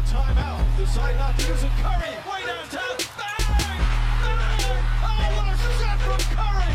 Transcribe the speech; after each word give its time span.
a 0.00 0.02
timeout. 0.04 0.76
Decide 0.78 1.16
not 1.16 1.38
to 1.38 1.46
use 1.48 1.62
it. 1.62 1.70
Curry, 1.82 2.14
way 2.30 2.46
downtown. 2.46 2.96
Bang! 3.18 3.80
Bang! 4.22 4.84
Oh, 5.02 5.28
what 5.36 5.46
a 5.52 5.56
shot 5.78 5.98
from 6.00 6.20
Curry! 6.36 6.72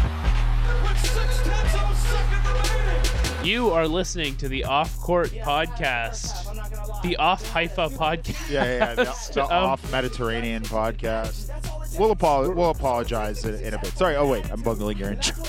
With 0.84 1.00
six 1.00 1.42
tenths 1.42 1.74
of 1.76 1.90
a 1.90 1.96
second 1.96 2.44
remaining. 2.46 3.46
You 3.46 3.72
are 3.72 3.88
listening 3.88 4.36
to 4.38 4.48
the 4.48 4.64
Off 4.66 5.00
Court 5.00 5.32
Podcast, 5.32 7.02
the 7.02 7.16
Off 7.18 7.44
Haifa 7.52 7.90
Podcast. 7.90 8.50
Yeah, 8.50 8.64
yeah, 8.66 8.78
yeah. 8.78 8.96
The, 8.96 9.04
the 9.34 9.44
Um, 9.44 9.52
off 9.52 9.92
Mediterranean 9.92 10.62
podcast. 10.64 11.50
We'll, 11.98 12.12
apo- 12.12 12.52
we'll 12.52 12.70
apologize 12.72 13.44
in, 13.46 13.56
in 13.56 13.74
a 13.74 13.80
bit. 13.80 13.98
Sorry. 13.98 14.16
Oh 14.18 14.28
wait, 14.28 14.52
I'm 14.52 14.62
bungling 14.62 14.98
your 14.98 15.12
intro. 15.14 15.44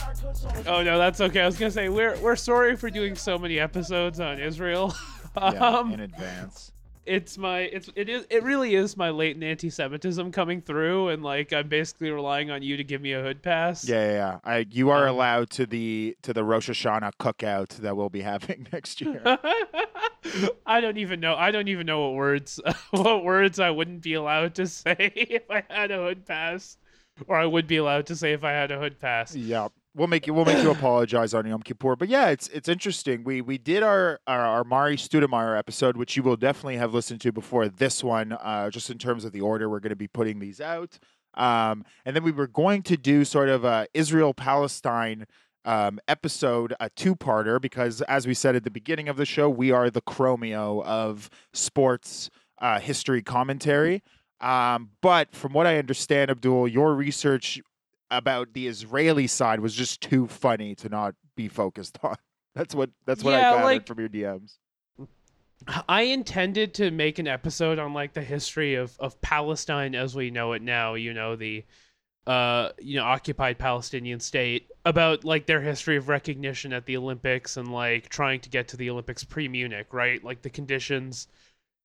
Oh 0.67 0.83
no, 0.83 0.97
that's 0.97 1.21
okay. 1.21 1.41
I 1.43 1.47
was 1.47 1.59
gonna 1.59 1.71
say 1.71 1.89
we're 1.91 2.17
we're 2.21 2.37
sorry 2.37 2.77
for 2.77 2.89
doing 2.89 3.17
so 3.17 3.37
many 3.39 3.59
episodes 3.59 4.21
on 4.21 4.39
Israel. 4.41 4.95
Yeah, 5.37 5.49
um, 5.79 5.93
in 5.93 6.01
advance. 6.01 6.73
It's 7.07 7.39
my 7.39 7.61
it's 7.61 7.89
it 7.95 8.09
is 8.09 8.27
it 8.31 8.43
really 8.43 8.75
is 8.75 8.97
my 8.97 9.11
latent 9.11 9.45
anti-Semitism 9.45 10.33
coming 10.33 10.61
through, 10.61 11.09
and 11.09 11.23
like 11.23 11.53
I'm 11.53 11.69
basically 11.69 12.11
relying 12.11 12.51
on 12.51 12.63
you 12.63 12.77
to 12.77 12.85
give 12.85 13.01
me 13.01 13.13
a 13.13 13.23
hood 13.23 13.43
pass. 13.43 13.89
Yeah, 13.89 14.07
yeah, 14.07 14.13
yeah. 14.13 14.39
I, 14.45 14.67
you 14.71 14.91
are 14.91 15.09
Um, 15.09 15.15
allowed 15.15 15.51
to 15.51 15.67
the 15.67 16.17
to 16.23 16.33
the 16.33 16.45
Rosh 16.45 16.69
Hashanah 16.69 17.13
cookout 17.21 17.69
that 17.79 17.97
we'll 17.97 18.11
be 18.11 18.23
having 18.23 18.67
next 18.73 19.01
year. 19.01 19.23
I 20.67 20.81
don't 20.81 20.99
even 20.99 21.21
know. 21.21 21.35
I 21.37 21.51
don't 21.51 21.69
even 21.69 21.87
know 21.87 22.03
what 22.09 22.15
words 22.17 22.61
what 22.91 23.25
words 23.25 23.59
I 23.61 23.71
wouldn't 23.71 24.03
be 24.03 24.15
allowed 24.15 24.55
to 24.57 24.67
say 24.67 25.13
if 25.15 25.51
I 25.51 25.63
had 25.69 25.91
a 25.91 25.99
hood 25.99 26.27
pass, 26.27 26.77
or 27.29 27.37
I 27.37 27.47
would 27.47 27.67
be 27.67 27.77
allowed 27.77 28.07
to 28.07 28.17
say 28.17 28.33
if 28.33 28.45
I 28.45 28.51
had 28.51 28.71
a 28.71 28.79
hood 28.79 28.99
pass. 28.99 29.35
yeah, 29.35 29.69
we'll 29.97 30.07
make 30.07 30.27
you 30.27 30.35
we'll 30.35 30.45
make 30.45 30.63
you 30.63 30.71
apologize 30.71 31.35
on 31.35 31.47
Yom 31.47 31.63
Kippur. 31.63 31.97
But 31.97 32.09
yeah, 32.09 32.29
it's 32.29 32.49
it's 32.49 32.69
interesting. 32.69 33.25
We 33.25 33.41
we 33.41 33.59
did 33.59 33.83
our 33.83 34.21
our, 34.27 34.41
our 34.41 34.65
Mari 34.65 34.97
Studemeyer 34.97 35.59
episode, 35.59 35.97
which 35.97 36.17
you 36.17 36.23
will 36.23 36.37
definitely 36.37 36.77
have 36.77 36.95
listened 36.95 37.21
to 37.23 37.33
before 37.33 37.69
this 37.69 38.05
one, 38.05 38.33
uh, 38.33 38.71
just 38.71 38.91
in 38.91 38.99
terms 38.99 39.25
of 39.25 39.33
the 39.33 39.41
order 39.41 39.69
we're 39.69 39.81
going 39.81 39.91
to 39.91 39.97
be 39.97 40.09
putting 40.09 40.39
these 40.39 40.61
out. 40.61 40.99
Um, 41.35 41.85
and 42.05 42.15
then 42.15 42.23
we 42.23 42.33
were 42.33 42.47
going 42.47 42.83
to 42.85 42.97
do 42.97 43.25
sort 43.25 43.49
of 43.49 43.65
a 43.65 43.87
Israel 43.93 44.35
Palestine 44.35 45.27
um, 45.65 45.99
episode, 46.07 46.75
a 46.79 46.89
two-parter, 46.91 47.61
because 47.61 48.01
as 48.03 48.27
we 48.27 48.35
said 48.35 48.55
at 48.55 48.65
the 48.65 48.71
beginning 48.71 49.09
of 49.09 49.17
the 49.17 49.27
show, 49.27 49.51
we 49.51 49.73
are 49.73 49.91
the 49.91 50.01
Chromeo 50.01 50.85
of 50.85 51.29
sports 51.53 52.31
uh, 52.61 52.79
history 52.79 53.21
commentary. 53.21 54.03
Um, 54.41 54.91
but 55.03 55.35
from 55.35 55.53
what 55.53 55.67
I 55.67 55.79
understand, 55.79 56.31
Abdul, 56.31 56.69
your 56.69 56.95
research 56.95 57.61
about 58.11 58.53
the 58.53 58.67
Israeli 58.69 59.27
side 59.27 59.61
was 59.61 59.75
just 59.75 60.01
too 60.01 60.27
funny 60.27 60.75
to 60.77 60.89
not 60.89 61.15
be 61.37 61.49
focused 61.49 61.99
on. 62.03 62.17
That's 62.55 62.75
what 62.75 62.91
that's 63.05 63.23
what 63.23 63.33
Yeah, 63.33 63.51
I 63.51 63.53
gathered 63.55 63.65
like- 63.65 63.87
from 63.87 64.01
your 64.01 64.09
DMs. 64.09 64.57
I 65.89 66.03
intended 66.03 66.75
to 66.75 66.91
make 66.91 67.19
an 67.19 67.27
episode 67.27 67.79
on 67.79 67.95
like 67.95 68.13
the 68.13 68.23
history 68.23 68.75
of, 68.75 68.95
of 69.01 69.19
Palestine 69.23 69.95
as 69.95 70.15
we 70.15 70.31
know 70.31 70.53
it 70.53 70.61
now, 70.63 70.95
you 70.95 71.15
know, 71.15 71.35
the 71.35 71.65
uh 72.27 72.71
you 72.79 72.97
know, 72.97 73.05
occupied 73.05 73.59
Palestinian 73.59 74.21
state, 74.21 74.69
about 74.85 75.25
like 75.25 75.47
their 75.47 75.61
history 75.61 75.97
of 75.97 76.09
recognition 76.09 76.73
at 76.73 76.85
the 76.85 76.97
Olympics 76.97 77.57
and 77.57 77.73
like 77.73 78.09
trying 78.11 78.41
to 78.41 78.51
get 78.51 78.69
to 78.69 78.77
the 78.77 78.91
Olympics 78.91 79.25
pre 79.25 79.49
Munich, 79.49 79.87
right? 79.93 80.23
Like 80.23 80.43
the 80.43 80.51
conditions 80.51 81.29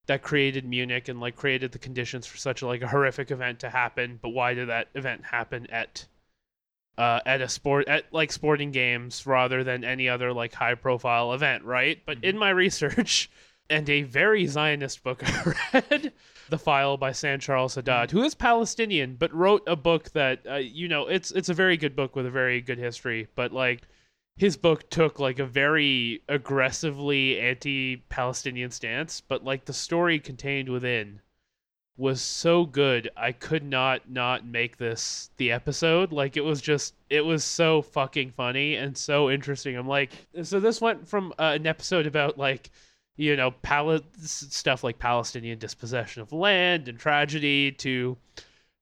that 0.08 0.22
created 0.22 0.66
Munich 0.68 1.08
and 1.08 1.20
like 1.20 1.36
created 1.36 1.72
the 1.72 1.80
conditions 1.80 2.26
for 2.28 2.38
such 2.38 2.62
a 2.62 2.68
like 2.68 2.82
a 2.82 2.88
horrific 2.88 3.32
event 3.32 3.60
to 3.60 3.70
happen, 3.70 4.20
but 4.22 4.30
why 4.30 4.54
did 4.54 4.68
that 4.70 4.90
event 4.96 5.24
happen 5.24 5.66
at 5.72 6.06
uh, 6.97 7.20
at 7.25 7.42
a 7.42 7.50
sport 7.50 7.88
at 7.88 8.11
like 8.14 8.31
sporting 8.31 8.72
games 8.72 9.25
rather 9.25 9.64
than 9.64 9.84
any 9.84 10.09
other 10.09 10.34
like 10.34 10.53
high 10.53 10.75
profile 10.75 11.34
event, 11.34 11.64
right? 11.64 12.00
But 12.06 12.23
in 12.23 12.38
my 12.38 12.50
research 12.66 13.30
and 13.70 13.89
a 13.89 14.03
very 14.03 14.45
Zionist 14.47 15.03
book 15.03 15.23
I 15.25 15.84
read, 15.89 16.14
The 16.50 16.58
File 16.58 16.97
by 16.97 17.14
San 17.14 17.39
Charles 17.39 17.75
Haddad, 17.75 18.12
who 18.12 18.23
is 18.23 18.36
Palestinian 18.36 19.16
but 19.16 19.34
wrote 19.34 19.64
a 19.66 19.75
book 19.75 20.12
that 20.12 20.42
uh, 20.50 20.56
you 20.56 20.88
know 20.88 21.08
it's 21.08 21.31
it's 21.31 21.50
a 21.50 21.53
very 21.53 21.78
good 21.78 21.96
book 21.96 22.16
with 22.16 22.25
a 22.25 22.31
very 22.31 22.62
good 22.62 22.78
history, 22.78 23.28
but 23.35 23.51
like 23.51 23.81
his 24.38 24.57
book 24.57 24.90
took 24.90 25.19
like 25.19 25.40
a 25.40 25.46
very 25.46 26.24
aggressively 26.28 27.40
anti-Palestinian 27.40 28.72
stance, 28.72 29.22
but 29.22 29.44
like 29.44 29.66
the 29.66 29.74
story 29.74 30.19
contained 30.19 30.69
within 30.69 31.22
was 32.01 32.19
so 32.19 32.66
good 32.66 33.12
I 33.16 33.31
could 33.31 33.63
not 33.63 34.09
not 34.09 34.44
make 34.44 34.78
this 34.78 35.29
the 35.38 35.51
episode. 35.51 36.12
Like 36.12 36.35
it 36.35 36.41
was 36.41 36.59
just 36.59 36.95
it 37.12 37.23
was 37.23 37.44
so 37.44 37.84
fucking 37.84 38.31
funny 38.31 38.75
and 38.75 38.97
so 38.97 39.29
interesting. 39.29 39.78
I'm 39.78 39.88
like 39.88 40.12
so 40.41 40.59
this 40.59 40.81
went 40.81 41.07
from 41.07 41.31
uh, 41.38 41.53
an 41.56 41.67
episode 41.67 42.07
about 42.07 42.39
like 42.39 42.72
you 43.17 43.35
know 43.35 43.51
pal- 43.51 44.01
stuff 44.17 44.84
like 44.84 44.97
Palestinian 44.97 45.59
dispossession 45.59 46.23
of 46.23 46.34
land 46.34 46.88
and 46.88 46.97
tragedy 46.97 47.72
to 47.73 48.18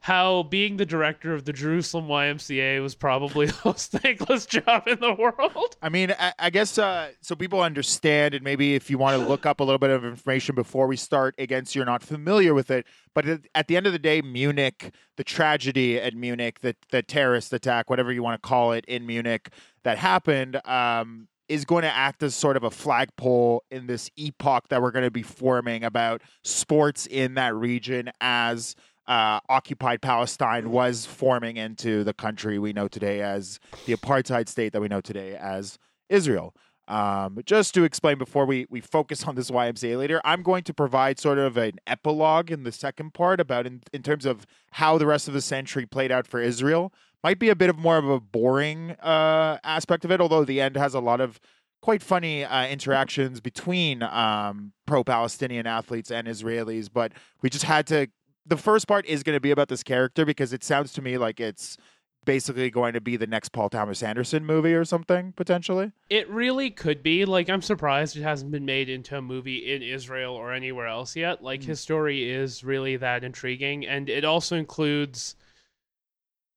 how 0.02 0.44
being 0.44 0.78
the 0.78 0.86
director 0.86 1.34
of 1.34 1.44
the 1.44 1.52
Jerusalem 1.52 2.08
YMCA 2.08 2.82
was 2.82 2.96
probably 2.96 3.46
the 3.48 3.58
most 3.66 3.92
thankless 3.92 4.46
job 4.46 4.88
in 4.88 5.00
the 5.00 5.14
world. 5.14 5.76
I 5.82 5.90
mean, 5.90 6.14
I, 6.18 6.34
I 6.40 6.50
guess 6.50 6.78
uh, 6.78 7.10
so 7.22 7.36
people 7.36 7.62
understand, 7.62 8.34
and 8.34 8.44
maybe 8.44 8.76
if 8.76 8.90
you 8.90 8.98
want 8.98 9.22
to 9.22 9.28
look 9.28 9.46
up 9.46 9.60
a 9.60 9.64
little 9.64 9.80
bit 9.80 9.90
of 9.90 10.06
information 10.06 10.56
before 10.56 10.88
we 10.88 10.96
start, 10.96 11.36
again, 11.38 11.66
so 11.66 11.80
you're 11.80 11.86
not 11.86 12.02
familiar 12.02 12.54
with 12.54 12.72
it. 12.72 12.86
But 13.14 13.28
at, 13.28 13.42
at 13.54 13.68
the 13.68 13.76
end 13.76 13.88
of 13.88 13.94
the 13.94 14.00
day, 14.00 14.22
Munich, 14.22 14.94
the 15.18 15.24
tragedy 15.24 16.00
at 16.00 16.16
Munich, 16.16 16.62
the 16.62 16.76
the 16.92 17.04
terrorist 17.04 17.52
attack, 17.52 17.90
whatever 17.90 18.12
you 18.12 18.24
want 18.24 18.42
to 18.42 18.48
call 18.48 18.72
it, 18.72 18.86
in 18.86 19.06
Munich 19.06 19.50
that 19.84 19.98
happened. 19.98 20.66
Um, 20.66 21.28
is 21.50 21.66
going 21.66 21.81
to 21.81 21.92
act 21.92 22.22
as 22.22 22.36
sort 22.36 22.56
of 22.56 22.64
a 22.64 22.70
flagpole 22.70 23.64
in 23.72 23.88
this 23.88 24.10
epoch 24.16 24.68
that 24.70 24.81
we're 24.81 24.92
going 24.92 25.04
to 25.04 25.12
be 25.12 25.24
forming 25.24 25.84
about 25.84 26.22
sports 26.44 27.08
in 27.08 27.34
that 27.34 27.56
region 27.56 28.12
as 28.22 28.76
uh, 29.09 29.40
occupied 29.50 30.02
Palestine 30.02 30.70
was 30.70 31.06
forming 31.06 31.58
into 31.58 32.03
the 32.03 32.14
country 32.14 32.59
we 32.59 32.72
know 32.72 32.88
today 32.88 33.22
as 33.22 33.59
the 33.88 33.96
apartheid 33.96 34.47
state 34.47 34.72
that 34.72 34.81
we 34.81 34.88
know 34.88 35.02
today 35.02 35.36
as 35.36 35.80
Israel. 36.09 36.56
Um, 36.88 37.40
just 37.46 37.74
to 37.74 37.84
explain 37.84 38.18
before 38.18 38.46
we, 38.46 38.66
we 38.69 38.81
focus 38.81 39.24
on 39.25 39.36
this 39.36 39.52
YMCA 39.52 39.98
later, 39.98 40.22
I'm 40.24 40.42
going 40.42 40.64
to 40.64 40.74
provide 40.74 41.19
sort 41.19 41.38
of 41.38 41.58
an 41.58 41.74
epilogue 41.86 42.52
in 42.52 42.64
the 42.64 42.72
second 42.72 43.14
part 43.14 43.40
about 43.40 43.68
in, 43.68 43.81
in 43.94 44.03
terms 44.03 44.25
of 44.25 44.46
how 44.72 44.98
the 44.98 45.06
rest 45.06 45.28
of 45.28 45.34
the 45.34 45.42
century 45.42 45.86
played 45.86 46.12
out 46.12 46.25
for 46.25 46.40
Israel. 46.40 46.94
Might 47.24 47.38
be 47.40 47.50
a 47.50 47.56
bit 47.56 47.69
of 47.69 47.78
more 47.78 47.98
of 47.98 48.09
a 48.09 48.19
boring 48.19 48.92
uh, 48.92 49.58
aspect 49.64 50.06
of 50.06 50.12
it, 50.12 50.22
although 50.22 50.46
the 50.46 50.62
end 50.62 50.78
has 50.78 50.94
a 50.94 51.00
lot 51.00 51.19
of 51.19 51.40
quite 51.81 52.02
funny 52.02 52.44
uh, 52.44 52.68
interactions 52.68 53.40
between 53.40 54.03
um, 54.03 54.74
pro-Palestinian 54.86 55.68
athletes 55.68 56.12
and 56.12 56.28
Israelis. 56.28 56.90
But 56.92 57.14
we 57.42 57.50
just 57.50 57.66
had 57.66 57.88
to. 57.88 58.08
The 58.50 58.58
first 58.58 58.88
part 58.88 59.06
is 59.06 59.24
going 59.24 59.36
to 59.36 59.40
be 59.40 59.52
about 59.52 59.68
this 59.70 59.84
character 59.84 60.26
because 60.26 60.54
it 60.54 60.64
sounds 60.64 60.92
to 60.94 61.02
me 61.02 61.18
like 61.18 61.40
it's 61.40 61.78
basically 62.26 62.70
going 62.70 62.94
to 62.94 63.02
be 63.02 63.16
the 63.16 63.28
next 63.28 63.50
Paul 63.50 63.70
Thomas 63.70 64.04
Anderson 64.04 64.46
movie 64.46 64.74
or 64.74 64.84
something 64.84 65.32
potentially. 65.34 65.92
It 66.10 66.30
really 66.30 66.70
could 66.70 67.02
be. 67.02 67.26
Like, 67.26 67.50
I'm 67.50 67.62
surprised 67.62 68.18
it 68.18 68.24
hasn't 68.24 68.52
been 68.52 68.66
made 68.66 68.90
into 68.90 69.18
a 69.18 69.22
movie 69.22 69.72
in 69.74 69.82
Israel 69.82 70.34
or 70.36 70.52
anywhere 70.52 70.88
else 70.88 71.16
yet. 71.16 71.44
Like, 71.44 71.64
his 71.64 71.80
story 71.80 72.30
is 72.30 72.64
really 72.64 72.98
that 72.98 73.24
intriguing. 73.24 73.86
And 73.88 74.10
it 74.10 74.26
also 74.26 74.58
includes 74.58 75.36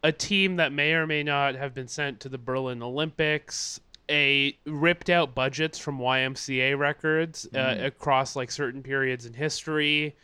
a 0.03 0.11
team 0.13 0.57
that 0.57 0.73
may 0.73 0.95
or 0.95 1.07
may 1.07 1.23
not 1.23 1.55
have 1.55 1.75
been 1.75 1.89
sent 1.89 2.21
to 2.21 2.29
the 2.29 2.39
Berlin 2.39 2.83
Olympics, 2.83 3.81
a 4.11 4.59
ripped 4.67 5.09
out 5.11 5.35
budgets 5.35 5.79
from 5.79 5.99
YMCA 5.99 6.77
records 6.77 7.47
uh, 7.55 7.59
Mhm. 7.59 7.85
across 7.87 8.35
like 8.35 8.51
certain 8.51 8.83
periods 8.83 9.27
in 9.27 9.33
history. 9.35 10.17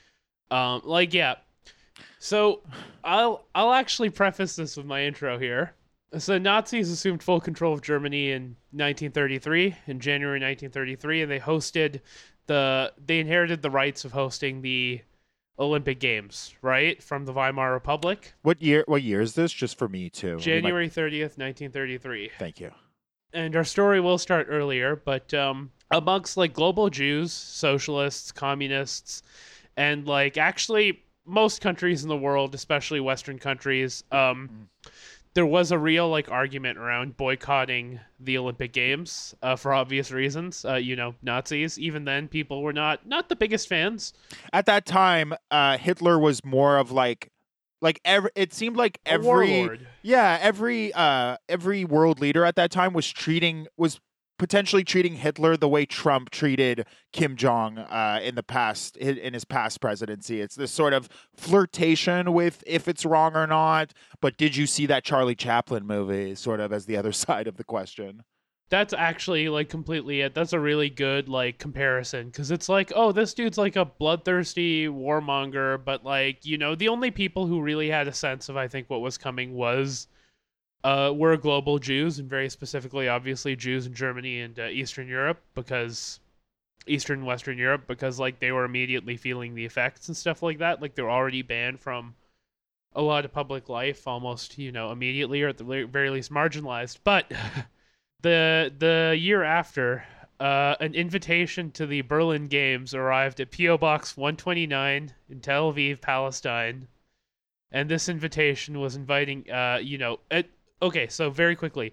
Um, 0.51 0.83
like, 0.85 1.15
yeah. 1.15 1.37
So 2.19 2.63
I'll 3.05 3.47
I'll 3.55 3.73
actually 3.73 4.11
preface 4.11 4.57
this 4.57 4.77
with 4.77 4.87
my 4.87 5.05
intro 5.05 5.39
here. 5.39 5.75
So 6.17 6.39
Nazis 6.39 6.91
assumed 6.91 7.23
full 7.23 7.41
control 7.41 7.75
of 7.75 7.83
Germany 7.83 8.31
in 8.31 8.57
1933, 8.73 9.77
in 9.87 10.01
January 10.01 10.41
1933, 10.41 11.23
and 11.23 11.31
they 11.31 11.39
hosted 11.39 12.01
the 12.47 12.93
they 13.05 13.21
inherited 13.21 13.63
the 13.63 13.71
rights 13.71 14.05
of 14.05 14.13
hosting 14.13 14.63
the 14.63 15.03
Olympic 15.59 16.01
Games, 16.01 16.55
right, 16.63 17.03
from 17.03 17.25
the 17.25 17.33
Weimar 17.33 17.73
Republic. 17.73 18.35
What 18.43 18.63
year? 18.63 18.85
What 18.87 19.03
year 19.03 19.21
is 19.21 19.35
this? 19.35 19.53
Just 19.53 19.79
for 19.79 19.89
me 19.89 20.09
too. 20.09 20.39
January 20.39 20.89
30th, 20.89 21.37
1933. 21.37 22.31
Thank 22.39 22.61
you. 22.61 22.71
And 23.33 23.55
our 23.55 23.65
story 23.65 24.01
will 24.01 24.19
start 24.19 24.47
earlier, 24.49 24.97
but 24.97 25.35
um, 25.35 25.71
amongst 25.91 26.37
like 26.37 26.55
global 26.55 26.89
Jews, 26.89 27.33
socialists, 27.33 28.33
communists, 28.33 29.23
and 29.77 30.07
like 30.07 30.39
actually 30.39 31.03
most 31.29 31.61
countries 31.61 32.03
in 32.03 32.09
the 32.09 32.17
world, 32.17 32.55
especially 32.55 33.01
Western 33.01 33.39
countries, 33.39 34.03
um, 34.11 34.69
there 35.35 35.47
was 35.47 35.71
a 35.71 35.79
real 35.79 36.09
like 36.09 36.31
argument 36.31 36.79
around 36.79 37.17
boycotting 37.17 38.01
the 38.19 38.39
Olympic 38.39 38.73
Games 38.73 39.35
uh, 39.43 39.55
for 39.55 39.73
obvious 39.73 40.11
reasons. 40.11 40.65
Uh, 40.65 40.75
you 40.75 40.97
know, 40.97 41.15
Nazis. 41.23 41.79
Even 41.79 42.05
then, 42.05 42.27
people 42.29 42.63
were 42.63 42.73
not 42.73 43.07
not 43.07 43.29
the 43.29 43.37
biggest 43.37 43.69
fans. 43.69 44.15
At 44.53 44.67
that 44.67 44.87
time, 44.87 45.35
uh, 45.51 45.79
Hitler 45.79 46.19
was 46.19 46.45
more 46.45 46.79
of 46.79 46.91
like, 46.91 47.31
like 47.81 48.01
every. 48.05 48.31
It 48.35 48.53
seemed 48.53 48.77
like 48.77 48.99
every. 49.07 49.79
Yeah, 50.03 50.39
every 50.41 50.93
uh 50.95 51.37
every 51.49 51.85
world 51.85 52.21
leader 52.21 52.45
at 52.45 52.57
that 52.57 52.71
time 52.71 52.93
was 52.93 53.09
treating 53.09 53.69
was 53.77 54.01
potentially 54.39 54.85
treating 54.85 55.17
Hitler 55.17 55.57
the 55.57 55.69
way 55.69 55.85
Trump 55.85 56.31
treated 56.31 56.87
Kim 57.13 57.37
Jong 57.37 57.79
uh, 57.79 58.21
in 58.23 58.35
the 58.37 58.43
past 58.43 58.97
in, 58.97 59.35
his 59.35 59.45
past 59.45 59.81
presidency. 59.81 60.41
It's 60.41 60.55
this 60.55 60.73
sort 60.73 60.93
of 60.93 61.09
flirtation 61.37 62.33
with 62.33 62.63
if 62.67 62.89
it's 62.89 63.05
wrong 63.05 63.37
or 63.37 63.47
not. 63.47 63.93
But 64.21 64.37
did 64.37 64.57
you 64.57 64.67
see 64.67 64.87
that 64.87 65.05
Charlie 65.05 65.35
Chaplin 65.35 65.87
movie? 65.87 66.35
Sort 66.35 66.61
of 66.61 66.73
as 66.73 66.87
the 66.87 66.97
other 66.97 67.13
side 67.13 67.47
of 67.47 67.57
the 67.57 67.65
question. 67.65 68.23
That's 68.71 68.93
actually 68.93 69.49
like 69.49 69.71
completely 69.71 70.21
it. 70.21 70.35
That's 70.35 70.53
a 70.53 70.61
really 70.61 70.91
good 70.91 71.29
like 71.29 71.59
comparison 71.59 72.27
because 72.27 72.51
it's 72.51 72.69
like, 72.69 72.93
oh, 72.95 73.13
this 73.13 73.33
dude's 73.33 73.57
like 73.57 73.77
a 73.77 73.87
bloodthirsty 73.87 74.87
warmonger, 74.89 75.83
but 75.83 76.05
like 76.05 76.45
you 76.45 76.59
know, 76.59 76.75
the 76.75 76.89
only 76.89 77.11
people 77.11 77.47
who 77.47 77.63
really 77.63 77.89
had 77.89 78.09
a 78.09 78.13
sense 78.13 78.49
of 78.49 78.57
I 78.57 78.69
think 78.69 78.91
what 78.91 79.01
was 79.01 79.17
coming 79.17 79.55
was 79.55 80.07
uh, 80.85 81.13
were 81.15 81.37
global 81.37 81.79
Jews, 81.79 82.19
and 82.19 82.29
very 82.29 82.49
specifically, 82.49 83.09
obviously, 83.09 83.57
Jews 83.57 83.87
in 83.87 83.95
Germany 83.95 84.41
and 84.41 84.59
uh, 84.59 84.65
Eastern 84.65 85.09
Europe, 85.09 85.43
because 85.55 86.21
Eastern 86.87 87.25
Western 87.25 87.59
Europe, 87.59 87.87
because 87.87 88.19
like 88.19 88.39
they 88.39 88.53
were 88.53 88.65
immediately 88.65 89.17
feeling 89.17 89.55
the 89.55 89.65
effects 89.65 90.09
and 90.09 90.17
stuff 90.17 90.43
like 90.43 90.59
that. 90.59 90.81
Like 90.81 90.95
they're 90.95 91.11
already 91.11 91.43
banned 91.43 91.81
from 91.81 92.15
a 92.95 93.03
lot 93.03 93.25
of 93.25 93.33
public 93.33 93.69
life, 93.69 94.07
almost 94.07 94.59
you 94.59 94.73
know 94.73 94.91
immediately, 94.91 95.43
or 95.43 95.49
at 95.49 95.59
the 95.59 95.87
very 95.91 96.11
least 96.11 96.31
marginalized. 96.31 96.99
But 97.05 97.31
the 98.23 98.73
the 98.79 99.17
year 99.19 99.43
after, 99.43 100.05
uh, 100.41 100.77
an 100.81 100.95
invitation 100.95 101.71
to 101.73 101.87
the 101.87 102.03
Berlin 102.03 102.47
Games 102.47 102.95
arrived 102.95 103.41
at 103.41 103.51
PO 103.51 103.79
Box 103.79 104.17
129 104.17 105.13
in 105.29 105.41
Tel 105.41 105.73
Aviv, 105.73 106.01
Palestine. 106.01 106.89
And 107.71 107.91
this 107.91 108.09
invitation 108.09 108.81
was 108.81 108.97
inviting, 108.97 109.51
uh, 109.51 109.79
you 109.83 109.99
know, 109.99 110.21
at, 110.31 110.47
okay, 110.83 111.09
so 111.09 111.31
very 111.31 111.57
quickly, 111.57 111.93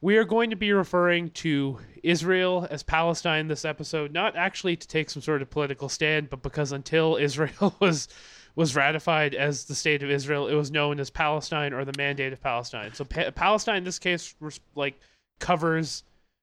we 0.00 0.16
are 0.16 0.24
going 0.24 0.50
to 0.50 0.56
be 0.56 0.72
referring 0.72 1.30
to 1.30 1.78
Israel 2.02 2.66
as 2.70 2.82
Palestine 2.82 3.48
this 3.48 3.64
episode, 3.64 4.12
not 4.12 4.36
actually 4.36 4.76
to 4.76 4.88
take 4.88 5.10
some 5.10 5.22
sort 5.22 5.42
of 5.42 5.50
political 5.50 5.88
stand, 5.88 6.30
but 6.30 6.42
because 6.42 6.72
until 6.72 7.16
Israel 7.20 7.74
was 7.80 8.08
was 8.56 8.74
ratified 8.74 9.34
as 9.34 9.64
the 9.66 9.74
state 9.74 10.02
of 10.02 10.10
Israel, 10.10 10.48
it 10.48 10.54
was 10.54 10.72
known 10.72 10.98
as 10.98 11.08
Palestine 11.08 11.72
or 11.72 11.84
the 11.84 11.96
Mandate 11.96 12.32
of 12.32 12.42
Palestine. 12.42 12.92
So 12.94 13.04
pa- 13.04 13.30
Palestine, 13.30 13.76
in 13.76 13.84
this 13.84 14.00
case, 14.00 14.34
like 14.74 14.98
covers 15.38 16.02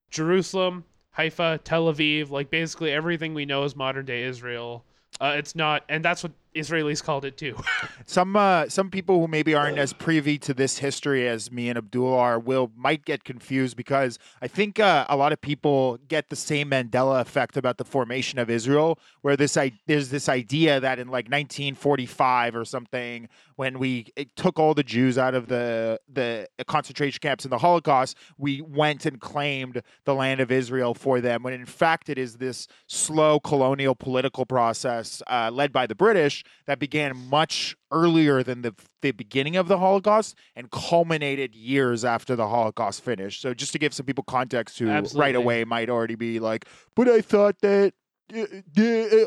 Jerusalem, 0.09 0.85
Haifa, 1.11 1.59
Tel 1.63 1.93
Aviv, 1.93 2.29
like 2.29 2.49
basically 2.49 2.91
everything 2.91 3.33
we 3.33 3.45
know 3.45 3.63
as 3.63 3.75
modern 3.75 4.05
day 4.05 4.23
Israel. 4.23 4.85
Uh, 5.19 5.35
it's 5.37 5.55
not, 5.55 5.83
and 5.89 6.03
that's 6.03 6.23
what 6.23 6.31
Israelis 6.57 7.03
called 7.03 7.25
it 7.25 7.37
too. 7.37 7.55
some 8.05 8.35
uh, 8.35 8.67
some 8.69 8.89
people 8.89 9.19
who 9.19 9.27
maybe 9.27 9.53
aren't 9.53 9.77
as 9.77 9.93
privy 9.93 10.37
to 10.39 10.53
this 10.53 10.77
history 10.79 11.27
as 11.27 11.51
me 11.51 11.69
and 11.69 11.77
Abdul 11.77 12.13
are 12.13 12.39
will 12.39 12.71
might 12.75 13.05
get 13.05 13.23
confused 13.23 13.77
because 13.77 14.19
I 14.41 14.47
think 14.47 14.79
uh, 14.79 15.05
a 15.09 15.15
lot 15.15 15.31
of 15.33 15.41
people 15.41 15.99
get 16.07 16.29
the 16.29 16.35
same 16.35 16.71
Mandela 16.71 17.21
effect 17.21 17.57
about 17.57 17.77
the 17.77 17.85
formation 17.85 18.39
of 18.39 18.49
Israel, 18.49 18.99
where 19.21 19.35
this 19.37 19.57
I- 19.57 19.79
there's 19.87 20.09
this 20.09 20.27
idea 20.29 20.79
that 20.79 20.99
in 20.99 21.07
like 21.07 21.25
1945 21.29 22.55
or 22.55 22.65
something, 22.65 23.29
when 23.55 23.79
we 23.79 24.07
took 24.35 24.59
all 24.59 24.73
the 24.73 24.83
Jews 24.83 25.17
out 25.17 25.33
of 25.33 25.47
the 25.47 25.99
the 26.11 26.47
concentration 26.67 27.19
camps 27.21 27.45
in 27.45 27.51
the 27.51 27.57
Holocaust, 27.57 28.17
we 28.37 28.61
went 28.61 29.05
and 29.05 29.19
claimed 29.19 29.81
the 30.05 30.13
land 30.13 30.39
of 30.41 30.51
Israel 30.51 30.93
for 30.93 31.21
them. 31.21 31.43
When 31.43 31.53
in 31.53 31.65
fact 31.65 32.09
it 32.09 32.17
is 32.17 32.37
this 32.37 32.67
slow 32.87 33.39
colonial 33.39 33.95
political 33.95 34.45
process 34.45 35.21
uh, 35.27 35.49
led 35.53 35.71
by 35.71 35.87
the 35.87 35.95
British 35.95 36.43
that 36.65 36.79
began 36.79 37.15
much 37.29 37.75
earlier 37.91 38.43
than 38.43 38.61
the 38.61 38.73
the 39.01 39.11
beginning 39.11 39.55
of 39.55 39.67
the 39.67 39.77
Holocaust 39.77 40.35
and 40.55 40.71
culminated 40.71 41.55
years 41.55 42.03
after 42.03 42.35
the 42.35 42.47
Holocaust 42.47 43.03
finished. 43.03 43.41
So 43.41 43.53
just 43.53 43.71
to 43.73 43.79
give 43.79 43.93
some 43.93 44.05
people 44.05 44.23
context 44.23 44.79
who 44.79 44.89
Absolutely. 44.89 45.21
right 45.21 45.35
away 45.35 45.63
might 45.65 45.89
already 45.89 46.15
be 46.15 46.39
like, 46.39 46.65
but 46.95 47.07
I 47.07 47.21
thought 47.21 47.59
that. 47.61 47.93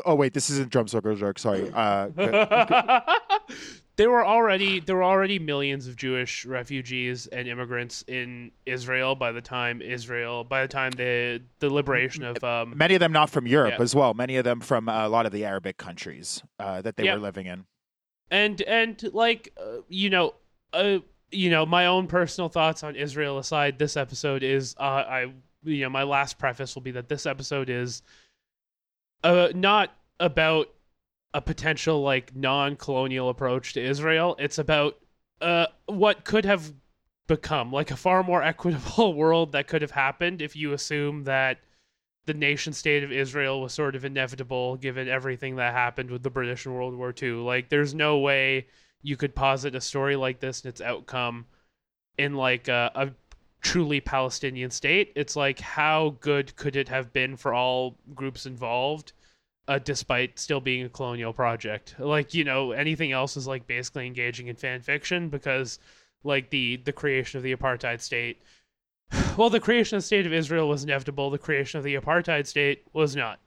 Oh 0.05 0.15
wait, 0.15 0.33
this 0.33 0.49
isn't 0.49 0.69
drum 0.69 0.87
circle 0.87 1.15
jerk. 1.15 1.39
Sorry. 1.39 1.71
Uh, 1.73 2.09
there 3.95 4.09
were 4.09 4.25
already 4.25 4.79
there 4.79 4.95
were 4.95 5.03
already 5.03 5.39
millions 5.39 5.87
of 5.87 5.95
Jewish 5.95 6.45
refugees 6.45 7.27
and 7.27 7.47
immigrants 7.47 8.03
in 8.07 8.51
Israel 8.65 9.15
by 9.15 9.31
the 9.31 9.41
time 9.41 9.81
Israel 9.81 10.43
by 10.43 10.61
the 10.61 10.67
time 10.67 10.91
the 10.91 11.41
the 11.59 11.69
liberation 11.69 12.23
of 12.23 12.43
um 12.43 12.73
many 12.77 12.93
of 12.95 12.99
them 12.99 13.11
not 13.11 13.29
from 13.29 13.47
Europe 13.47 13.75
Yeah. 13.77 13.83
as 13.83 13.95
well. 13.95 14.13
Many 14.13 14.37
of 14.37 14.43
them 14.43 14.59
from 14.59 14.87
uh, 14.87 15.07
a 15.07 15.09
lot 15.09 15.25
of 15.25 15.31
the 15.31 15.45
Arabic 15.45 15.77
countries 15.77 16.43
uh, 16.59 16.81
that 16.81 16.95
they 16.97 17.05
Yeah. 17.05 17.15
were 17.15 17.19
living 17.21 17.47
in. 17.47 17.65
and 18.29 18.61
and 18.61 19.01
like 19.13 19.51
uh, 19.59 19.77
you 19.89 20.09
know 20.09 20.35
uh 20.73 20.99
you 21.31 21.49
know 21.49 21.65
my 21.65 21.87
own 21.87 22.07
personal 22.07 22.49
thoughts 22.49 22.83
on 22.83 22.95
Israel 22.95 23.39
aside 23.39 23.79
this 23.79 23.97
episode 23.97 24.43
is 24.43 24.75
uh 24.79 24.83
I 24.83 25.33
you 25.63 25.83
know 25.83 25.89
my 25.89 26.03
last 26.03 26.37
preface 26.37 26.75
will 26.75 26.81
be 26.81 26.91
that 26.91 27.09
this 27.09 27.25
episode 27.25 27.69
is 27.69 28.03
uh 29.23 29.49
not 29.53 29.91
about 30.19 30.69
a 31.33 31.41
potential 31.41 32.01
like 32.01 32.35
non-colonial 32.35 33.29
approach 33.29 33.73
to 33.73 33.81
Israel 33.81 34.35
it's 34.39 34.57
about 34.57 34.97
uh 35.41 35.65
what 35.85 36.23
could 36.25 36.45
have 36.45 36.73
become 37.27 37.71
like 37.71 37.91
a 37.91 37.95
far 37.95 38.23
more 38.23 38.43
equitable 38.51 39.13
world 39.13 39.51
that 39.53 39.67
could 39.67 39.81
have 39.81 39.91
happened 39.91 40.41
if 40.41 40.55
you 40.55 40.73
assume 40.73 41.23
that 41.23 41.59
the 42.25 42.33
nation 42.33 42.73
state 42.73 43.03
of 43.03 43.11
Israel 43.11 43.61
was 43.61 43.73
sort 43.73 43.95
of 43.95 44.05
inevitable 44.05 44.75
given 44.77 45.07
everything 45.07 45.55
that 45.55 45.73
happened 45.73 46.11
with 46.11 46.23
the 46.23 46.29
British 46.29 46.65
in 46.65 46.73
World 46.73 46.95
War 46.95 47.13
II. 47.19 47.31
Like, 47.31 47.69
there's 47.69 47.93
no 47.93 48.19
way 48.19 48.67
you 49.01 49.17
could 49.17 49.35
posit 49.35 49.75
a 49.75 49.81
story 49.81 50.15
like 50.15 50.39
this 50.39 50.61
and 50.61 50.69
its 50.69 50.81
outcome 50.81 51.45
in 52.17 52.35
like 52.35 52.67
a, 52.67 52.91
a 52.93 53.09
truly 53.61 54.01
Palestinian 54.01 54.71
state. 54.71 55.13
It's 55.15 55.35
like, 55.35 55.59
how 55.59 56.17
good 56.19 56.55
could 56.55 56.75
it 56.75 56.89
have 56.89 57.13
been 57.13 57.35
for 57.37 57.53
all 57.53 57.97
groups 58.15 58.45
involved? 58.45 59.13
Uh, 59.67 59.79
despite 59.79 60.39
still 60.39 60.59
being 60.59 60.85
a 60.85 60.89
colonial 60.89 61.31
project, 61.31 61.95
like 61.99 62.33
you 62.33 62.43
know, 62.43 62.71
anything 62.71 63.11
else 63.11 63.37
is 63.37 63.47
like 63.47 63.67
basically 63.67 64.07
engaging 64.07 64.47
in 64.47 64.55
fan 64.55 64.81
fiction 64.81 65.29
because, 65.29 65.79
like 66.23 66.49
the 66.49 66.77
the 66.77 66.91
creation 66.91 67.37
of 67.37 67.43
the 67.43 67.55
apartheid 67.55 68.01
state 68.01 68.41
well, 69.37 69.49
the 69.49 69.59
creation 69.59 69.97
of 69.97 70.03
the 70.03 70.07
state 70.07 70.25
of 70.25 70.33
Israel 70.33 70.67
was 70.67 70.83
inevitable. 70.83 71.29
The 71.29 71.37
creation 71.37 71.77
of 71.77 71.83
the 71.83 71.95
apartheid 71.95 72.47
state 72.47 72.85
was 72.93 73.15
not. 73.15 73.39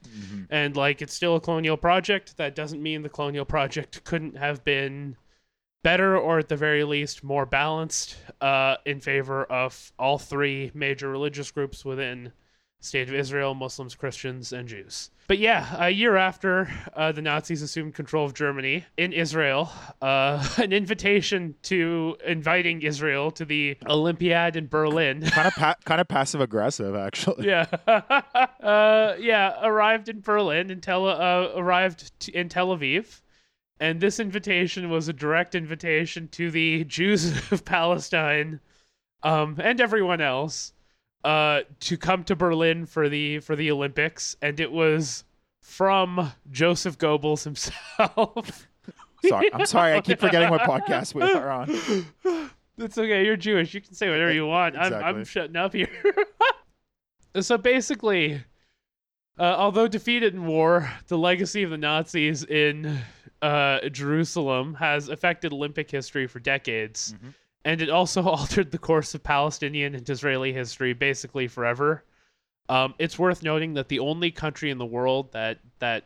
And 0.50 0.76
like 0.76 1.02
it's 1.02 1.14
still 1.14 1.37
a 1.37 1.40
colonial 1.40 1.76
project. 1.76 2.37
That 2.37 2.55
doesn't 2.55 2.82
mean 2.82 3.02
the 3.02 3.08
colonial 3.08 3.44
project 3.44 4.05
couldn't 4.05 4.37
have 4.37 4.64
been 4.64 5.17
better 5.84 6.19
or 6.19 6.40
at 6.40 6.48
the 6.48 6.56
very 6.56 6.82
least 6.82 7.22
more 7.22 7.46
balanced 7.46 8.16
uh, 8.40 8.76
in 8.84 8.98
favor 9.00 9.44
of 9.44 9.92
all 9.98 10.19
three 10.19 10.72
major 10.75 11.08
religious 11.08 11.52
groups 11.52 11.84
within 11.84 12.32
state 12.81 13.08
of 13.08 13.14
Israel, 13.14 13.54
Muslims, 13.54 13.94
Christians, 13.94 14.52
and 14.52 14.69
Jews. 14.69 15.10
But 15.26 15.38
yeah, 15.38 15.86
a 15.86 15.88
year 15.90 16.16
after 16.16 16.70
uh, 16.94 17.12
the 17.12 17.22
Nazis 17.22 17.62
assumed 17.62 17.94
control 17.94 18.26
of 18.26 18.34
Germany 18.34 18.84
in 18.98 19.12
Israel, 19.12 19.70
uh, 20.03 20.46
an 20.58 20.72
invitation 20.72 21.55
to 21.62 22.17
inviting 22.26 22.82
Israel 22.82 23.31
to 23.32 23.44
the 23.44 23.76
Olympiad 23.86 24.56
in 24.56 24.67
Berlin 24.67 25.22
Kind 25.31 25.48
of 25.48 25.55
pa- 25.55 25.76
kind 25.84 26.00
of 26.00 26.08
passive 26.08 26.41
aggressive, 26.43 26.94
actually. 26.94 27.46
yeah, 27.46 27.67
uh, 27.86 29.14
yeah. 29.19 29.55
Arrived 29.62 30.08
in 30.10 30.20
Berlin 30.20 30.70
and 30.70 30.82
Tel 30.82 31.06
uh, 31.06 31.53
arrived 31.56 32.12
t- 32.20 32.32
in 32.32 32.50
Tel 32.50 32.69
Aviv, 32.69 33.22
and 33.81 34.00
this 34.00 34.20
invitation 34.20 34.90
was 34.90 35.08
a 35.08 35.12
direct 35.12 35.54
invitation 35.54 36.28
to 36.28 36.50
the 36.50 36.84
Jews 36.88 37.52
of 37.52 37.64
Palestine, 37.64 38.60
um, 39.22 39.56
and 39.62 39.81
everyone 39.81 40.20
else, 40.20 40.72
uh, 41.24 41.60
to 41.81 41.96
come 41.96 42.24
to 42.24 42.36
Berlin 42.36 42.86
for 42.86 43.08
the 43.08 43.40
for 43.40 43.56
the 43.56 43.70
Olympics, 43.70 44.36
and 44.43 44.60
it 44.60 44.70
was 44.70 45.24
from 45.60 46.32
Joseph 46.50 46.98
Goebbels 46.98 47.44
himself. 47.44 48.69
Sorry, 49.26 49.50
I'm 49.54 49.64
sorry. 49.64 49.94
I 49.94 50.02
keep 50.02 50.20
forgetting 50.20 50.50
what 50.50 50.60
podcast 50.60 51.14
we 51.14 51.22
are 51.22 51.50
on. 51.50 52.50
It's 52.76 52.98
okay. 52.98 53.24
You're 53.24 53.36
Jewish. 53.36 53.72
You 53.72 53.81
can 53.81 53.94
say 53.94 54.10
whatever 54.10 54.32
you 54.32 54.46
want. 54.46 54.76
I'm, 54.76 54.93
I'm 54.93 55.24
shutting 55.24 55.54
up 55.54 55.72
here. 55.72 55.88
so 57.40 57.56
basically, 57.56 58.43
uh, 59.38 59.43
although 59.43 59.86
defeated 59.86 60.34
in 60.34 60.44
war, 60.44 60.90
the 61.06 61.16
legacy 61.16 61.62
of 61.62 61.70
the 61.70 61.78
Nazis 61.78 62.43
in 62.43 63.00
uh, 63.44 63.89
Jerusalem 63.91 64.74
has 64.74 65.08
affected 65.08 65.53
Olympic 65.53 65.91
history 65.91 66.27
for 66.27 66.41
decades. 66.41 67.15
And 67.65 67.81
it 67.82 67.91
also 67.91 68.22
altered 68.36 68.70
the 68.70 68.79
course 68.79 69.15
of 69.15 69.22
Palestinian 69.22 69.94
and 69.94 70.08
Israeli 70.08 70.53
history 70.53 70.93
basically 70.94 71.48
forever. 71.48 72.05
Um, 72.69 72.94
it's 72.98 73.19
worth 73.19 73.43
noting 73.43 73.74
that 73.74 73.89
the 73.89 73.98
only 73.98 74.31
country 74.31 74.70
in 74.70 74.79
the 74.79 74.86
world 74.86 75.32
that 75.32 75.58
that 75.81 76.05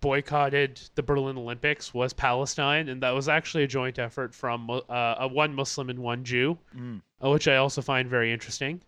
boycotted 0.00 0.80
the 0.94 1.02
Berlin 1.02 1.36
Olympics 1.36 1.92
was 1.92 2.12
Palestine, 2.12 2.88
and 2.88 3.02
that 3.02 3.10
was 3.10 3.28
actually 3.28 3.64
a 3.64 3.66
joint 3.66 3.98
effort 3.98 4.34
from 4.34 4.70
uh, 4.70 5.14
a 5.18 5.28
one 5.28 5.54
Muslim 5.54 5.90
and 5.90 5.98
one 5.98 6.24
Jew, 6.24 6.56
Mm. 6.76 7.02
uh, 7.22 7.30
which 7.30 7.48
I 7.48 7.56
also 7.56 7.82
find 7.82 8.08
very 8.08 8.32
interesting. 8.32 8.80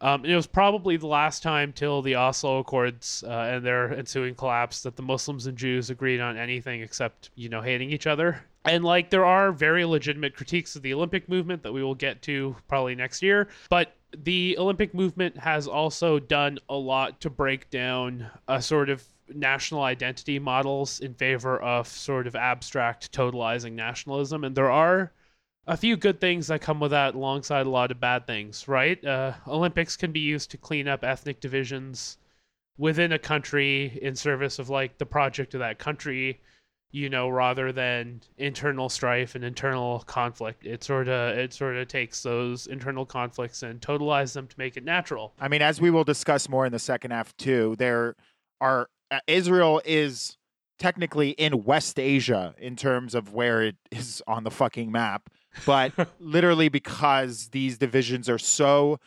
Um, 0.00 0.24
it 0.24 0.36
was 0.36 0.46
probably 0.46 0.96
the 0.96 1.06
last 1.06 1.42
time 1.42 1.72
till 1.72 2.02
the 2.02 2.16
Oslo 2.16 2.58
Accords 2.58 3.24
uh, 3.26 3.30
and 3.30 3.64
their 3.64 3.94
ensuing 3.94 4.34
collapse 4.34 4.82
that 4.82 4.96
the 4.96 5.02
Muslims 5.02 5.46
and 5.46 5.56
Jews 5.56 5.88
agreed 5.88 6.20
on 6.20 6.36
anything 6.36 6.82
except, 6.82 7.30
you 7.34 7.48
know, 7.48 7.62
hating 7.62 7.90
each 7.90 8.06
other. 8.06 8.44
And 8.66 8.84
like 8.84 9.10
there 9.10 9.24
are 9.24 9.52
very 9.52 9.84
legitimate 9.84 10.34
critiques 10.34 10.76
of 10.76 10.82
the 10.82 10.92
Olympic 10.92 11.28
movement 11.28 11.62
that 11.62 11.72
we 11.72 11.82
will 11.82 11.94
get 11.94 12.20
to 12.22 12.56
probably 12.68 12.94
next 12.94 13.22
year, 13.22 13.48
but 13.70 13.94
the 14.24 14.56
Olympic 14.58 14.92
movement 14.92 15.36
has 15.36 15.66
also 15.66 16.18
done 16.18 16.58
a 16.68 16.74
lot 16.74 17.20
to 17.20 17.30
break 17.30 17.70
down 17.70 18.26
a 18.48 18.60
sort 18.60 18.90
of 18.90 19.02
national 19.34 19.82
identity 19.82 20.38
models 20.38 21.00
in 21.00 21.14
favor 21.14 21.60
of 21.60 21.88
sort 21.88 22.26
of 22.26 22.36
abstract 22.36 23.12
totalizing 23.12 23.72
nationalism 23.72 24.44
and 24.44 24.54
there 24.54 24.70
are 24.70 25.12
a 25.66 25.76
few 25.76 25.96
good 25.96 26.20
things 26.20 26.46
that 26.46 26.60
come 26.60 26.80
with 26.80 26.92
that 26.92 27.14
alongside 27.14 27.66
a 27.66 27.70
lot 27.70 27.90
of 27.90 28.00
bad 28.00 28.26
things, 28.26 28.68
right? 28.68 29.04
Uh, 29.04 29.32
Olympics 29.46 29.96
can 29.96 30.12
be 30.12 30.20
used 30.20 30.50
to 30.52 30.56
clean 30.56 30.86
up 30.86 31.02
ethnic 31.02 31.40
divisions 31.40 32.18
within 32.78 33.12
a 33.12 33.18
country 33.18 33.98
in 34.00 34.14
service 34.14 34.58
of 34.58 34.68
like 34.68 34.98
the 34.98 35.06
project 35.06 35.54
of 35.54 35.60
that 35.60 35.78
country, 35.78 36.40
you 36.92 37.08
know, 37.08 37.28
rather 37.28 37.72
than 37.72 38.20
internal 38.36 38.88
strife 38.88 39.34
and 39.34 39.42
internal 39.44 40.00
conflict. 40.06 40.64
It 40.64 40.84
sort 40.84 41.08
of 41.08 41.36
it 41.36 41.52
sort 41.52 41.76
of 41.76 41.88
takes 41.88 42.22
those 42.22 42.66
internal 42.66 43.04
conflicts 43.04 43.62
and 43.62 43.80
totalizes 43.80 44.34
them 44.34 44.46
to 44.46 44.58
make 44.58 44.76
it 44.76 44.84
natural. 44.84 45.32
I 45.40 45.48
mean, 45.48 45.62
as 45.62 45.80
we 45.80 45.90
will 45.90 46.04
discuss 46.04 46.48
more 46.48 46.64
in 46.64 46.72
the 46.72 46.78
second 46.78 47.10
half 47.10 47.36
too, 47.36 47.74
there 47.78 48.14
are 48.60 48.88
uh, 49.10 49.18
Israel 49.26 49.80
is 49.84 50.36
technically 50.78 51.30
in 51.30 51.64
West 51.64 51.98
Asia 51.98 52.54
in 52.58 52.76
terms 52.76 53.14
of 53.14 53.32
where 53.32 53.62
it 53.62 53.76
is 53.90 54.22
on 54.26 54.44
the 54.44 54.50
fucking 54.50 54.92
map, 54.92 55.30
but 55.64 55.92
literally 56.20 56.68
because 56.68 57.48
these 57.48 57.78
divisions 57.78 58.28
are 58.28 58.38
so 58.38 58.98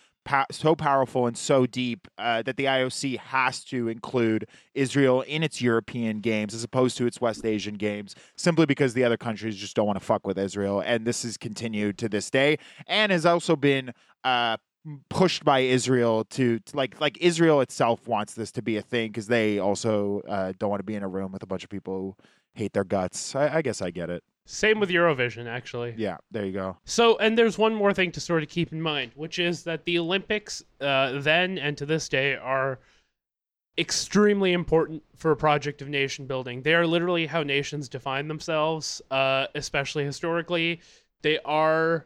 so 0.51 0.75
powerful 0.75 1.27
and 1.27 1.37
so 1.37 1.65
deep 1.65 2.07
uh, 2.17 2.41
that 2.43 2.57
the 2.57 2.65
IOC 2.65 3.17
has 3.17 3.63
to 3.65 3.87
include 3.87 4.45
Israel 4.75 5.21
in 5.21 5.43
its 5.43 5.61
European 5.61 6.19
games 6.19 6.53
as 6.53 6.63
opposed 6.63 6.97
to 6.97 7.05
its 7.05 7.19
West 7.19 7.45
Asian 7.45 7.75
games, 7.75 8.15
simply 8.35 8.65
because 8.65 8.93
the 8.93 9.03
other 9.03 9.17
countries 9.17 9.55
just 9.55 9.75
don't 9.75 9.87
want 9.87 9.99
to 9.99 10.05
fuck 10.05 10.27
with 10.27 10.37
Israel, 10.37 10.81
and 10.81 11.05
this 11.05 11.23
has 11.23 11.37
continued 11.37 11.97
to 11.97 12.09
this 12.09 12.29
day, 12.29 12.57
and 12.87 13.11
has 13.11 13.25
also 13.25 13.55
been. 13.55 13.91
Uh, 14.23 14.57
pushed 15.09 15.43
by 15.43 15.59
Israel 15.59 16.23
to, 16.23 16.57
to, 16.59 16.75
like 16.75 16.99
like 17.01 17.17
Israel 17.19 17.59
itself 17.59 18.07
wants 18.07 18.33
this 18.33 18.51
to 18.53 18.61
be 18.61 18.77
a 18.77 18.81
thing 18.81 19.09
because 19.09 19.27
they 19.27 19.59
also 19.59 20.21
uh, 20.27 20.53
don't 20.57 20.69
want 20.69 20.79
to 20.79 20.85
be 20.85 20.95
in 20.95 21.03
a 21.03 21.07
room 21.07 21.33
with 21.33 21.43
a 21.43 21.45
bunch 21.45 21.65
of 21.65 21.69
people 21.69 21.93
who 21.93 22.15
hate 22.53 22.71
their 22.71 22.85
guts. 22.85 23.35
I, 23.35 23.57
I 23.57 23.61
guess 23.61 23.81
I 23.81 23.91
get 23.91 24.09
it. 24.09 24.23
Same 24.45 24.79
with 24.79 24.89
Eurovision, 24.89 25.47
actually. 25.47 25.93
Yeah, 25.97 26.17
there 26.31 26.45
you 26.45 26.53
go. 26.53 26.77
So, 26.85 27.17
and 27.17 27.37
there's 27.37 27.57
one 27.57 27.75
more 27.75 27.93
thing 27.93 28.11
to 28.13 28.19
sort 28.19 28.41
of 28.41 28.49
keep 28.49 28.71
in 28.71 28.81
mind, 28.81 29.11
which 29.15 29.37
is 29.37 29.63
that 29.63 29.85
the 29.85 29.99
Olympics 29.99 30.63
uh, 30.81 31.19
then 31.19 31.57
and 31.57 31.77
to 31.77 31.85
this 31.85 32.09
day 32.09 32.35
are 32.35 32.79
extremely 33.77 34.51
important 34.51 35.03
for 35.15 35.31
a 35.31 35.37
project 35.37 35.81
of 35.81 35.87
nation 35.87 36.25
building. 36.25 36.63
They 36.63 36.73
are 36.73 36.85
literally 36.85 37.27
how 37.27 37.43
nations 37.43 37.87
define 37.87 38.27
themselves, 38.27 39.01
uh, 39.11 39.47
especially 39.55 40.03
historically. 40.03 40.81
They 41.21 41.39
are 41.45 42.05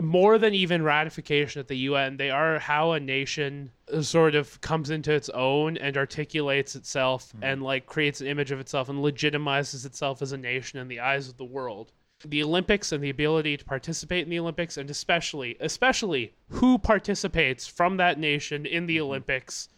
more 0.00 0.38
than 0.38 0.54
even 0.54 0.82
ratification 0.82 1.60
at 1.60 1.68
the 1.68 1.76
UN, 1.78 2.16
they 2.16 2.30
are 2.30 2.58
how 2.58 2.92
a 2.92 3.00
nation 3.00 3.70
sort 4.02 4.34
of 4.34 4.60
comes 4.60 4.90
into 4.90 5.12
its 5.12 5.28
own 5.30 5.76
and 5.78 5.96
articulates 5.96 6.76
itself 6.76 7.32
mm. 7.36 7.40
and 7.42 7.62
like 7.62 7.86
creates 7.86 8.20
an 8.20 8.26
image 8.26 8.50
of 8.50 8.60
itself 8.60 8.88
and 8.88 8.98
legitimizes 8.98 9.86
itself 9.86 10.20
as 10.20 10.32
a 10.32 10.36
nation 10.36 10.78
in 10.78 10.88
the 10.88 11.00
eyes 11.00 11.28
of 11.28 11.38
the 11.38 11.44
world. 11.44 11.92
The 12.24 12.42
Olympics 12.42 12.92
and 12.92 13.02
the 13.02 13.10
ability 13.10 13.56
to 13.56 13.64
participate 13.64 14.24
in 14.24 14.30
the 14.30 14.38
Olympics 14.38 14.76
and 14.76 14.90
especially 14.90 15.56
especially 15.60 16.34
who 16.48 16.78
participates 16.78 17.66
from 17.66 17.96
that 17.98 18.18
nation 18.18 18.66
in 18.66 18.86
the 18.86 19.00
Olympics 19.00 19.68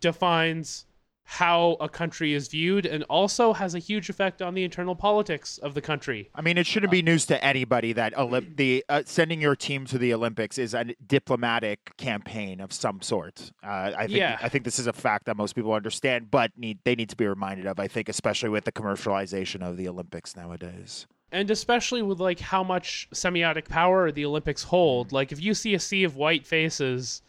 defines 0.00 0.86
how 1.26 1.76
a 1.80 1.88
country 1.88 2.34
is 2.34 2.48
viewed 2.48 2.84
and 2.84 3.02
also 3.04 3.54
has 3.54 3.74
a 3.74 3.78
huge 3.78 4.10
effect 4.10 4.42
on 4.42 4.52
the 4.52 4.62
internal 4.62 4.94
politics 4.94 5.56
of 5.58 5.72
the 5.72 5.80
country. 5.80 6.28
I 6.34 6.42
mean, 6.42 6.58
it 6.58 6.66
shouldn't 6.66 6.92
be 6.92 7.00
news 7.00 7.24
to 7.26 7.42
anybody 7.42 7.94
that 7.94 8.14
Olymp- 8.14 8.56
the 8.56 8.84
uh, 8.90 9.02
sending 9.06 9.40
your 9.40 9.56
team 9.56 9.86
to 9.86 9.96
the 9.98 10.12
Olympics 10.12 10.58
is 10.58 10.74
a 10.74 10.84
diplomatic 11.06 11.96
campaign 11.96 12.60
of 12.60 12.72
some 12.72 13.00
sort. 13.00 13.52
Uh, 13.62 13.92
I 13.96 14.06
think 14.06 14.18
Yeah. 14.18 14.38
I 14.42 14.50
think 14.50 14.64
this 14.64 14.78
is 14.78 14.86
a 14.86 14.92
fact 14.92 15.24
that 15.24 15.36
most 15.36 15.54
people 15.54 15.72
understand, 15.72 16.30
but 16.30 16.52
need 16.58 16.78
they 16.84 16.94
need 16.94 17.08
to 17.08 17.16
be 17.16 17.26
reminded 17.26 17.66
of. 17.66 17.80
I 17.80 17.88
think, 17.88 18.08
especially 18.10 18.50
with 18.50 18.64
the 18.64 18.72
commercialization 18.72 19.62
of 19.62 19.76
the 19.78 19.88
Olympics 19.88 20.36
nowadays. 20.36 21.06
and 21.32 21.50
especially 21.50 22.02
with 22.02 22.20
like 22.20 22.38
how 22.38 22.62
much 22.62 23.08
semiotic 23.14 23.66
power 23.68 24.12
the 24.12 24.24
Olympics 24.26 24.64
hold. 24.64 25.10
Like 25.10 25.32
if 25.32 25.40
you 25.42 25.54
see 25.54 25.74
a 25.74 25.80
sea 25.80 26.04
of 26.04 26.14
white 26.16 26.46
faces 26.46 27.22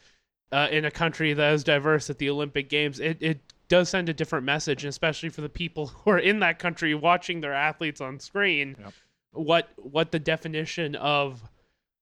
uh, 0.51 0.67
in 0.69 0.85
a 0.85 0.91
country 0.91 1.33
that 1.33 1.53
is 1.53 1.63
diverse 1.63 2.09
at 2.09 2.17
the 2.19 2.29
Olympic 2.29 2.69
Games, 2.69 2.99
it, 2.99 3.17
it 3.21 3.39
does 3.67 3.89
send 3.89 4.10
a 4.10 4.13
different 4.13 4.45
message, 4.45 4.86
especially 4.86 5.29
for 5.29 5.41
the 5.41 5.50
people 5.50 5.88
who 6.03 6.12
are 6.12 6.19
in 6.19 6.39
that 6.39 6.60
country 6.60 6.93
watching 6.95 7.41
their 7.41 7.53
athletes 7.53 8.01
on 8.01 8.19
screen. 8.19 8.75
Yep. 8.79 8.93
What 9.31 9.69
what 9.75 10.12
the 10.12 10.19
definition 10.19 10.95
of 10.95 11.41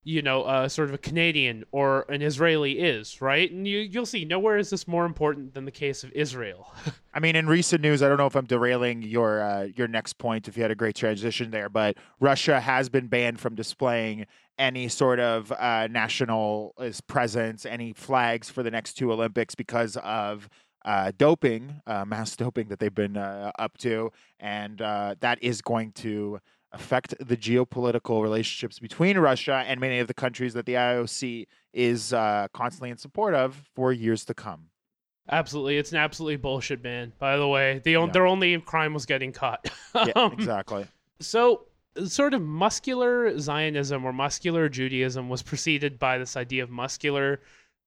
you 0.03 0.21
know 0.21 0.43
uh, 0.43 0.67
sort 0.67 0.89
of 0.89 0.93
a 0.93 0.99
Canadian 0.99 1.63
or 1.71 2.05
an 2.09 2.21
Israeli 2.21 2.73
is, 2.79 3.21
right? 3.21 3.51
And 3.51 3.67
you 3.67 3.79
you'll 3.79 4.05
see 4.05 4.23
nowhere 4.23 4.57
is 4.57 4.69
this 4.69 4.87
more 4.87 5.05
important 5.05 5.53
than 5.53 5.65
the 5.65 5.71
case 5.71 6.03
of 6.03 6.11
Israel. 6.11 6.71
I 7.13 7.19
mean, 7.19 7.35
in 7.35 7.47
recent 7.47 7.81
news, 7.81 8.03
I 8.03 8.07
don't 8.07 8.17
know 8.17 8.27
if 8.27 8.35
I'm 8.35 8.45
derailing 8.45 9.01
your 9.01 9.41
uh, 9.41 9.67
your 9.75 9.87
next 9.87 10.19
point. 10.19 10.47
If 10.47 10.57
you 10.57 10.63
had 10.63 10.71
a 10.71 10.75
great 10.75 10.95
transition 10.95 11.51
there, 11.51 11.69
but 11.69 11.97
Russia 12.19 12.59
has 12.59 12.89
been 12.89 13.07
banned 13.07 13.39
from 13.39 13.55
displaying 13.55 14.27
any 14.57 14.87
sort 14.87 15.19
of 15.19 15.51
uh, 15.51 15.87
national 15.87 16.75
presence, 17.07 17.65
any 17.65 17.93
flags 17.93 18.49
for 18.49 18.61
the 18.61 18.71
next 18.71 18.93
two 18.93 19.11
Olympics 19.11 19.55
because 19.55 19.97
of 19.97 20.47
uh, 20.85 21.11
doping, 21.17 21.81
uh, 21.87 22.05
mass 22.05 22.35
doping 22.43 22.67
that 22.69 22.79
they've 22.79 22.93
been 22.93 23.17
uh, 23.17 23.51
up 23.59 23.77
to, 23.79 24.11
and 24.39 24.81
uh, 24.81 25.15
that 25.21 25.41
is 25.43 25.61
going 25.61 25.91
to 25.93 26.39
affect 26.71 27.13
the 27.19 27.37
geopolitical 27.37 28.23
relationships 28.23 28.79
between 28.79 29.17
Russia 29.17 29.63
and 29.67 29.79
many 29.79 29.99
of 29.99 30.07
the 30.07 30.13
countries 30.13 30.53
that 30.55 30.65
the 30.65 30.73
IOC 30.73 31.45
is 31.71 32.13
uh, 32.13 32.47
constantly 32.53 32.89
in 32.89 32.97
support 32.97 33.35
of 33.35 33.61
for 33.75 33.93
years 33.93 34.25
to 34.25 34.33
come. 34.33 34.69
absolutely, 35.29 35.77
it's 35.77 35.91
an 35.91 35.97
absolutely 35.99 36.35
bullshit 36.37 36.81
ban. 36.81 37.13
By 37.19 37.37
the 37.37 37.47
way, 37.47 37.79
the 37.83 37.91
Yeah. 37.91 38.07
their 38.07 38.25
only 38.25 38.59
crime 38.59 38.93
was 38.93 39.05
getting 39.05 39.31
caught. 39.31 39.69
Yeah, 39.95 40.11
Um, 40.15 40.33
exactly. 40.33 40.87
So, 41.19 41.67
sort 42.05 42.33
of 42.33 42.41
muscular 42.41 43.37
Zionism 43.39 44.03
or 44.03 44.11
muscular 44.11 44.67
Judaism 44.67 45.29
was 45.29 45.43
preceded 45.43 45.99
by 45.99 46.17
this 46.17 46.35
idea 46.35 46.63
of 46.63 46.71
muscular 46.71 47.39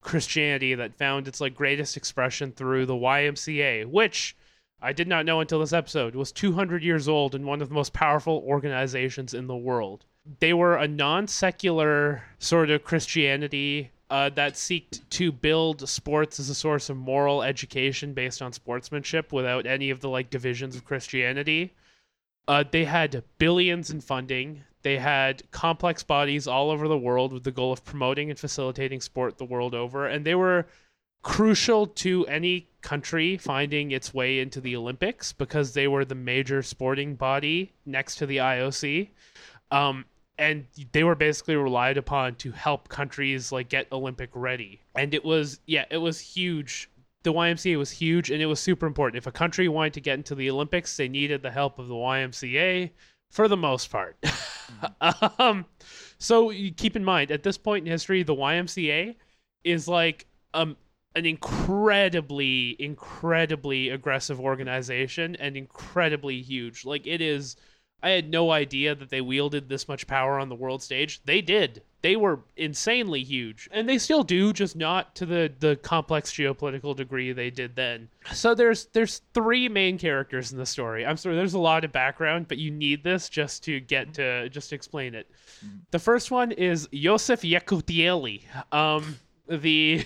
Christianity 0.07 0.75
that 0.75 0.97
found 0.97 1.29
its 1.29 1.41
like 1.41 1.55
greatest 1.55 1.97
expression 1.97 2.53
through 2.53 2.87
the 2.87 2.95
YMCA, 2.95 3.87
which 3.87 4.37
I 4.81 4.93
did 4.93 5.09
not 5.09 5.27
know 5.27 5.41
until 5.41 5.61
this 5.61 5.73
episode 5.73 6.15
was 6.15 6.33
200 6.33 6.83
years 6.83 7.09
old 7.09 7.35
and 7.35 7.45
one 7.45 7.61
of 7.61 7.69
the 7.69 7.75
most 7.75 7.93
powerful 7.93 8.43
organizations 8.47 9.35
in 9.35 9.47
the 9.47 9.57
world. 9.57 10.05
They 10.41 10.53
were 10.53 10.77
a 10.77 10.89
non-secular 10.89 12.23
sort 12.39 12.71
of 12.71 12.85
Christianity 12.85 13.91
uh, 14.09 14.29
that 14.31 14.55
seeked 14.55 15.01
to 15.11 15.33
build 15.33 15.89
sports 15.89 16.39
as 16.39 16.49
a 16.49 16.55
source 16.55 16.89
of 16.89 16.97
moral 16.97 17.43
education 17.43 18.15
based 18.15 18.41
on 18.41 18.53
sportsmanship 18.53 19.33
without 19.33 19.67
any 19.67 19.91
of 19.91 20.01
the 20.01 20.09
like 20.09 20.31
divisions 20.31 20.77
of 20.77 20.85
Christianity. 20.85 21.75
Uh, 22.47 22.63
they 22.71 22.85
had 22.85 23.25
billions 23.39 23.91
in 23.91 24.01
funding. 24.01 24.63
They 24.87 24.99
had 24.99 25.51
complex 25.51 26.05
bodies 26.05 26.47
all 26.47 26.71
over 26.71 26.87
the 26.87 26.97
world 26.97 27.33
with 27.33 27.43
the 27.43 27.51
goal 27.51 27.73
of 27.73 27.85
promoting 27.85 28.31
and 28.31 28.39
facilitating 28.39 29.01
sport 29.01 29.37
the 29.37 29.45
world 29.45 29.75
over. 29.75 30.07
And 30.07 30.25
they 30.25 30.37
were 30.37 30.69
crucial 31.23 31.89
to 31.89 32.25
any 32.29 32.69
country 32.83 33.37
finding 33.37 33.91
its 33.91 34.15
way 34.15 34.39
into 34.39 34.61
the 34.61 34.77
Olympics 34.77 35.33
because 35.33 35.75
they 35.75 35.89
were 35.89 36.05
the 36.05 36.15
major 36.15 36.63
sporting 36.63 37.17
body 37.17 37.73
next 37.85 38.15
to 38.19 38.27
the 38.27 38.37
IOC. 38.37 39.09
Um, 39.73 40.05
and 40.39 40.67
they 40.93 41.03
were 41.03 41.17
basically 41.17 41.57
relied 41.57 41.97
upon 41.97 42.37
to 42.37 42.53
help 42.53 42.89
countries 42.89 43.51
like 43.51 43.69
get 43.69 43.91
Olympic 43.91 44.31
ready. 44.35 44.83
And 44.95 45.15
it 45.15 45.25
was, 45.25 45.59
yeah, 45.67 45.87
it 45.91 45.99
was 45.99 46.21
huge 46.21 46.89
the 47.25 47.33
YMCA 47.33 47.77
was 47.77 47.91
huge 47.91 48.31
and 48.31 48.41
it 48.41 48.47
was 48.47 48.61
super 48.61 48.87
important. 48.87 49.19
If 49.19 49.27
a 49.27 49.33
country 49.33 49.67
wanted 49.67 49.95
to 49.95 50.01
get 50.01 50.15
into 50.15 50.37
the 50.37 50.49
Olympics, 50.49 50.97
they 50.97 51.09
needed 51.09 51.43
the 51.43 51.51
help 51.51 51.81
of 51.81 51.89
the 51.89 51.95
YMCA 51.95 52.91
for 53.31 53.49
the 53.49 53.57
most 53.57 53.91
part. 53.91 54.17
um, 55.39 55.65
so 56.19 56.51
you 56.51 56.73
keep 56.73 56.97
in 56.97 57.05
mind, 57.05 57.31
at 57.31 57.43
this 57.43 57.59
point 57.59 57.87
in 57.87 57.91
history, 57.91 58.23
the 58.23 58.35
YMCA 58.35 59.17
is 59.65 59.89
like 59.89 60.27
um, 60.55 60.77
an 61.15 61.27
incredibly, 61.27 62.77
incredibly 62.79 63.91
aggressive 63.91 64.41
organization 64.41 65.37
and 65.37 65.57
incredibly 65.57 66.41
huge. 66.41 66.85
Like 66.85 67.07
it 67.07 67.21
is. 67.21 67.57
I 68.03 68.11
had 68.11 68.31
no 68.31 68.51
idea 68.51 68.95
that 68.95 69.09
they 69.09 69.23
wielded 69.23 69.69
this 69.69 69.89
much 69.89 70.07
power 70.07 70.39
on 70.39 70.49
the 70.49 70.55
world 70.55 70.83
stage. 70.83 71.23
They 71.25 71.41
did. 71.41 71.83
They 72.07 72.15
were 72.15 72.39
insanely 72.57 73.25
huge. 73.25 73.69
And 73.73 73.89
they 73.89 73.99
still 73.99 74.23
do, 74.23 74.53
just 74.53 74.77
not 74.77 75.17
to 75.17 75.27
the, 75.27 75.53
the 75.59 75.75
complex 75.75 76.31
geopolitical 76.31 76.95
degree 76.95 77.33
they 77.33 77.51
did 77.51 77.75
then. 77.75 78.09
So 78.33 78.55
there's 78.55 78.87
there's 78.93 79.23
three 79.35 79.69
main 79.69 79.99
characters 79.99 80.53
in 80.53 80.59
the 80.59 80.67
story. 80.67 81.05
I'm 81.05 81.17
sorry, 81.17 81.35
there's 81.35 81.55
a 81.55 81.59
lot 81.59 81.85
of 81.85 81.91
background, 81.91 82.47
but 82.47 82.59
you 82.59 82.71
need 82.71 83.03
this 83.03 83.29
just 83.29 83.65
to 83.65 83.81
get 83.81 84.15
to 84.15 84.49
just 84.51 84.69
to 84.69 84.77
explain 84.77 85.17
it. 85.17 85.29
The 85.91 85.99
first 85.99 86.31
one 86.31 86.53
is 86.53 86.89
Yosef 86.93 87.41
Yekutieli. 87.41 88.43
Um 88.71 89.19
the 89.49 90.05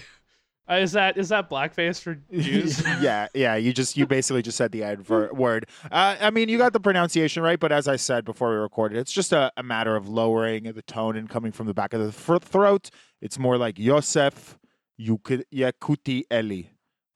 Uh, 0.70 0.76
is 0.76 0.92
that 0.92 1.16
is 1.18 1.30
that 1.30 1.50
blackface 1.50 2.00
for 2.00 2.14
Jews? 2.32 2.82
yeah, 3.00 3.26
yeah. 3.34 3.56
You 3.56 3.72
just 3.72 3.96
you 3.96 4.06
basically 4.06 4.42
just 4.42 4.56
said 4.56 4.70
the 4.70 4.84
adver- 4.84 5.30
word. 5.34 5.66
Uh, 5.90 6.16
I 6.20 6.30
mean, 6.30 6.48
you 6.48 6.58
got 6.58 6.72
the 6.72 6.80
pronunciation 6.80 7.42
right, 7.42 7.58
but 7.58 7.72
as 7.72 7.88
I 7.88 7.96
said 7.96 8.24
before 8.24 8.50
we 8.50 8.56
recorded, 8.56 8.98
it's 8.98 9.12
just 9.12 9.32
a, 9.32 9.50
a 9.56 9.62
matter 9.62 9.96
of 9.96 10.08
lowering 10.08 10.64
the 10.64 10.82
tone 10.82 11.16
and 11.16 11.28
coming 11.28 11.50
from 11.50 11.66
the 11.66 11.74
back 11.74 11.92
of 11.92 12.00
the 12.00 12.12
throat. 12.12 12.90
It's 13.20 13.38
more 13.38 13.58
like 13.58 13.78
Yosef 13.78 14.58
Yakuti 15.00 16.22
Eli, 16.32 16.62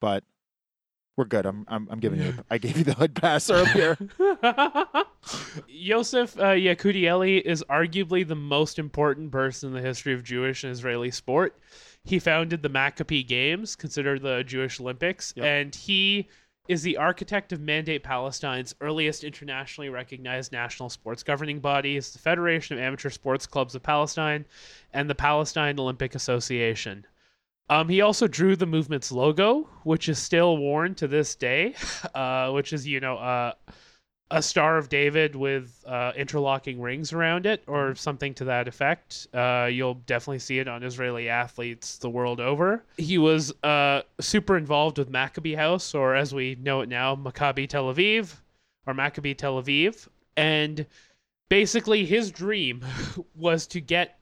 but 0.01 0.25
we're 1.17 1.25
good. 1.27 1.47
I'm 1.47 1.65
I'm, 1.69 1.87
I'm 1.93 2.01
giving 2.01 2.21
you. 2.21 2.35
I 2.51 2.59
gave 2.59 2.77
you 2.77 2.83
the 2.83 2.95
hood 2.95 3.15
pass 3.15 3.49
earlier. 3.51 3.97
Yosef 5.69 6.37
uh, 6.39 6.55
Yakudieli 6.55 7.41
is 7.41 7.63
arguably 7.71 8.27
the 8.27 8.35
most 8.35 8.81
important 8.81 9.31
person 9.31 9.69
in 9.69 9.75
the 9.75 9.87
history 9.87 10.13
of 10.13 10.25
Jewish 10.25 10.65
and 10.65 10.73
Israeli 10.73 11.13
sport. 11.13 11.57
He 12.05 12.19
founded 12.19 12.63
the 12.63 12.71
Maccabiah 12.71 13.27
Games, 13.27 13.77
considered 13.77 14.23
the 14.23 14.45
Jewish 14.45 14.79
Olympics, 14.79 15.33
Yep. 15.37 15.47
and 15.47 15.75
he 15.75 16.29
is 16.69 16.83
the 16.83 16.97
architect 16.97 17.53
of 17.53 17.61
Mandate 17.61 18.03
Palestine's 18.03 18.75
earliest 18.81 19.23
internationally 19.25 19.91
recognized 19.91 20.51
national 20.53 20.89
sports 20.89 21.23
governing 21.23 21.61
bodies, 21.61 22.11
the 22.13 22.19
Federation 22.19 22.77
of 22.77 22.83
Amateur 22.83 23.11
Sports 23.11 23.47
Clubs 23.47 23.75
of 23.75 23.83
Palestine, 23.83 24.47
and 24.93 25.09
the 25.09 25.15
Palestine 25.15 25.79
Olympic 25.79 26.15
Association. 26.15 27.07
Um, 27.71 27.89
he 27.89 28.01
also 28.03 28.27
drew 28.27 28.57
the 28.57 28.67
movement's 28.67 29.11
logo, 29.11 29.69
which 29.85 30.09
is 30.09 30.19
still 30.19 30.57
worn 30.59 30.95
to 30.97 31.09
this 31.09 31.35
day, 31.35 31.75
uh, 32.15 32.51
which 32.51 32.73
is, 32.73 32.87
you 32.87 33.01
know, 33.01 33.17
uh, 33.17 33.53
a 34.31 34.43
Star 34.43 34.79
of 34.79 34.89
David 34.89 35.37
with 35.37 35.85
uh, 35.87 36.13
interlocking 36.17 36.81
rings 36.81 37.13
around 37.13 37.47
it, 37.47 37.63
or 37.67 37.95
something 37.95 38.35
to 38.35 38.45
that 38.45 38.69
effect. 38.69 39.29
Uh, 39.35 39.69
you'll 39.71 39.95
definitely 39.95 40.39
see 40.39 40.59
it 40.59 40.69
on 40.69 40.83
Israeli 40.83 41.29
athletes 41.29 41.99
the 41.99 42.09
world 42.09 42.41
over. 42.41 42.83
He 42.97 43.19
was 43.19 43.53
uh, 43.63 44.03
super 44.21 44.57
involved 44.57 44.99
with 44.99 45.11
Maccabi 45.11 45.57
House, 45.57 45.95
or 45.95 46.15
as 46.15 46.35
we 46.35 46.57
know 46.57 46.81
it 46.81 46.89
now, 46.89 47.15
Maccabi 47.15 47.69
Tel 47.69 47.93
Aviv, 47.93 48.35
or 48.87 48.95
Maccabi 48.95 49.37
Tel 49.37 49.63
Aviv. 49.63 50.09
And 50.37 50.87
basically, 51.49 52.07
his 52.07 52.31
dream 52.31 52.85
was 53.37 53.67
to 53.69 53.81
get 53.81 54.19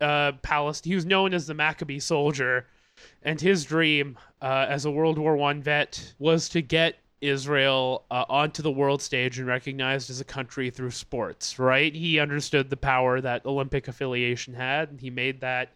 uh, 0.00 0.32
Palestine. 0.42 0.90
He 0.90 0.94
was 0.94 1.06
known 1.06 1.34
as 1.34 1.46
the 1.46 1.54
Maccabi 1.54 2.00
soldier, 2.00 2.66
and 3.22 3.40
his 3.40 3.64
dream 3.64 4.16
uh, 4.40 4.66
as 4.68 4.84
a 4.84 4.90
World 4.90 5.18
War 5.18 5.36
One 5.36 5.62
vet 5.62 6.14
was 6.18 6.48
to 6.50 6.62
get 6.62 6.96
Israel 7.20 8.04
uh, 8.10 8.24
onto 8.28 8.62
the 8.62 8.70
world 8.70 9.02
stage 9.02 9.38
and 9.38 9.46
recognized 9.46 10.10
as 10.10 10.20
a 10.20 10.24
country 10.24 10.70
through 10.70 10.90
sports. 10.90 11.58
Right? 11.58 11.94
He 11.94 12.18
understood 12.18 12.70
the 12.70 12.76
power 12.76 13.20
that 13.20 13.46
Olympic 13.46 13.88
affiliation 13.88 14.54
had, 14.54 14.90
and 14.90 15.00
he 15.00 15.10
made 15.10 15.40
that. 15.40 15.72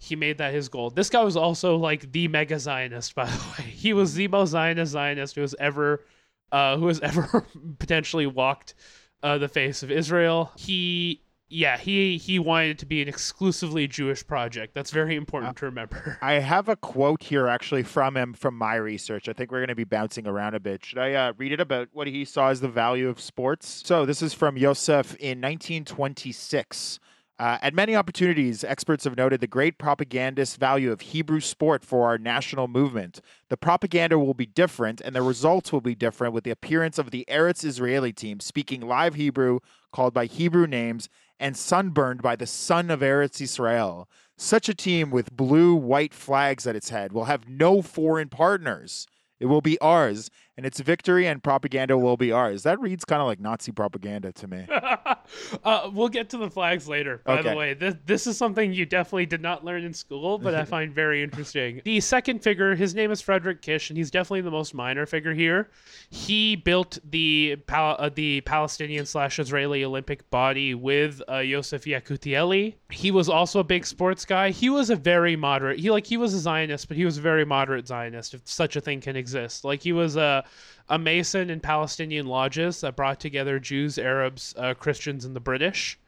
He 0.00 0.16
made 0.16 0.38
that 0.38 0.52
his 0.52 0.68
goal. 0.68 0.90
This 0.90 1.08
guy 1.08 1.22
was 1.22 1.36
also 1.36 1.76
like 1.76 2.12
the 2.12 2.28
mega 2.28 2.58
Zionist, 2.58 3.14
by 3.14 3.26
the 3.26 3.38
way. 3.58 3.64
He 3.64 3.92
was 3.92 4.14
the 4.14 4.28
most 4.28 4.50
Zionist 4.50 4.92
Zionist 4.92 5.34
who 5.34 5.40
has 5.40 5.54
ever, 5.58 6.04
uh, 6.52 6.76
who 6.76 6.88
has 6.88 7.00
ever 7.02 7.46
potentially 7.78 8.26
walked 8.26 8.74
uh, 9.22 9.38
the 9.38 9.48
face 9.48 9.82
of 9.82 9.90
Israel. 9.90 10.52
He 10.56 11.23
yeah, 11.48 11.76
he 11.76 12.16
he 12.16 12.38
wanted 12.38 12.70
it 12.70 12.78
to 12.78 12.86
be 12.86 13.02
an 13.02 13.08
exclusively 13.08 13.86
Jewish 13.86 14.26
project. 14.26 14.74
That's 14.74 14.90
very 14.90 15.14
important 15.14 15.56
to 15.58 15.66
remember. 15.66 16.18
I 16.22 16.34
have 16.34 16.68
a 16.68 16.76
quote 16.76 17.22
here 17.22 17.46
actually 17.46 17.82
from 17.82 18.16
him 18.16 18.32
from 18.32 18.56
my 18.56 18.76
research. 18.76 19.28
I 19.28 19.32
think 19.32 19.52
we're 19.52 19.60
going 19.60 19.68
to 19.68 19.74
be 19.74 19.84
bouncing 19.84 20.26
around 20.26 20.54
a 20.54 20.60
bit. 20.60 20.84
Should 20.84 20.98
I 20.98 21.12
uh, 21.12 21.32
read 21.36 21.52
it 21.52 21.60
about 21.60 21.88
what 21.92 22.06
he 22.06 22.24
saw 22.24 22.48
as 22.48 22.60
the 22.60 22.68
value 22.68 23.08
of 23.08 23.20
sports? 23.20 23.82
So 23.84 24.06
this 24.06 24.22
is 24.22 24.32
from 24.32 24.56
Yosef 24.56 25.14
in 25.16 25.40
1926. 25.40 26.98
Uh, 27.36 27.58
at 27.62 27.74
many 27.74 27.96
opportunities, 27.96 28.62
experts 28.62 29.02
have 29.02 29.16
noted 29.16 29.40
the 29.40 29.48
great 29.48 29.76
propagandist 29.76 30.56
value 30.56 30.92
of 30.92 31.00
Hebrew 31.00 31.40
sport 31.40 31.84
for 31.84 32.06
our 32.06 32.16
national 32.16 32.68
movement. 32.68 33.20
The 33.48 33.56
propaganda 33.56 34.20
will 34.20 34.34
be 34.34 34.46
different, 34.46 35.00
and 35.00 35.16
the 35.16 35.22
results 35.22 35.72
will 35.72 35.80
be 35.80 35.96
different 35.96 36.32
with 36.32 36.44
the 36.44 36.52
appearance 36.52 36.96
of 36.96 37.10
the 37.10 37.24
Eretz 37.28 37.64
Israeli 37.64 38.12
team 38.12 38.38
speaking 38.38 38.82
live 38.82 39.16
Hebrew, 39.16 39.58
called 39.92 40.14
by 40.14 40.26
Hebrew 40.26 40.68
names, 40.68 41.08
and 41.38 41.56
sunburned 41.56 42.22
by 42.22 42.36
the 42.36 42.46
sun 42.46 42.90
of 42.90 43.00
Eretz 43.00 43.40
Israel. 43.40 44.08
Such 44.36 44.68
a 44.68 44.74
team 44.74 45.10
with 45.10 45.36
blue 45.36 45.74
white 45.74 46.14
flags 46.14 46.66
at 46.66 46.76
its 46.76 46.90
head 46.90 47.12
will 47.12 47.26
have 47.26 47.48
no 47.48 47.82
foreign 47.82 48.28
partners. 48.28 49.06
It 49.38 49.46
will 49.46 49.60
be 49.60 49.78
ours, 49.78 50.30
and 50.56 50.64
its 50.64 50.78
victory 50.80 51.26
and 51.26 51.42
propaganda 51.42 51.98
will 51.98 52.16
be 52.16 52.30
ours. 52.30 52.62
That 52.62 52.80
reads 52.80 53.04
kind 53.04 53.20
of 53.20 53.26
like 53.26 53.40
Nazi 53.40 53.72
propaganda 53.72 54.32
to 54.32 54.46
me. 54.46 54.66
uh, 55.64 55.90
we'll 55.92 56.08
get 56.08 56.30
to 56.30 56.36
the 56.36 56.50
flags 56.50 56.88
later. 56.88 57.20
By 57.24 57.38
Okay. 57.38 57.50
the 57.50 57.56
way, 57.56 57.74
this 57.74 57.94
this 58.06 58.26
is 58.26 58.36
something 58.36 58.72
you 58.72 58.86
definitely 58.86 59.26
did 59.26 59.42
not 59.42 59.64
learn 59.64 59.84
in 59.84 59.92
school, 59.92 60.38
but 60.38 60.54
I 60.54 60.64
find 60.76 60.92
very 60.92 61.22
interesting. 61.22 61.80
The 61.84 62.00
second 62.00 62.40
figure, 62.42 62.74
his 62.74 62.94
name 62.94 63.10
is 63.10 63.20
Frederick 63.20 63.62
Kisch, 63.62 63.90
and 63.90 63.96
he's 63.96 64.10
definitely 64.10 64.42
the 64.42 64.50
most 64.50 64.74
minor 64.74 65.06
figure 65.06 65.34
here. 65.34 65.70
He 66.10 66.56
built 66.56 66.98
the 67.10 67.56
Pal- 67.66 67.96
uh, 67.98 68.10
the 68.14 68.40
Palestinian 68.42 69.06
slash 69.06 69.38
Israeli 69.38 69.84
Olympic 69.84 70.28
body 70.30 70.74
with 70.74 71.20
uh, 71.28 71.38
Yosef 71.38 71.84
Yakutieli. 71.84 72.74
He 72.90 73.10
was 73.10 73.28
also 73.28 73.58
a 73.60 73.64
big 73.64 73.86
sports 73.86 74.24
guy. 74.24 74.50
He 74.50 74.70
was 74.70 74.90
a 74.90 74.96
very 74.96 75.34
moderate. 75.36 75.80
He 75.80 75.90
like 75.90 76.06
he 76.06 76.16
was 76.16 76.32
a 76.34 76.38
Zionist, 76.38 76.86
but 76.88 76.96
he 76.96 77.04
was 77.04 77.18
a 77.18 77.20
very 77.20 77.44
moderate 77.44 77.86
Zionist, 77.88 78.34
if 78.34 78.42
such 78.44 78.76
a 78.76 78.80
thing 78.80 79.00
can 79.00 79.16
exist. 79.16 79.64
Like 79.64 79.82
he 79.82 79.92
was 79.92 80.16
a 80.16 80.43
a 80.88 80.98
Mason 80.98 81.50
in 81.50 81.60
Palestinian 81.60 82.26
lodges 82.26 82.80
that 82.82 82.96
brought 82.96 83.20
together 83.20 83.58
Jews, 83.58 83.98
Arabs, 83.98 84.54
uh, 84.58 84.74
Christians, 84.74 85.24
and 85.24 85.34
the 85.34 85.40
British. 85.40 85.98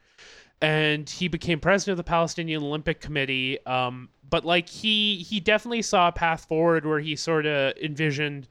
And 0.60 1.08
he 1.08 1.28
became 1.28 1.60
president 1.60 1.92
of 1.92 2.04
the 2.04 2.08
Palestinian 2.08 2.62
Olympic 2.62 3.00
Committee. 3.00 3.64
Um, 3.66 4.08
but 4.28 4.44
like 4.44 4.68
he 4.68 5.16
he 5.18 5.40
definitely 5.40 5.82
saw 5.82 6.08
a 6.08 6.12
path 6.12 6.46
forward 6.46 6.86
where 6.86 7.00
he 7.00 7.16
sort 7.16 7.46
of 7.46 7.76
envisioned 7.76 8.48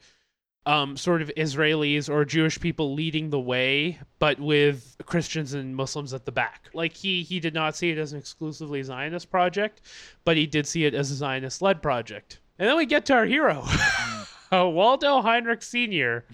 um, 0.66 0.98
sort 0.98 1.22
of 1.22 1.32
Israelis 1.38 2.10
or 2.10 2.26
Jewish 2.26 2.60
people 2.60 2.94
leading 2.94 3.30
the 3.30 3.40
way, 3.40 4.00
but 4.20 4.40
with 4.40 4.96
Christians 5.06 5.54
and 5.54 5.76
Muslims 5.76 6.14
at 6.14 6.26
the 6.26 6.32
back. 6.32 6.70
Like 6.74 6.94
he 6.94 7.24
he 7.24 7.40
did 7.40 7.54
not 7.54 7.76
see 7.76 7.92
it 7.92 7.98
as 7.98 8.14
an 8.14 8.20
exclusively 8.20 8.82
Zionist 8.82 9.30
project, 9.30 9.82
but 10.24 10.38
he 10.38 10.48
did 10.48 10.66
see 10.66 10.86
it 10.86 10.94
as 10.94 11.12
a 11.12 11.16
Zionist 11.16 11.62
led 11.62 11.82
project. 11.82 12.40
And 12.58 12.68
then 12.68 12.78
we 12.78 12.86
get 12.86 13.06
to 13.08 13.14
our 13.14 13.26
hero, 13.26 13.62
uh, 13.66 14.26
Waldo 14.52 15.22
Heinrich 15.22 15.62
Sr., 15.62 16.26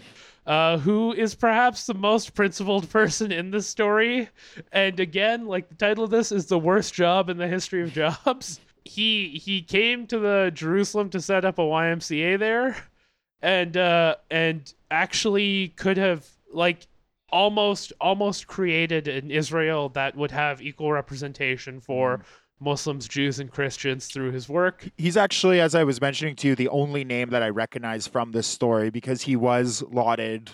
uh, 0.45 0.78
who 0.80 1.13
is 1.13 1.36
perhaps 1.36 1.86
the 1.86 1.93
most 1.93 2.34
principled 2.34 2.89
person 2.89 3.32
in 3.32 3.52
this 3.52 3.67
story. 3.67 4.30
And 4.71 5.00
again, 5.00 5.45
like 5.45 5.69
the 5.69 5.76
title 5.76 6.04
of 6.04 6.10
this 6.10 6.32
is 6.32 6.47
the 6.47 6.60
worst 6.60 6.93
job 6.93 7.30
in 7.30 7.38
the 7.38 7.47
history 7.47 7.84
of 7.84 7.93
jobs. 8.26 8.60
He 8.84 9.41
he 9.43 9.62
came 9.62 10.08
to 10.08 10.19
the 10.19 10.52
Jerusalem 10.54 11.10
to 11.12 11.21
set 11.21 11.45
up 11.45 11.60
a 11.60 11.62
YMCA 11.62 12.39
there, 12.39 12.76
and 13.41 13.78
uh, 13.78 14.15
and 14.32 14.74
actually 14.89 15.69
could 15.69 15.97
have 15.97 16.28
like 16.52 16.88
almost 17.32 17.93
almost 18.02 18.47
created 18.47 19.08
an 19.08 19.32
Israel 19.32 19.89
that 19.89 20.15
would 20.15 20.32
have 20.32 20.62
equal 20.62 20.91
representation 20.91 21.80
for 21.80 22.26
Muslims, 22.62 23.08
Jews, 23.08 23.39
and 23.39 23.52
Christians 23.52 24.08
through 24.08 24.32
his 24.32 24.47
work. 24.47 24.88
He's 24.97 25.17
actually, 25.17 25.60
as 25.60 25.76
I 25.76 25.84
was 25.84 26.00
mentioning 26.00 26.36
to 26.38 26.50
you, 26.50 26.56
the 26.56 26.69
only 26.69 27.04
name 27.04 27.30
that 27.32 27.43
I 27.43 27.50
recognize 27.50 28.08
from 28.08 28.32
this 28.32 28.47
story 28.47 28.89
because 28.89 29.24
he 29.24 29.36
was 29.36 29.84
lauded 29.89 30.52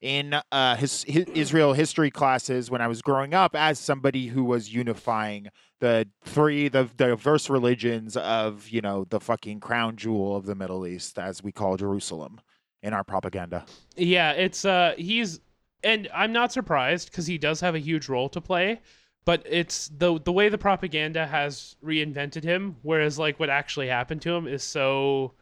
in 0.00 0.40
uh, 0.50 0.76
his, 0.76 1.04
his 1.04 1.26
Israel 1.34 1.74
history 1.74 2.10
classes 2.10 2.70
when 2.70 2.80
I 2.80 2.88
was 2.88 3.02
growing 3.02 3.34
up 3.34 3.54
as 3.54 3.78
somebody 3.78 4.28
who 4.28 4.44
was 4.44 4.72
unifying 4.72 5.48
the 5.80 6.06
three 6.24 6.68
the 6.68 6.90
diverse 6.96 7.48
religions 7.48 8.16
of 8.16 8.68
you 8.68 8.80
know 8.80 9.06
the 9.08 9.20
fucking 9.20 9.60
crown 9.60 9.96
jewel 9.96 10.36
of 10.36 10.46
the 10.46 10.54
Middle 10.54 10.86
East, 10.86 11.18
as 11.18 11.42
we 11.42 11.52
call 11.52 11.76
Jerusalem 11.76 12.40
in 12.82 12.92
our 12.92 13.04
propaganda. 13.04 13.64
Yeah, 13.96 14.32
it's 14.32 14.64
uh 14.64 14.94
he's 14.96 15.40
and 15.82 16.08
I'm 16.14 16.32
not 16.32 16.52
surprised 16.52 17.10
because 17.10 17.26
he 17.26 17.38
does 17.38 17.60
have 17.60 17.74
a 17.74 17.78
huge 17.78 18.08
role 18.08 18.28
to 18.30 18.40
play, 18.40 18.80
but 19.24 19.42
it's 19.46 19.88
the 19.88 20.18
the 20.20 20.32
way 20.32 20.48
the 20.48 20.58
propaganda 20.58 21.26
has 21.26 21.76
reinvented 21.84 22.44
him, 22.44 22.76
whereas 22.82 23.18
like 23.18 23.38
what 23.38 23.50
actually 23.50 23.88
happened 23.88 24.22
to 24.22 24.34
him 24.34 24.46
is 24.46 24.62
so 24.62 25.32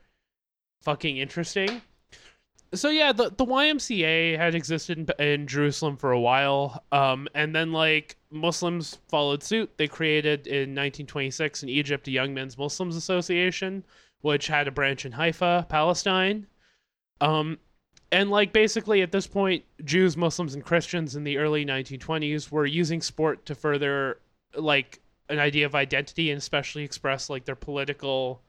fucking 0.83 1.17
interesting. 1.19 1.83
So 2.75 2.91
yeah, 2.91 3.13
the 3.13 3.31
the 3.31 3.47
YMCA 3.47 4.37
had 4.37 4.55
existed 4.55 4.99
in, 5.19 5.25
in 5.25 5.47
Jerusalem 5.47 5.97
for 5.97 6.13
a 6.13 6.21
while, 6.21 6.85
um, 6.93 7.29
and 7.35 7.55
then 7.55 7.73
like 7.73 8.17
Muslims 8.31 8.99
followed 9.09 9.43
suit. 9.43 9.71
They 9.79 9.89
created 9.89 10.47
in 10.47 10.75
1926 10.75 11.63
in 11.63 11.69
Egypt 11.69 12.09
a 12.09 12.11
Young 12.11 12.35
Men's 12.35 12.59
Muslims 12.59 12.97
Association, 12.97 13.85
which 14.21 14.49
had 14.49 14.69
a 14.69 14.73
branch 14.73 15.07
in 15.07 15.13
Haifa, 15.13 15.67
Palestine. 15.69 16.47
Um, 17.21 17.59
and 18.11 18.31
like 18.31 18.53
basically 18.53 19.03
at 19.03 19.13
this 19.13 19.27
point, 19.27 19.65
Jews, 19.85 20.17
Muslims, 20.17 20.55
and 20.55 20.65
Christians 20.65 21.17
in 21.17 21.25
the 21.25 21.39
early 21.39 21.65
1920s 21.65 22.51
were 22.51 22.67
using 22.67 23.03
sport 23.03 23.47
to 23.47 23.55
further 23.55 24.19
like 24.55 25.01
an 25.29 25.39
idea 25.39 25.67
of 25.67 25.75
identity 25.75 26.31
and 26.31 26.39
especially 26.39 26.85
express 26.85 27.29
like 27.29 27.45
their 27.45 27.55
political 27.55 28.43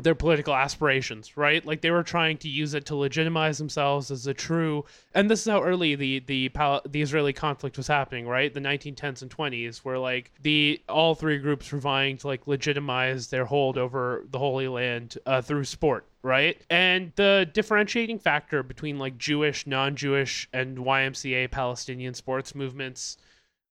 their 0.00 0.14
political 0.14 0.54
aspirations, 0.54 1.36
right? 1.36 1.64
Like 1.66 1.82
they 1.82 1.90
were 1.90 2.02
trying 2.02 2.38
to 2.38 2.48
use 2.48 2.72
it 2.72 2.86
to 2.86 2.96
legitimize 2.96 3.58
themselves 3.58 4.10
as 4.10 4.26
a 4.26 4.32
true. 4.32 4.86
And 5.14 5.30
this 5.30 5.42
is 5.42 5.52
how 5.52 5.62
early 5.62 5.94
the 5.94 6.20
the 6.20 6.50
the 6.86 7.02
Israeli 7.02 7.34
conflict 7.34 7.76
was 7.76 7.88
happening, 7.88 8.26
right? 8.26 8.52
The 8.52 8.60
1910s 8.60 9.20
and 9.20 9.30
20s, 9.30 9.78
where 9.78 9.98
like 9.98 10.32
the 10.40 10.80
all 10.88 11.14
three 11.14 11.38
groups 11.38 11.70
were 11.70 11.78
vying 11.78 12.16
to 12.18 12.26
like 12.26 12.46
legitimize 12.46 13.28
their 13.28 13.44
hold 13.44 13.76
over 13.76 14.24
the 14.30 14.38
Holy 14.38 14.66
Land 14.66 15.18
uh, 15.26 15.42
through 15.42 15.64
sport, 15.64 16.06
right? 16.22 16.58
And 16.70 17.12
the 17.16 17.48
differentiating 17.52 18.18
factor 18.18 18.62
between 18.62 18.98
like 18.98 19.18
Jewish, 19.18 19.66
non-Jewish, 19.66 20.48
and 20.54 20.78
YMCA 20.78 21.50
Palestinian 21.50 22.14
sports 22.14 22.54
movements 22.54 23.18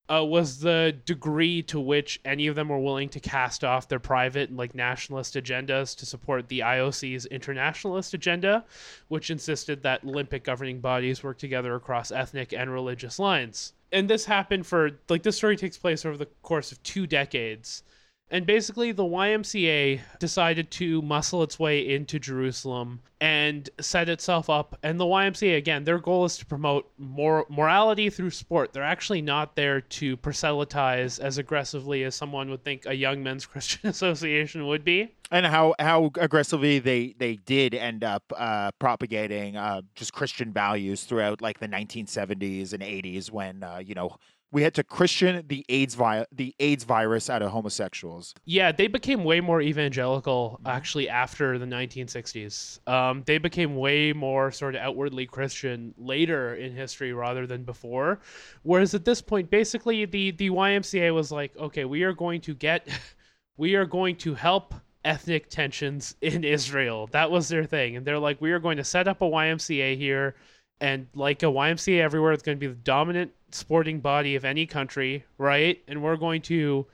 uh, 0.10 0.24
was 0.24 0.60
the 0.60 0.96
degree 1.06 1.62
to 1.64 1.80
which 1.80 2.20
any 2.26 2.48
of 2.48 2.56
them 2.56 2.70
were 2.70 2.80
willing 2.80 3.10
to 3.10 3.20
cast 3.20 3.64
off 3.64 3.88
their 3.88 4.00
private 4.00 4.50
and 4.50 4.58
like 4.58 4.76
nationalist 4.76 5.36
agendas 5.36 5.96
to 5.98 6.06
support 6.06 6.48
the 6.50 6.60
IOC's 6.60 7.26
internationalist 7.28 8.14
agenda, 8.14 8.66
which 9.08 9.30
insisted 9.30 9.84
that 9.84 10.04
Olympic 10.04 10.44
governing 10.44 10.80
bodies 10.80 11.24
work 11.24 11.38
together 11.38 11.76
across 11.76 12.12
ethnic 12.12 12.54
and 12.54 12.72
religious 12.72 13.20
lines. 13.20 13.74
And 13.92 14.10
this 14.10 14.26
happened 14.26 14.66
for 14.66 14.92
like 15.10 15.24
this 15.24 15.38
story 15.38 15.56
takes 15.56 15.78
place 15.78 16.06
over 16.06 16.18
the 16.18 16.28
course 16.42 16.72
of 16.72 16.82
two 16.84 17.08
decades. 17.08 17.84
And 18.32 18.46
basically, 18.46 18.94
the 18.94 19.04
YMCA 19.04 20.00
decided 20.20 20.72
to 20.72 21.02
muscle 21.02 21.44
its 21.44 21.60
way 21.60 21.94
into 21.94 22.17
Jerusalem 22.17 23.02
and 23.20 23.70
set 23.82 24.08
itself 24.08 24.50
up. 24.50 24.80
And 24.84 24.98
the 24.98 25.06
YMCA, 25.06 25.58
again, 25.58 25.84
their 25.84 26.00
goal 26.00 26.24
is 26.24 26.38
to 26.38 26.46
promote 26.46 26.89
mor- 26.98 27.46
morality 27.50 28.10
through 28.10 28.32
sport. 28.32 28.72
They're 28.72 28.84
actually 28.84 29.22
not 29.22 29.58
there 29.58 29.82
to 29.82 30.15
proselytize 30.15 31.20
as 31.20 31.38
aggressively 31.38 32.06
as 32.06 32.15
someone 32.15 32.50
would 32.50 32.63
think 32.63 32.86
a 32.86 32.96
Young 32.96 33.22
Men's 33.22 33.46
Christian 33.52 33.89
Association 33.89 34.65
would 34.65 34.86
be. 34.86 35.13
and 35.30 35.46
how 35.46 35.76
how 35.80 36.12
aggressively 36.17 36.80
they 36.80 37.13
they 37.17 37.36
did 37.36 37.74
end 37.74 38.04
up 38.04 38.24
uh, 38.38 38.72
propagating 38.80 39.58
uh, 39.58 39.82
just 39.94 40.13
Christian 40.13 40.52
values 40.54 41.04
throughout 41.04 41.41
like 41.41 41.60
the 41.60 41.67
1970s 41.67 42.74
and 42.74 42.82
80s 42.82 43.30
when 43.30 43.63
uh, 43.63 43.78
you 43.86 43.94
know 43.94 44.15
we 44.52 44.64
had 44.64 44.74
to 44.76 44.84
Christian 44.84 45.46
the 45.48 45.66
AIDS 45.70 45.96
vi- 45.96 46.26
the 46.32 46.54
AIDS 46.60 46.84
virus 46.84 47.30
out 47.30 47.42
of 47.42 47.52
homosexuals. 47.52 48.36
Yeah, 48.46 48.72
they 48.72 48.88
became 48.88 49.24
way 49.24 49.40
more 49.40 49.62
evangelical 49.62 50.60
actually 50.66 51.08
after 51.08 51.58
the 51.58 51.66
1960s. 51.66 52.86
Um, 52.88 53.24
they 53.26 53.38
became 53.38 53.76
way 53.76 54.12
more 54.12 54.52
sort 54.52 54.76
of 54.76 54.82
outwardly 54.82 55.26
Christian 55.26 55.94
later 55.98 56.56
in 56.56 56.76
history 56.76 57.14
rather 57.14 57.48
than 57.48 57.64
before. 57.64 58.20
Whereas 58.64 58.94
at 58.94 59.06
this 59.06 59.22
point, 59.22 59.50
basically 59.50 60.06
the 60.06 60.32
the 60.32 60.50
YMCA 60.50 61.14
was 61.14 61.32
like, 61.32 61.56
okay, 61.58 61.86
we 61.86 62.04
are 62.04 62.14
going 62.14 62.42
to 62.42 62.54
get, 62.54 62.88
we 63.58 63.76
are 63.76 63.86
going 63.86 64.18
to 64.18 64.34
help 64.34 64.74
ethnic 65.04 65.50
tensions 65.50 66.16
in 66.22 66.44
Israel. 66.44 67.08
That 67.12 67.32
was 67.32 67.48
their 67.48 67.66
thing, 67.66 67.96
and 67.96 68.06
they're 68.06 68.20
like, 68.20 68.42
we 68.42 68.52
are 68.52 68.60
going 68.60 68.78
to 68.78 68.84
set 68.84 69.08
up 69.08 69.22
a 69.22 69.26
YMCA 69.26 69.98
here. 69.98 70.36
And 70.82 71.08
like 71.13 71.44
a 71.44 71.46
YMCA 71.46 72.02
everywhere, 72.02 72.34
it's 72.34 72.44
going 72.44 72.58
to 72.58 72.60
be 72.60 72.67
the 72.67 72.74
dominant 72.74 73.32
sporting 73.52 74.00
body 74.00 74.36
of 74.36 74.44
any 74.44 74.65
country, 74.65 75.24
right? 75.38 75.82
And 75.88 76.04
we're 76.04 76.17
going 76.17 76.41
to 76.44 76.86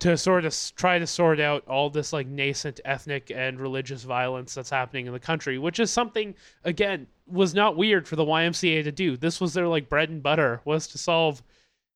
to 0.00 0.16
sort 0.16 0.44
of 0.44 0.54
try 0.74 0.98
to 0.98 1.06
sort 1.06 1.38
out 1.38 1.66
all 1.68 1.88
this 1.88 2.12
like 2.12 2.26
nascent 2.26 2.80
ethnic 2.84 3.30
and 3.32 3.60
religious 3.60 4.02
violence 4.02 4.52
that's 4.52 4.70
happening 4.70 5.06
in 5.06 5.12
the 5.12 5.20
country, 5.20 5.58
which 5.58 5.80
is 5.80 5.90
something 5.90 6.34
again 6.64 7.06
was 7.26 7.54
not 7.54 7.76
weird 7.76 8.06
for 8.06 8.16
the 8.16 8.24
YMCA 8.24 8.84
to 8.84 8.92
do. 8.92 9.16
This 9.16 9.40
was 9.40 9.54
their 9.54 9.68
like 9.68 9.88
bread 9.88 10.10
and 10.10 10.22
butter 10.22 10.60
was 10.64 10.86
to 10.88 10.98
solve 10.98 11.42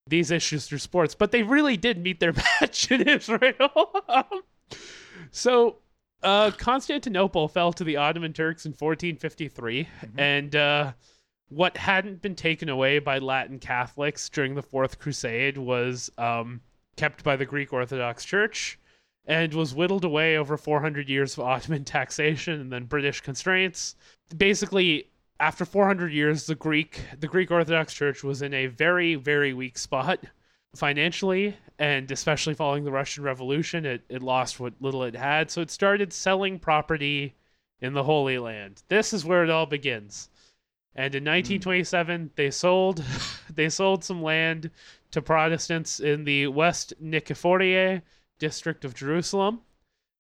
these 0.08 0.30
issues 0.30 0.66
through 0.66 0.78
sports, 0.78 1.14
but 1.14 1.32
they 1.32 1.42
really 1.42 1.76
did 1.76 1.98
meet 1.98 2.20
their 2.20 2.32
match 2.60 2.90
in 2.90 3.02
Israel. 3.02 3.92
So 5.30 5.76
uh, 6.22 6.50
Constantinople 6.52 7.48
fell 7.48 7.72
to 7.74 7.84
the 7.84 7.96
Ottoman 7.96 8.32
Turks 8.32 8.64
in 8.64 8.70
1453, 8.70 9.88
and 10.16 10.56
uh, 10.56 10.92
what 11.48 11.76
hadn't 11.76 12.22
been 12.22 12.34
taken 12.34 12.68
away 12.68 12.98
by 12.98 13.18
Latin 13.18 13.58
Catholics 13.58 14.28
during 14.28 14.54
the 14.54 14.62
Fourth 14.62 14.98
Crusade 14.98 15.58
was 15.58 16.10
um, 16.18 16.60
kept 16.96 17.22
by 17.22 17.36
the 17.36 17.46
Greek 17.46 17.72
Orthodox 17.72 18.24
Church 18.24 18.78
and 19.26 19.52
was 19.54 19.74
whittled 19.74 20.04
away 20.04 20.36
over 20.36 20.56
400 20.56 21.08
years 21.08 21.34
of 21.34 21.40
Ottoman 21.40 21.84
taxation 21.86 22.60
and 22.60 22.72
then 22.72 22.84
British 22.84 23.20
constraints. 23.20 23.96
Basically, 24.36 25.08
after 25.38 25.64
400 25.64 26.12
years, 26.12 26.46
the 26.46 26.54
Greek 26.54 27.00
the 27.18 27.28
Greek 27.28 27.50
Orthodox 27.50 27.92
Church 27.92 28.24
was 28.24 28.42
in 28.42 28.54
a 28.54 28.66
very 28.66 29.14
very 29.14 29.52
weak 29.52 29.78
spot 29.78 30.24
financially, 30.74 31.56
and 31.78 32.10
especially 32.10 32.54
following 32.54 32.84
the 32.84 32.92
Russian 32.92 33.22
Revolution, 33.24 33.84
it, 33.86 34.02
it 34.08 34.22
lost 34.22 34.60
what 34.60 34.74
little 34.80 35.04
it 35.04 35.14
had. 35.14 35.50
So 35.50 35.60
it 35.60 35.70
started 35.70 36.12
selling 36.12 36.58
property 36.58 37.34
in 37.80 37.92
the 37.92 38.04
Holy 38.04 38.38
Land. 38.38 38.82
This 38.88 39.12
is 39.12 39.24
where 39.24 39.44
it 39.44 39.50
all 39.50 39.66
begins. 39.66 40.28
And 40.96 41.14
in 41.14 41.24
1927, 41.24 42.30
they 42.36 42.50
sold 42.50 43.04
they 43.54 43.68
sold 43.68 44.02
some 44.02 44.22
land 44.22 44.70
to 45.10 45.22
Protestants 45.22 46.00
in 46.00 46.24
the 46.24 46.46
West 46.48 46.94
Nikiphoriye 47.02 48.02
district 48.38 48.84
of 48.84 48.94
Jerusalem. 48.94 49.60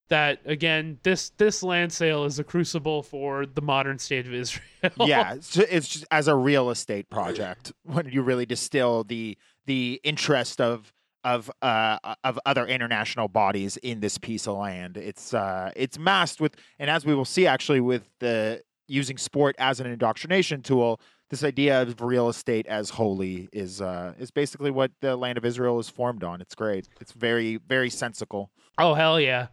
That 0.08 0.40
again, 0.44 1.00
this 1.02 1.30
this 1.30 1.62
land 1.62 1.92
sale 1.92 2.24
is 2.24 2.38
a 2.38 2.44
crucible 2.44 3.02
for 3.02 3.46
the 3.46 3.62
modern 3.62 3.98
state 3.98 4.26
of 4.26 4.34
Israel. 4.34 4.62
yeah, 5.00 5.34
it's, 5.34 5.56
it's 5.56 5.88
just 5.88 6.04
as 6.10 6.28
a 6.28 6.36
real 6.36 6.70
estate 6.70 7.08
project 7.10 7.72
when 7.82 8.08
you 8.10 8.22
really 8.22 8.46
distill 8.46 9.02
the 9.02 9.36
the 9.64 9.98
interest 10.04 10.60
of 10.60 10.92
of 11.24 11.50
uh 11.62 11.98
of 12.22 12.38
other 12.46 12.66
international 12.66 13.26
bodies 13.28 13.78
in 13.78 13.98
this 14.00 14.18
piece 14.18 14.46
of 14.46 14.56
land. 14.56 14.98
It's 14.98 15.32
uh 15.34 15.72
it's 15.74 15.98
masked 15.98 16.40
with 16.40 16.54
and 16.78 16.88
as 16.88 17.04
we 17.04 17.14
will 17.14 17.24
see 17.24 17.46
actually 17.46 17.80
with 17.80 18.08
the 18.20 18.62
using 18.86 19.18
sport 19.18 19.56
as 19.58 19.80
an 19.80 19.86
indoctrination 19.86 20.62
tool, 20.62 21.00
this 21.30 21.42
idea 21.42 21.82
of 21.82 22.00
real 22.00 22.28
estate 22.28 22.66
as 22.66 22.90
holy 22.90 23.48
is 23.52 23.80
uh 23.80 24.14
is 24.18 24.30
basically 24.30 24.70
what 24.70 24.92
the 25.00 25.16
land 25.16 25.38
of 25.38 25.44
Israel 25.44 25.78
is 25.78 25.88
formed 25.88 26.22
on. 26.22 26.40
It's 26.40 26.54
great. 26.54 26.88
It's 27.00 27.12
very 27.12 27.56
very 27.56 27.90
sensical. 27.90 28.50
Oh 28.78 28.94
hell 28.94 29.20
yeah. 29.20 29.48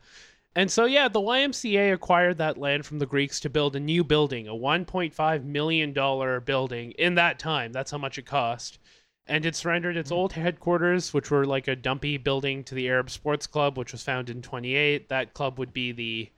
And 0.56 0.70
so 0.70 0.86
yeah, 0.86 1.08
the 1.08 1.20
YMCA 1.20 1.94
acquired 1.94 2.38
that 2.38 2.58
land 2.58 2.86
from 2.86 3.00
the 3.00 3.08
Greeks 3.08 3.40
to 3.40 3.50
build 3.50 3.76
a 3.76 3.80
new 3.80 4.04
building, 4.04 4.48
a 4.48 4.54
1.5 4.54 5.44
million 5.44 5.94
dollar 5.94 6.40
building 6.40 6.92
in 6.92 7.16
that 7.16 7.40
time. 7.40 7.72
That's 7.72 7.92
how 7.92 7.98
much 7.98 8.18
it 8.18 8.28
cost. 8.28 8.78
And 9.26 9.46
it 9.46 9.56
surrendered 9.56 9.96
its 9.98 10.12
old 10.12 10.34
headquarters, 10.34 11.14
which 11.14 11.32
were 11.32 11.46
like 11.46 11.68
a 11.68 11.78
dumpy 11.78 12.18
building 12.18 12.64
to 12.66 12.76
the 12.76 12.90
Arab 12.90 13.10
Sports 13.10 13.48
Club, 13.48 13.78
which 13.78 13.94
was 13.94 14.04
founded 14.04 14.36
in 14.36 14.42
28. 14.42 15.08
That 15.10 15.34
club 15.34 15.58
would 15.58 15.74
be 15.74 15.92
the 15.94 16.30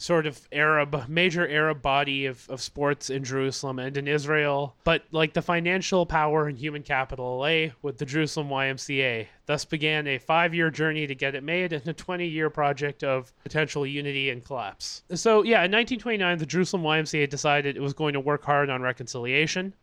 sort 0.00 0.26
of 0.26 0.40
Arab, 0.50 1.08
major 1.08 1.46
Arab 1.46 1.82
body 1.82 2.24
of, 2.24 2.48
of 2.48 2.62
sports 2.62 3.10
in 3.10 3.22
Jerusalem 3.22 3.78
and 3.78 3.98
in 3.98 4.08
Israel. 4.08 4.74
But 4.82 5.04
like 5.12 5.34
the 5.34 5.42
financial 5.42 6.06
power 6.06 6.48
and 6.48 6.58
human 6.58 6.82
capital 6.82 7.38
lay 7.38 7.74
with 7.82 7.98
the 7.98 8.06
Jerusalem 8.06 8.48
YMCA. 8.48 9.26
Thus 9.44 9.66
began 9.66 10.06
a 10.06 10.16
five 10.16 10.54
year 10.54 10.70
journey 10.70 11.06
to 11.06 11.14
get 11.14 11.34
it 11.34 11.44
made 11.44 11.74
and 11.74 11.86
a 11.86 11.92
20 11.92 12.26
year 12.26 12.48
project 12.48 13.04
of 13.04 13.30
potential 13.42 13.86
unity 13.86 14.30
and 14.30 14.42
collapse. 14.42 15.02
So, 15.14 15.42
yeah, 15.42 15.64
in 15.64 15.70
1929, 15.70 16.38
the 16.38 16.46
Jerusalem 16.46 16.82
YMCA 16.82 17.28
decided 17.28 17.76
it 17.76 17.82
was 17.82 17.92
going 17.92 18.14
to 18.14 18.20
work 18.20 18.42
hard 18.42 18.70
on 18.70 18.80
reconciliation. 18.80 19.74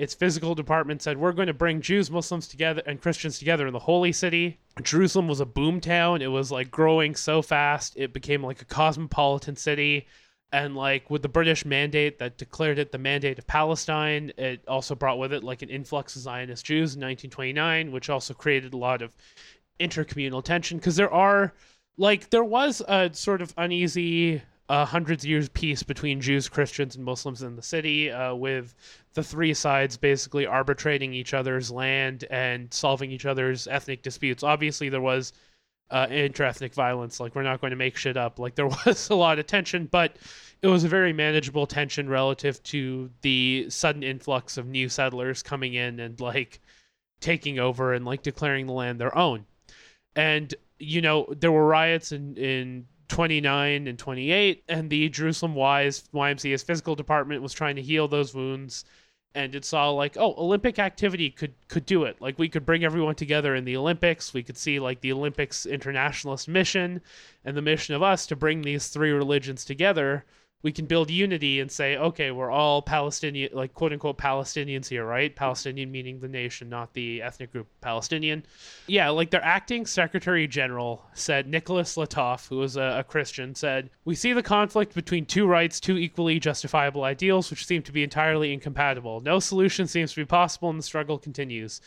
Its 0.00 0.14
physical 0.14 0.54
department 0.54 1.02
said, 1.02 1.18
We're 1.18 1.32
going 1.32 1.48
to 1.48 1.52
bring 1.52 1.82
Jews, 1.82 2.10
Muslims 2.10 2.48
together, 2.48 2.82
and 2.86 3.02
Christians 3.02 3.38
together 3.38 3.66
in 3.66 3.74
the 3.74 3.78
holy 3.80 4.12
city. 4.12 4.58
Jerusalem 4.80 5.28
was 5.28 5.40
a 5.40 5.44
boom 5.44 5.78
town. 5.78 6.22
It 6.22 6.28
was 6.28 6.50
like 6.50 6.70
growing 6.70 7.14
so 7.14 7.42
fast. 7.42 7.92
It 7.96 8.14
became 8.14 8.42
like 8.42 8.62
a 8.62 8.64
cosmopolitan 8.64 9.56
city. 9.56 10.06
And 10.52 10.74
like 10.74 11.10
with 11.10 11.20
the 11.20 11.28
British 11.28 11.66
mandate 11.66 12.18
that 12.18 12.38
declared 12.38 12.78
it 12.78 12.92
the 12.92 12.96
mandate 12.96 13.38
of 13.38 13.46
Palestine, 13.46 14.32
it 14.38 14.64
also 14.66 14.94
brought 14.94 15.18
with 15.18 15.34
it 15.34 15.44
like 15.44 15.60
an 15.60 15.68
influx 15.68 16.16
of 16.16 16.22
Zionist 16.22 16.64
Jews 16.64 16.94
in 16.94 17.02
1929, 17.02 17.92
which 17.92 18.08
also 18.08 18.32
created 18.32 18.72
a 18.72 18.78
lot 18.78 19.02
of 19.02 19.14
intercommunal 19.78 20.42
tension 20.42 20.78
because 20.78 20.96
there 20.96 21.12
are 21.12 21.52
like 21.98 22.30
there 22.30 22.42
was 22.42 22.80
a 22.88 23.10
sort 23.12 23.42
of 23.42 23.52
uneasy 23.58 24.40
uh, 24.70 24.84
hundreds 24.84 25.24
of 25.24 25.28
years 25.28 25.48
peace 25.48 25.82
between 25.82 26.20
Jews, 26.20 26.48
Christians, 26.48 26.94
and 26.94 27.04
Muslims 27.04 27.42
in 27.42 27.56
the 27.56 27.62
city, 27.62 28.08
uh, 28.08 28.36
with 28.36 28.72
the 29.14 29.22
three 29.22 29.52
sides 29.52 29.96
basically 29.96 30.46
arbitrating 30.46 31.12
each 31.12 31.34
other's 31.34 31.72
land 31.72 32.24
and 32.30 32.72
solving 32.72 33.10
each 33.10 33.26
other's 33.26 33.66
ethnic 33.66 34.02
disputes. 34.02 34.44
Obviously, 34.44 34.88
there 34.88 35.00
was 35.00 35.32
uh, 35.90 36.06
inter-ethnic 36.08 36.72
violence. 36.72 37.18
Like 37.18 37.34
we're 37.34 37.42
not 37.42 37.60
going 37.60 37.72
to 37.72 37.76
make 37.76 37.96
shit 37.96 38.16
up. 38.16 38.38
Like 38.38 38.54
there 38.54 38.68
was 38.86 39.10
a 39.10 39.14
lot 39.16 39.40
of 39.40 39.48
tension, 39.48 39.88
but 39.90 40.14
it 40.62 40.68
was 40.68 40.84
a 40.84 40.88
very 40.88 41.12
manageable 41.12 41.66
tension 41.66 42.08
relative 42.08 42.62
to 42.62 43.10
the 43.22 43.66
sudden 43.70 44.04
influx 44.04 44.56
of 44.56 44.68
new 44.68 44.88
settlers 44.88 45.42
coming 45.42 45.74
in 45.74 45.98
and 45.98 46.20
like 46.20 46.60
taking 47.18 47.58
over 47.58 47.92
and 47.92 48.04
like 48.04 48.22
declaring 48.22 48.68
the 48.68 48.72
land 48.72 49.00
their 49.00 49.18
own. 49.18 49.46
And 50.14 50.54
you 50.78 51.02
know 51.02 51.26
there 51.40 51.50
were 51.50 51.66
riots 51.66 52.12
in 52.12 52.36
in 52.36 52.86
29 53.10 53.86
and 53.86 53.98
28, 53.98 54.64
and 54.68 54.88
the 54.88 55.08
Jerusalem 55.10 55.54
Wise 55.54 56.04
YMCA's 56.14 56.62
physical 56.62 56.94
department 56.94 57.42
was 57.42 57.52
trying 57.52 57.76
to 57.76 57.82
heal 57.82 58.08
those 58.08 58.34
wounds 58.34 58.84
and 59.34 59.54
it 59.54 59.64
saw 59.64 59.90
like 59.90 60.16
oh 60.16 60.34
olympic 60.36 60.78
activity 60.78 61.30
could 61.30 61.54
could 61.68 61.86
do 61.86 62.04
it. 62.04 62.20
Like 62.20 62.38
we 62.38 62.48
could 62.48 62.66
bring 62.66 62.84
everyone 62.84 63.14
together 63.14 63.54
in 63.54 63.64
the 63.64 63.76
olympics. 63.76 64.34
We 64.34 64.42
could 64.42 64.56
see 64.56 64.80
like 64.80 65.00
the 65.00 65.12
olympics 65.12 65.66
internationalist 65.66 66.48
mission 66.48 67.00
and 67.44 67.56
the 67.56 67.62
mission 67.62 67.94
of 67.94 68.02
us 68.02 68.26
to 68.26 68.36
bring 68.36 68.62
these 68.62 68.88
three 68.88 69.10
religions 69.10 69.64
together 69.64 70.24
we 70.62 70.72
can 70.72 70.84
build 70.84 71.10
unity 71.10 71.60
and 71.60 71.70
say, 71.70 71.96
okay, 71.96 72.30
we're 72.30 72.50
all 72.50 72.82
Palestinian, 72.82 73.50
like 73.52 73.72
quote 73.72 73.92
unquote 73.92 74.18
Palestinians 74.18 74.88
here, 74.88 75.04
right? 75.04 75.34
Palestinian 75.34 75.90
meaning 75.90 76.20
the 76.20 76.28
nation, 76.28 76.68
not 76.68 76.92
the 76.92 77.22
ethnic 77.22 77.52
group 77.52 77.66
Palestinian. 77.80 78.44
Yeah, 78.86 79.08
like 79.08 79.30
their 79.30 79.44
acting 79.44 79.86
secretary 79.86 80.46
general 80.46 81.04
said, 81.14 81.48
Nicholas 81.48 81.96
Latoff, 81.96 82.48
who 82.48 82.58
was 82.58 82.76
a, 82.76 82.98
a 82.98 83.04
Christian, 83.04 83.54
said, 83.54 83.90
We 84.04 84.14
see 84.14 84.32
the 84.32 84.42
conflict 84.42 84.94
between 84.94 85.24
two 85.24 85.46
rights, 85.46 85.80
two 85.80 85.96
equally 85.96 86.38
justifiable 86.38 87.04
ideals, 87.04 87.50
which 87.50 87.66
seem 87.66 87.82
to 87.82 87.92
be 87.92 88.02
entirely 88.02 88.52
incompatible. 88.52 89.20
No 89.20 89.38
solution 89.38 89.86
seems 89.86 90.12
to 90.12 90.20
be 90.20 90.26
possible, 90.26 90.68
and 90.68 90.78
the 90.78 90.82
struggle 90.82 91.18
continues 91.18 91.80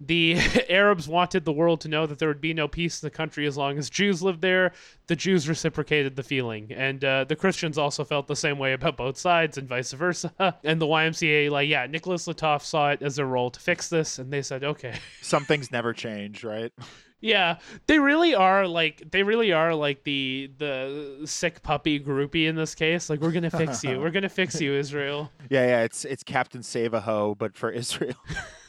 the 0.00 0.38
Arabs 0.68 1.08
wanted 1.08 1.44
the 1.44 1.52
world 1.52 1.80
to 1.82 1.88
know 1.88 2.06
that 2.06 2.18
there 2.18 2.28
would 2.28 2.40
be 2.40 2.52
no 2.54 2.68
peace 2.68 3.02
in 3.02 3.06
the 3.06 3.10
country 3.10 3.46
as 3.46 3.56
long 3.56 3.78
as 3.78 3.88
Jews 3.88 4.22
lived 4.22 4.42
there. 4.42 4.72
The 5.06 5.16
Jews 5.16 5.48
reciprocated 5.48 6.16
the 6.16 6.22
feeling, 6.22 6.72
and 6.72 7.04
uh, 7.04 7.24
the 7.24 7.36
Christians 7.36 7.78
also 7.78 8.04
felt 8.04 8.26
the 8.26 8.36
same 8.36 8.58
way 8.58 8.72
about 8.72 8.96
both 8.96 9.16
sides, 9.16 9.56
and 9.56 9.68
vice 9.68 9.92
versa. 9.92 10.32
And 10.64 10.80
the 10.80 10.86
YMCA, 10.86 11.50
like, 11.50 11.68
yeah, 11.68 11.86
Nicholas 11.86 12.26
Latoff 12.26 12.62
saw 12.62 12.90
it 12.90 13.02
as 13.02 13.16
their 13.16 13.26
role 13.26 13.50
to 13.50 13.60
fix 13.60 13.88
this, 13.88 14.18
and 14.18 14.32
they 14.32 14.42
said, 14.42 14.64
okay. 14.64 14.94
Some 15.22 15.44
things 15.44 15.70
never 15.70 15.92
change, 15.92 16.42
right? 16.44 16.72
Yeah, 17.20 17.58
they 17.86 17.98
really 17.98 18.34
are 18.34 18.66
like 18.68 19.10
they 19.10 19.22
really 19.22 19.50
are 19.50 19.74
like 19.74 20.04
the 20.04 20.50
the 20.58 21.22
sick 21.24 21.62
puppy 21.62 21.98
groupie 21.98 22.46
in 22.46 22.56
this 22.56 22.74
case. 22.74 23.08
Like 23.08 23.20
we're 23.20 23.32
gonna 23.32 23.50
fix 23.50 23.82
you. 23.82 23.98
We're 23.98 24.10
gonna 24.10 24.28
fix 24.28 24.60
you, 24.60 24.74
Israel. 24.74 25.32
Yeah, 25.48 25.66
yeah. 25.66 25.82
It's 25.82 26.04
it's 26.04 26.22
Captain 26.22 26.62
Save 26.62 26.92
a 26.92 27.00
Ho, 27.00 27.34
but 27.34 27.56
for 27.56 27.70
Israel. 27.70 28.16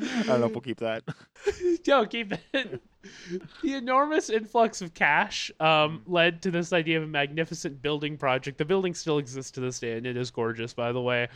I 0.00 0.22
don't 0.22 0.40
know 0.40 0.46
if 0.46 0.52
we'll 0.52 0.60
keep 0.60 0.78
that. 0.80 1.02
Yo, 1.84 2.06
keep 2.06 2.32
it. 2.52 2.82
The 3.62 3.74
enormous 3.74 4.28
influx 4.28 4.82
of 4.82 4.92
cash 4.92 5.50
um, 5.58 6.02
led 6.06 6.42
to 6.42 6.50
this 6.50 6.72
idea 6.72 6.98
of 6.98 7.04
a 7.04 7.06
magnificent 7.06 7.80
building 7.80 8.18
project. 8.18 8.58
The 8.58 8.64
building 8.64 8.94
still 8.94 9.18
exists 9.18 9.50
to 9.52 9.60
this 9.60 9.78
day, 9.78 9.96
and 9.96 10.06
it 10.06 10.16
is 10.16 10.30
gorgeous, 10.30 10.74
by 10.74 10.92
the 10.92 11.00
way. 11.00 11.28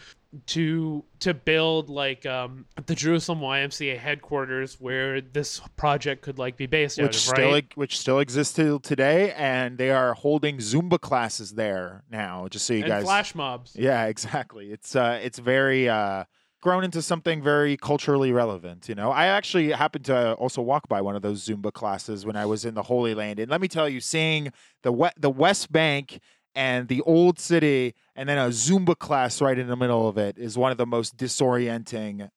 To 0.48 1.04
to 1.20 1.32
build 1.32 1.88
like 1.88 2.26
um, 2.26 2.66
the 2.86 2.94
Jerusalem 2.94 3.40
YMCA 3.40 3.98
headquarters, 3.98 4.80
where 4.80 5.20
this 5.20 5.60
project 5.76 6.22
could 6.22 6.38
like 6.38 6.56
be 6.56 6.66
based 6.66 6.98
which 6.98 7.06
out 7.06 7.14
of, 7.14 7.20
still 7.20 7.52
right? 7.52 7.76
which 7.76 7.98
still 7.98 8.18
exists 8.18 8.54
till 8.54 8.80
today, 8.80 9.32
and 9.32 9.78
they 9.78 9.90
are 9.90 10.14
holding 10.14 10.58
Zumba 10.58 11.00
classes 11.00 11.52
there 11.52 12.02
now. 12.10 12.48
Just 12.48 12.66
so 12.66 12.74
you 12.74 12.80
and 12.80 12.88
guys, 12.88 13.04
flash 13.04 13.34
mobs. 13.34 13.74
yeah, 13.76 14.04
exactly. 14.06 14.70
It's 14.70 14.94
uh, 14.96 15.20
it's 15.22 15.38
very 15.38 15.88
uh, 15.88 16.24
grown 16.64 16.82
into 16.82 17.02
something 17.02 17.42
very 17.42 17.76
culturally 17.76 18.32
relevant. 18.32 18.88
You 18.88 18.94
know, 18.94 19.10
I 19.10 19.26
actually 19.26 19.70
happened 19.70 20.06
to 20.06 20.32
also 20.32 20.62
walk 20.62 20.88
by 20.88 21.02
one 21.02 21.14
of 21.14 21.20
those 21.20 21.46
Zumba 21.46 21.70
classes 21.70 22.24
when 22.24 22.36
I 22.36 22.46
was 22.46 22.64
in 22.64 22.72
the 22.72 22.82
Holy 22.82 23.14
Land, 23.14 23.38
and 23.38 23.50
let 23.50 23.60
me 23.60 23.68
tell 23.68 23.86
you, 23.86 24.00
seeing 24.00 24.50
the 24.82 24.90
we- 24.90 25.10
the 25.18 25.28
West 25.28 25.70
Bank 25.70 26.20
and 26.54 26.88
the 26.88 27.02
old 27.02 27.38
city, 27.38 27.94
and 28.16 28.28
then 28.28 28.38
a 28.38 28.48
Zumba 28.48 28.98
class 28.98 29.42
right 29.42 29.58
in 29.58 29.66
the 29.66 29.76
middle 29.76 30.08
of 30.08 30.16
it 30.16 30.38
is 30.38 30.56
one 30.56 30.72
of 30.72 30.78
the 30.78 30.86
most 30.86 31.18
disorienting 31.18 32.30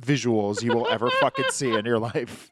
visuals 0.00 0.62
you 0.62 0.72
will 0.72 0.88
ever 0.88 1.10
fucking 1.20 1.50
see 1.50 1.74
in 1.74 1.84
your 1.84 1.98
life. 2.10 2.50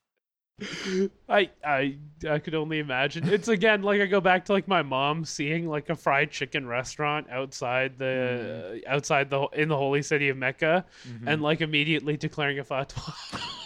I 1.28 1.50
I 1.64 1.96
I 2.28 2.38
could 2.38 2.54
only 2.54 2.78
imagine. 2.78 3.28
It's 3.28 3.48
again 3.48 3.82
like 3.82 4.00
I 4.00 4.06
go 4.06 4.20
back 4.20 4.44
to 4.46 4.52
like 4.52 4.68
my 4.68 4.82
mom 4.82 5.24
seeing 5.24 5.66
like 5.66 5.90
a 5.90 5.96
fried 5.96 6.30
chicken 6.30 6.66
restaurant 6.66 7.28
outside 7.28 7.98
the 7.98 8.80
outside 8.86 9.30
the 9.30 9.48
in 9.52 9.68
the 9.68 9.76
holy 9.76 10.02
city 10.02 10.28
of 10.28 10.36
Mecca, 10.36 10.84
and 11.26 11.42
like 11.42 11.60
immediately 11.60 12.16
declaring 12.16 12.60
a 12.60 12.64
fatwa 12.64 13.12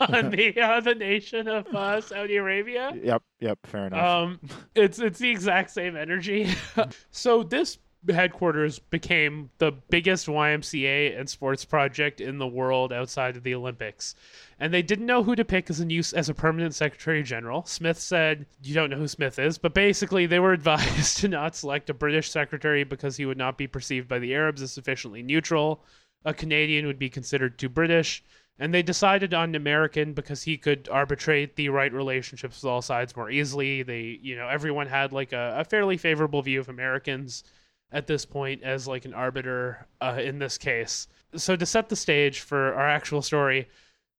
on 0.14 0.30
the 0.30 0.58
uh, 0.60 0.80
the 0.80 0.94
nation 0.94 1.46
of 1.46 1.66
uh, 1.74 2.00
Saudi 2.00 2.36
Arabia. 2.36 2.92
Yep, 3.02 3.22
yep, 3.40 3.58
fair 3.64 3.86
enough. 3.88 4.06
Um, 4.06 4.40
it's 4.74 4.98
it's 4.98 5.18
the 5.18 5.30
exact 5.30 5.70
same 5.70 5.94
energy. 5.94 6.48
so 7.10 7.42
this 7.42 7.78
headquarters 8.14 8.78
became 8.78 9.50
the 9.58 9.72
biggest 9.72 10.26
YMCA 10.26 11.18
and 11.18 11.28
sports 11.28 11.64
project 11.64 12.20
in 12.20 12.38
the 12.38 12.46
world 12.46 12.92
outside 12.92 13.36
of 13.36 13.42
the 13.42 13.54
Olympics. 13.54 14.14
And 14.58 14.72
they 14.72 14.82
didn't 14.82 15.06
know 15.06 15.22
who 15.22 15.36
to 15.36 15.44
pick 15.44 15.70
as 15.70 15.80
a 15.80 15.84
new 15.84 16.02
as 16.14 16.28
a 16.28 16.34
permanent 16.34 16.74
secretary 16.74 17.22
general. 17.22 17.64
Smith 17.64 17.98
said, 17.98 18.46
"You 18.62 18.74
don't 18.74 18.90
know 18.90 18.96
who 18.96 19.08
Smith 19.08 19.38
is," 19.38 19.58
but 19.58 19.74
basically 19.74 20.26
they 20.26 20.38
were 20.38 20.52
advised 20.54 21.18
to 21.18 21.28
not 21.28 21.56
select 21.56 21.90
a 21.90 21.94
British 21.94 22.30
secretary 22.30 22.84
because 22.84 23.16
he 23.16 23.26
would 23.26 23.38
not 23.38 23.58
be 23.58 23.66
perceived 23.66 24.08
by 24.08 24.18
the 24.18 24.34
Arabs 24.34 24.62
as 24.62 24.72
sufficiently 24.72 25.22
neutral. 25.22 25.84
A 26.24 26.34
Canadian 26.34 26.86
would 26.86 26.98
be 26.98 27.08
considered 27.08 27.58
too 27.58 27.68
British. 27.68 28.22
And 28.60 28.74
they 28.74 28.82
decided 28.82 29.34
on 29.34 29.50
an 29.50 29.54
American 29.54 30.14
because 30.14 30.42
he 30.42 30.56
could 30.56 30.88
arbitrate 30.90 31.54
the 31.54 31.68
right 31.68 31.92
relationships 31.92 32.60
with 32.60 32.68
all 32.68 32.82
sides 32.82 33.14
more 33.14 33.30
easily. 33.30 33.84
They, 33.84 34.18
you 34.20 34.34
know, 34.34 34.48
everyone 34.48 34.88
had 34.88 35.12
like 35.12 35.32
a, 35.32 35.54
a 35.58 35.64
fairly 35.64 35.96
favorable 35.96 36.42
view 36.42 36.58
of 36.58 36.68
Americans 36.68 37.44
at 37.92 38.06
this 38.06 38.24
point 38.24 38.62
as 38.62 38.86
like 38.86 39.04
an 39.04 39.14
arbiter 39.14 39.86
uh, 40.00 40.18
in 40.22 40.38
this 40.38 40.58
case. 40.58 41.08
So 41.36 41.56
to 41.56 41.66
set 41.66 41.88
the 41.88 41.96
stage 41.96 42.40
for 42.40 42.74
our 42.74 42.88
actual 42.88 43.22
story, 43.22 43.68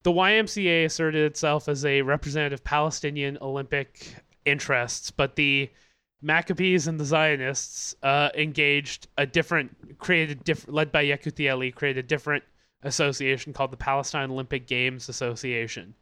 the 0.03 0.11
YMCA 0.11 0.85
asserted 0.85 1.25
itself 1.25 1.67
as 1.67 1.85
a 1.85 2.01
representative 2.01 2.63
Palestinian 2.63 3.37
Olympic 3.41 4.15
interests, 4.45 5.11
but 5.11 5.35
the 5.35 5.69
Maccabees 6.21 6.87
and 6.87 6.99
the 6.99 7.05
Zionists 7.05 7.95
uh, 8.03 8.29
engaged 8.35 9.07
a 9.17 9.25
different, 9.25 9.99
created 9.99 10.43
different, 10.43 10.73
led 10.73 10.91
by 10.91 11.05
Yekutieli, 11.05 11.51
Ali, 11.51 11.71
created 11.71 12.05
a 12.05 12.07
different 12.07 12.43
association 12.83 13.53
called 13.53 13.71
the 13.71 13.77
Palestine 13.77 14.31
Olympic 14.31 14.67
Games 14.67 15.09
Association. 15.09 15.95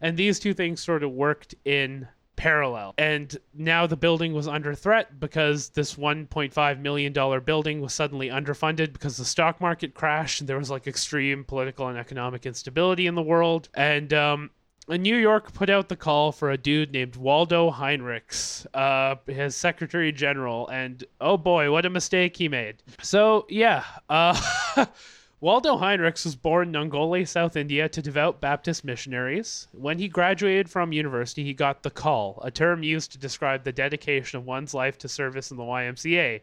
And 0.00 0.16
these 0.16 0.38
two 0.38 0.54
things 0.54 0.82
sort 0.82 1.02
of 1.02 1.12
worked 1.12 1.54
in 1.64 2.08
parallel. 2.42 2.92
And 2.98 3.36
now 3.54 3.86
the 3.86 3.96
building 3.96 4.32
was 4.32 4.48
under 4.48 4.74
threat 4.74 5.20
because 5.20 5.68
this 5.68 5.94
$1.5 5.94 6.80
million 6.80 7.12
building 7.44 7.80
was 7.80 7.94
suddenly 7.94 8.30
underfunded 8.30 8.92
because 8.92 9.16
the 9.16 9.24
stock 9.24 9.60
market 9.60 9.94
crashed 9.94 10.40
and 10.40 10.48
there 10.48 10.58
was 10.58 10.68
like 10.68 10.88
extreme 10.88 11.44
political 11.44 11.86
and 11.86 11.96
economic 11.96 12.44
instability 12.44 13.06
in 13.06 13.14
the 13.14 13.22
world. 13.22 13.68
And, 13.74 14.12
um, 14.12 14.50
New 14.88 15.16
York 15.16 15.52
put 15.52 15.70
out 15.70 15.88
the 15.88 15.94
call 15.94 16.32
for 16.32 16.50
a 16.50 16.58
dude 16.58 16.90
named 16.90 17.14
Waldo 17.14 17.70
Heinrichs, 17.70 18.66
uh, 18.74 19.14
his 19.30 19.54
Secretary 19.54 20.10
General, 20.10 20.66
and 20.68 21.04
oh 21.20 21.36
boy, 21.36 21.70
what 21.70 21.86
a 21.86 21.90
mistake 21.90 22.36
he 22.36 22.48
made. 22.48 22.82
So 23.00 23.46
yeah, 23.48 23.84
uh, 24.08 24.36
Waldo 25.42 25.76
Heinrichs 25.76 26.24
was 26.24 26.36
born 26.36 26.68
in 26.68 26.74
Ongole, 26.74 27.26
South 27.26 27.56
India, 27.56 27.88
to 27.88 28.00
devout 28.00 28.40
Baptist 28.40 28.84
missionaries. 28.84 29.66
When 29.72 29.98
he 29.98 30.06
graduated 30.06 30.70
from 30.70 30.92
university, 30.92 31.42
he 31.42 31.52
got 31.52 31.82
the 31.82 31.90
call, 31.90 32.40
a 32.44 32.50
term 32.52 32.84
used 32.84 33.10
to 33.10 33.18
describe 33.18 33.64
the 33.64 33.72
dedication 33.72 34.38
of 34.38 34.46
one's 34.46 34.72
life 34.72 34.98
to 34.98 35.08
service 35.08 35.50
in 35.50 35.56
the 35.56 35.64
YMCA. 35.64 36.42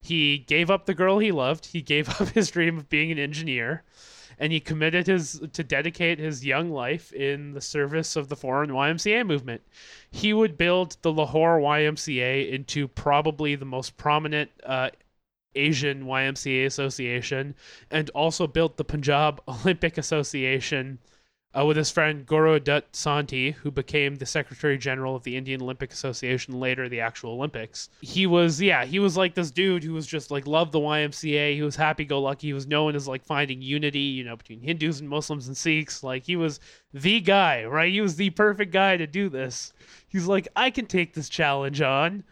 He 0.00 0.38
gave 0.38 0.70
up 0.70 0.86
the 0.86 0.94
girl 0.94 1.18
he 1.18 1.32
loved, 1.32 1.66
he 1.66 1.82
gave 1.82 2.08
up 2.20 2.28
his 2.28 2.52
dream 2.52 2.78
of 2.78 2.88
being 2.88 3.10
an 3.10 3.18
engineer, 3.18 3.82
and 4.38 4.52
he 4.52 4.60
committed 4.60 5.08
his 5.08 5.40
to 5.52 5.64
dedicate 5.64 6.20
his 6.20 6.46
young 6.46 6.70
life 6.70 7.12
in 7.12 7.52
the 7.52 7.60
service 7.60 8.14
of 8.14 8.28
the 8.28 8.36
foreign 8.36 8.70
YMCA 8.70 9.26
movement. 9.26 9.62
He 10.08 10.32
would 10.32 10.56
build 10.56 10.98
the 11.02 11.12
Lahore 11.12 11.58
YMCA 11.58 12.48
into 12.48 12.86
probably 12.86 13.56
the 13.56 13.64
most 13.64 13.96
prominent 13.96 14.52
uh, 14.62 14.90
Asian 15.56 16.04
YMCA 16.04 16.66
Association, 16.66 17.54
and 17.90 18.10
also 18.10 18.46
built 18.46 18.76
the 18.76 18.84
Punjab 18.84 19.40
Olympic 19.48 19.98
Association 19.98 20.98
uh, 21.56 21.64
with 21.64 21.76
his 21.76 21.90
friend 21.90 22.26
Guru 22.26 22.58
Dutt 22.60 22.92
Sondhi, 22.92 23.54
who 23.54 23.70
became 23.70 24.16
the 24.16 24.26
Secretary 24.26 24.76
General 24.76 25.16
of 25.16 25.22
the 25.22 25.36
Indian 25.36 25.62
Olympic 25.62 25.90
Association 25.90 26.60
later, 26.60 26.88
the 26.88 27.00
actual 27.00 27.32
Olympics. 27.32 27.88
He 28.02 28.26
was, 28.26 28.60
yeah, 28.60 28.84
he 28.84 28.98
was 28.98 29.16
like 29.16 29.34
this 29.34 29.50
dude 29.50 29.82
who 29.82 29.94
was 29.94 30.06
just 30.06 30.30
like 30.30 30.46
loved 30.46 30.72
the 30.72 30.80
YMCA. 30.80 31.54
He 31.54 31.62
was 31.62 31.76
happy 31.76 32.04
go 32.04 32.20
lucky. 32.20 32.48
He 32.48 32.52
was 32.52 32.66
known 32.66 32.94
as 32.94 33.08
like 33.08 33.24
finding 33.24 33.62
unity, 33.62 34.00
you 34.00 34.24
know, 34.24 34.36
between 34.36 34.60
Hindus 34.60 35.00
and 35.00 35.08
Muslims 35.08 35.46
and 35.46 35.56
Sikhs. 35.56 36.02
Like 36.02 36.24
he 36.24 36.36
was 36.36 36.60
the 36.92 37.20
guy, 37.20 37.64
right? 37.64 37.92
He 37.92 38.02
was 38.02 38.16
the 38.16 38.30
perfect 38.30 38.72
guy 38.72 38.98
to 38.98 39.06
do 39.06 39.30
this. 39.30 39.72
He's 40.08 40.26
like, 40.26 40.48
I 40.56 40.70
can 40.70 40.86
take 40.86 41.14
this 41.14 41.28
challenge 41.28 41.80
on. 41.80 42.24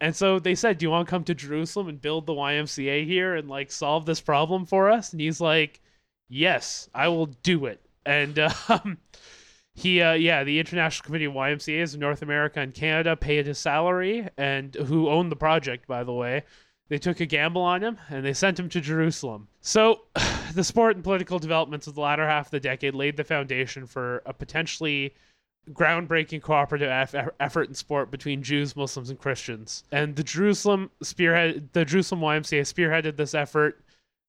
And 0.00 0.14
so 0.14 0.38
they 0.38 0.54
said, 0.54 0.78
"Do 0.78 0.84
you 0.84 0.90
want 0.90 1.06
to 1.06 1.10
come 1.10 1.24
to 1.24 1.34
Jerusalem 1.34 1.88
and 1.88 2.00
build 2.00 2.26
the 2.26 2.34
YMCA 2.34 3.06
here 3.06 3.34
and 3.34 3.48
like 3.48 3.70
solve 3.70 4.06
this 4.06 4.20
problem 4.20 4.66
for 4.66 4.90
us?" 4.90 5.12
And 5.12 5.20
he's 5.20 5.40
like, 5.40 5.80
"Yes, 6.28 6.88
I 6.94 7.08
will 7.08 7.26
do 7.26 7.66
it." 7.66 7.80
And 8.04 8.38
um, 8.68 8.98
he, 9.74 10.00
uh, 10.00 10.14
yeah, 10.14 10.44
the 10.44 10.58
International 10.58 11.04
Committee 11.04 11.26
of 11.26 11.34
YMCA's 11.34 11.94
in 11.94 12.00
North 12.00 12.22
America 12.22 12.60
and 12.60 12.74
Canada 12.74 13.16
paid 13.16 13.46
his 13.46 13.58
salary, 13.58 14.28
and 14.36 14.74
who 14.74 15.08
owned 15.08 15.32
the 15.32 15.36
project, 15.36 15.86
by 15.86 16.04
the 16.04 16.14
way. 16.14 16.44
They 16.88 16.98
took 16.98 17.18
a 17.20 17.26
gamble 17.26 17.62
on 17.62 17.82
him 17.82 17.98
and 18.08 18.24
they 18.24 18.32
sent 18.32 18.60
him 18.60 18.68
to 18.68 18.80
Jerusalem. 18.80 19.48
So, 19.60 20.02
the 20.54 20.62
sport 20.62 20.94
and 20.94 21.04
political 21.04 21.38
developments 21.38 21.86
of 21.86 21.94
the 21.94 22.00
latter 22.00 22.26
half 22.26 22.46
of 22.46 22.50
the 22.52 22.60
decade 22.60 22.94
laid 22.94 23.16
the 23.16 23.24
foundation 23.24 23.86
for 23.86 24.22
a 24.24 24.32
potentially 24.32 25.14
groundbreaking 25.72 26.42
cooperative 26.42 26.88
eff- 26.88 27.28
effort 27.40 27.68
in 27.68 27.74
sport 27.74 28.10
between 28.10 28.42
Jews, 28.42 28.76
Muslims, 28.76 29.10
and 29.10 29.18
Christians. 29.18 29.84
And 29.90 30.16
the 30.16 30.22
Jerusalem 30.22 30.90
spearhead, 31.02 31.70
the 31.72 31.84
Jerusalem 31.84 32.20
YMCA 32.20 32.62
spearheaded 32.62 33.16
this 33.16 33.34
effort 33.34 33.82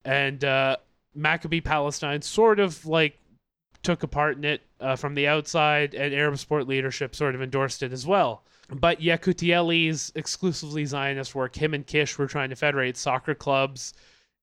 and 0.04 0.42
uh, 0.44 0.76
Maccabi 1.16 1.62
Palestine 1.62 2.22
sort 2.22 2.60
of 2.60 2.84
like 2.86 3.18
took 3.82 4.02
a 4.02 4.08
part 4.08 4.36
in 4.36 4.44
it 4.44 4.62
uh, 4.80 4.96
from 4.96 5.14
the 5.14 5.26
outside, 5.26 5.94
and 5.94 6.14
Arab 6.14 6.38
sport 6.38 6.66
leadership 6.66 7.14
sort 7.14 7.34
of 7.34 7.42
endorsed 7.42 7.82
it 7.82 7.92
as 7.92 8.06
well. 8.06 8.42
But 8.70 9.00
Yekutieli's 9.00 10.12
exclusively 10.14 10.84
Zionist 10.84 11.34
work, 11.34 11.56
him 11.56 11.74
and 11.74 11.86
Kisch 11.86 12.18
were 12.18 12.26
trying 12.26 12.50
to 12.50 12.56
federate 12.56 12.96
soccer 12.96 13.34
clubs, 13.34 13.94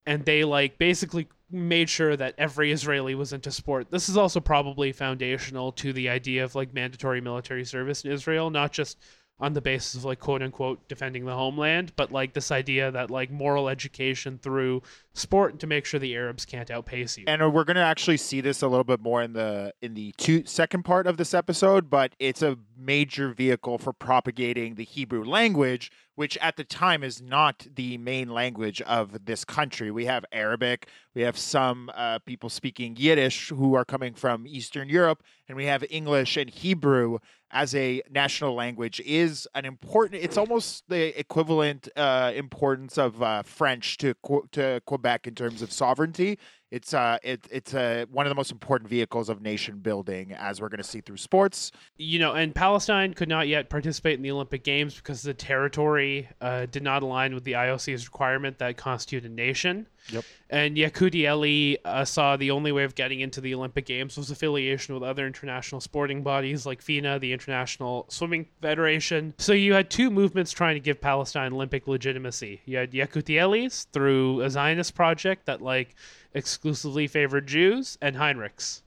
and 0.06 0.26
they 0.26 0.44
like 0.44 0.78
basically 0.78 1.28
made 1.52 1.90
sure 1.90 2.16
that 2.16 2.36
every 2.38 2.72
Israeli 2.72 3.16
was 3.16 3.34
into 3.34 3.52
sport. 3.52 3.92
This 3.92 4.10
is 4.10 4.18
also 4.18 4.40
probably 4.40 4.92
foundational 4.92 5.72
to 5.74 5.94
the 5.94 6.10
idea 6.10 6.44
of 6.44 6.56
like 6.56 6.74
mandatory 6.74 7.22
military 7.22 7.66
service 7.66 8.04
in 8.04 8.12
Israel, 8.12 8.50
not 8.50 8.72
just 8.72 8.98
on 9.40 9.54
the 9.54 9.62
basis 9.62 9.96
of 9.96 10.06
like 10.06 10.20
quote 10.20 10.42
unquote 10.42 10.88
defending 10.88 11.26
the 11.26 11.34
homeland, 11.34 11.92
but 11.96 12.12
like 12.12 12.34
this 12.34 12.52
idea 12.52 12.90
that 12.92 13.12
like 13.12 13.30
moral 13.30 13.68
education 13.68 14.40
through 14.42 14.82
sport 15.14 15.60
to 15.60 15.68
make 15.68 15.86
sure 15.86 16.00
the 16.00 16.16
Arabs 16.16 16.46
can't 16.46 16.72
outpace 16.72 17.18
you. 17.18 17.26
And 17.28 17.54
we're 17.54 17.66
going 17.66 17.76
to 17.76 17.82
actually 17.82 18.18
see 18.18 18.40
this 18.40 18.62
a 18.62 18.68
little 18.68 18.86
bit 18.86 19.02
more 19.02 19.22
in 19.22 19.34
the 19.34 19.74
in 19.82 19.94
the 19.94 20.14
two 20.18 20.46
second 20.46 20.84
part 20.84 21.06
of 21.06 21.18
this 21.18 21.34
episode, 21.34 21.90
but 21.90 22.14
it's 22.18 22.42
a 22.42 22.58
major 22.78 23.30
vehicle 23.30 23.78
for 23.78 23.94
propagating 23.94 24.76
the 24.76 24.84
Hebrew 24.84 25.24
language, 25.24 25.92
which 26.16 26.38
at 26.38 26.56
the 26.56 26.64
time 26.64 27.04
is 27.04 27.22
not 27.22 27.68
the 27.76 27.98
main 27.98 28.30
language 28.30 28.82
of 28.82 29.26
this 29.26 29.44
country. 29.46 29.92
We 29.92 30.06
have 30.06 30.26
Arabic, 30.32 30.88
we 31.14 31.22
have 31.24 31.38
some 31.38 31.92
uh, 31.94 32.20
people 32.20 32.50
speaking 32.50 32.96
Yiddish 32.98 33.50
who 33.50 33.76
are 33.76 33.86
coming 33.86 34.14
from 34.14 34.48
Eastern 34.48 34.90
Europe, 34.90 35.24
and 35.48 35.56
we 35.56 35.66
have 35.66 35.84
English 35.90 36.38
and 36.38 36.50
Hebrew 36.50 37.20
as 37.52 37.74
a 37.74 38.02
national 38.10 38.54
language 38.54 39.00
is 39.06 39.48
an 39.56 39.66
important. 39.66 40.22
It's 40.22 40.38
almost 40.38 40.84
the 40.90 41.18
equivalent 41.18 41.88
uh, 41.96 42.34
importance 42.36 42.98
of 42.98 43.22
uh, 43.24 43.44
French 43.44 43.98
to 43.98 44.14
to 44.52 44.82
Quebec 44.86 45.28
in 45.28 45.36
terms 45.36 45.62
of 45.62 45.72
sovereignty. 45.72 46.38
It's 46.76 46.94
uh, 46.94 47.18
it, 47.24 47.48
it's 47.50 47.74
uh, 47.74 48.04
one 48.12 48.26
of 48.26 48.30
the 48.30 48.36
most 48.36 48.52
important 48.52 48.90
vehicles 48.90 49.30
of 49.30 49.42
nation 49.42 49.78
building, 49.78 50.34
as 50.34 50.60
we're 50.60 50.68
going 50.68 50.80
to 50.80 50.84
see 50.84 51.00
through 51.00 51.16
sports. 51.16 51.72
You 51.96 52.20
know, 52.20 52.34
and 52.34 52.54
Palestine 52.54 53.14
could 53.14 53.30
not 53.30 53.48
yet 53.48 53.70
participate 53.70 54.18
in 54.18 54.22
the 54.22 54.32
Olympic 54.32 54.66
Games 54.66 54.94
because 54.96 55.22
the 55.22 55.34
territory 55.34 56.28
uh, 56.42 56.66
did 56.66 56.84
not 56.84 57.02
align 57.02 57.34
with 57.34 57.46
the 57.46 57.54
IOC's 57.54 58.08
requirement 58.08 58.58
that 58.58 58.76
constitute 58.76 59.24
a 59.24 59.30
nation. 59.30 59.88
Yep. 60.10 60.24
And 60.50 60.78
Yekutieli 60.78 61.78
uh, 61.84 62.06
saw 62.06 62.38
the 62.38 62.52
only 62.52 62.72
way 62.72 62.84
of 62.84 62.94
getting 62.96 63.22
into 63.22 63.42
the 63.42 63.56
Olympic 63.56 63.86
Games 63.86 64.18
was 64.18 64.30
affiliation 64.30 64.94
with 64.94 65.04
other 65.04 65.26
international 65.26 65.82
sporting 65.82 66.22
bodies 66.22 66.66
like 66.66 66.82
FINA, 66.82 67.20
the 67.20 67.34
International 67.34 68.06
Swimming 68.10 68.46
Federation. 68.62 69.34
So 69.40 69.54
you 69.54 69.74
had 69.74 69.90
two 69.90 70.12
movements 70.12 70.52
trying 70.52 70.76
to 70.76 70.80
give 70.80 71.02
Palestine 71.02 71.54
Olympic 71.54 71.88
legitimacy. 71.88 72.62
You 72.66 72.78
had 72.78 72.92
Yekutieli's 72.92 73.86
through 73.92 74.42
a 74.42 74.50
Zionist 74.50 74.94
project 74.94 75.48
that 75.48 75.62
like 75.62 75.96
exclusively 76.36 77.08
favored 77.08 77.48
Jews, 77.48 77.98
and 78.02 78.16
Heinrichs. 78.16 78.82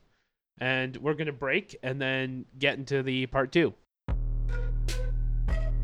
And 0.59 0.95
we're 0.97 1.15
going 1.15 1.27
to 1.27 1.33
break 1.33 1.75
and 1.83 1.99
then 1.99 2.45
get 2.57 2.77
into 2.77 3.03
the 3.03 3.25
part 3.25 3.51
two. 3.51 3.73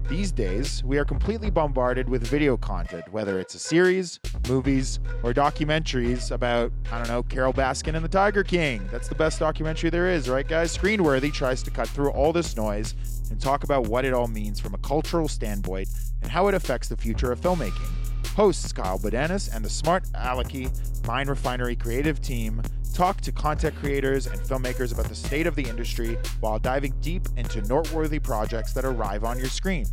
These 0.07 0.31
days, 0.31 0.83
we 0.83 0.99
are 0.99 1.05
completely 1.05 1.49
bombarded 1.49 2.07
with 2.07 2.27
video 2.27 2.57
content, 2.57 3.11
whether 3.11 3.39
it's 3.39 3.55
a 3.55 3.59
series, 3.59 4.19
movies, 4.47 4.99
or 5.23 5.33
documentaries 5.33 6.29
about, 6.29 6.71
I 6.91 6.99
don't 6.99 7.07
know, 7.07 7.23
Carole 7.23 7.53
Baskin 7.53 7.95
and 7.95 8.05
the 8.05 8.09
Tiger 8.09 8.43
King. 8.43 8.87
That's 8.91 9.07
the 9.07 9.15
best 9.15 9.39
documentary 9.39 9.89
there 9.89 10.07
is, 10.07 10.29
right, 10.29 10.47
guys? 10.47 10.77
Screenworthy 10.77 11.33
tries 11.33 11.63
to 11.63 11.71
cut 11.71 11.89
through 11.89 12.11
all 12.11 12.31
this 12.31 12.55
noise 12.55 12.93
and 13.31 13.41
talk 13.41 13.63
about 13.63 13.87
what 13.87 14.05
it 14.05 14.13
all 14.13 14.27
means 14.27 14.59
from 14.59 14.75
a 14.75 14.77
cultural 14.77 15.27
standpoint 15.27 15.89
and 16.21 16.29
how 16.29 16.47
it 16.49 16.53
affects 16.53 16.87
the 16.87 16.97
future 16.97 17.31
of 17.31 17.41
filmmaking. 17.41 17.89
Hosts 18.35 18.73
Kyle 18.73 18.99
Bodanis 18.99 19.55
and 19.55 19.63
the 19.63 19.69
Smart 19.69 20.03
Alecky 20.11 20.69
Mind 21.07 21.29
Refinery 21.29 21.77
creative 21.77 22.21
team 22.21 22.61
talk 22.93 23.21
to 23.21 23.31
content 23.31 23.73
creators 23.77 24.27
and 24.27 24.37
filmmakers 24.41 24.91
about 24.91 25.05
the 25.05 25.15
state 25.15 25.47
of 25.47 25.55
the 25.55 25.63
industry 25.63 26.17
while 26.41 26.59
diving 26.59 26.93
deep 26.99 27.29
into 27.37 27.61
noteworthy 27.61 28.19
projects 28.19 28.73
that 28.73 28.83
arrive 28.83 29.23
on 29.23 29.39
your 29.39 29.47
screen. 29.47 29.85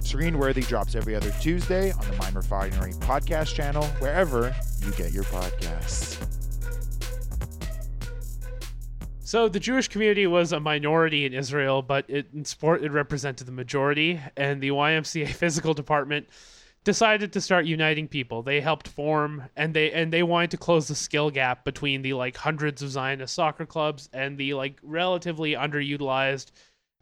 Screenworthy 0.00 0.66
drops 0.66 0.94
every 0.94 1.14
other 1.14 1.30
Tuesday 1.38 1.92
on 1.92 2.06
the 2.10 2.16
Mind 2.16 2.34
Refinery 2.34 2.92
podcast 2.94 3.54
channel, 3.54 3.84
wherever 3.98 4.56
you 4.80 4.90
get 4.92 5.12
your 5.12 5.24
podcasts. 5.24 6.16
So 9.20 9.48
the 9.48 9.60
Jewish 9.60 9.88
community 9.88 10.26
was 10.26 10.52
a 10.52 10.60
minority 10.60 11.26
in 11.26 11.34
Israel, 11.34 11.82
but 11.82 12.06
it, 12.08 12.28
in 12.34 12.46
sport 12.46 12.82
it 12.82 12.90
represented 12.90 13.46
the 13.46 13.52
majority, 13.52 14.18
and 14.36 14.62
the 14.62 14.70
YMCA 14.70 15.28
physical 15.34 15.74
department 15.74 16.26
decided 16.84 17.32
to 17.32 17.40
start 17.40 17.64
uniting 17.64 18.08
people. 18.08 18.42
They 18.42 18.60
helped 18.60 18.88
form 18.88 19.44
and 19.56 19.74
they 19.74 19.92
and 19.92 20.12
they 20.12 20.22
wanted 20.22 20.50
to 20.52 20.56
close 20.56 20.88
the 20.88 20.94
skill 20.94 21.30
gap 21.30 21.64
between 21.64 22.02
the 22.02 22.14
like 22.14 22.36
hundreds 22.36 22.82
of 22.82 22.90
Zionist 22.90 23.34
soccer 23.34 23.66
clubs 23.66 24.08
and 24.12 24.36
the 24.36 24.54
like 24.54 24.78
relatively 24.82 25.52
underutilized 25.52 26.50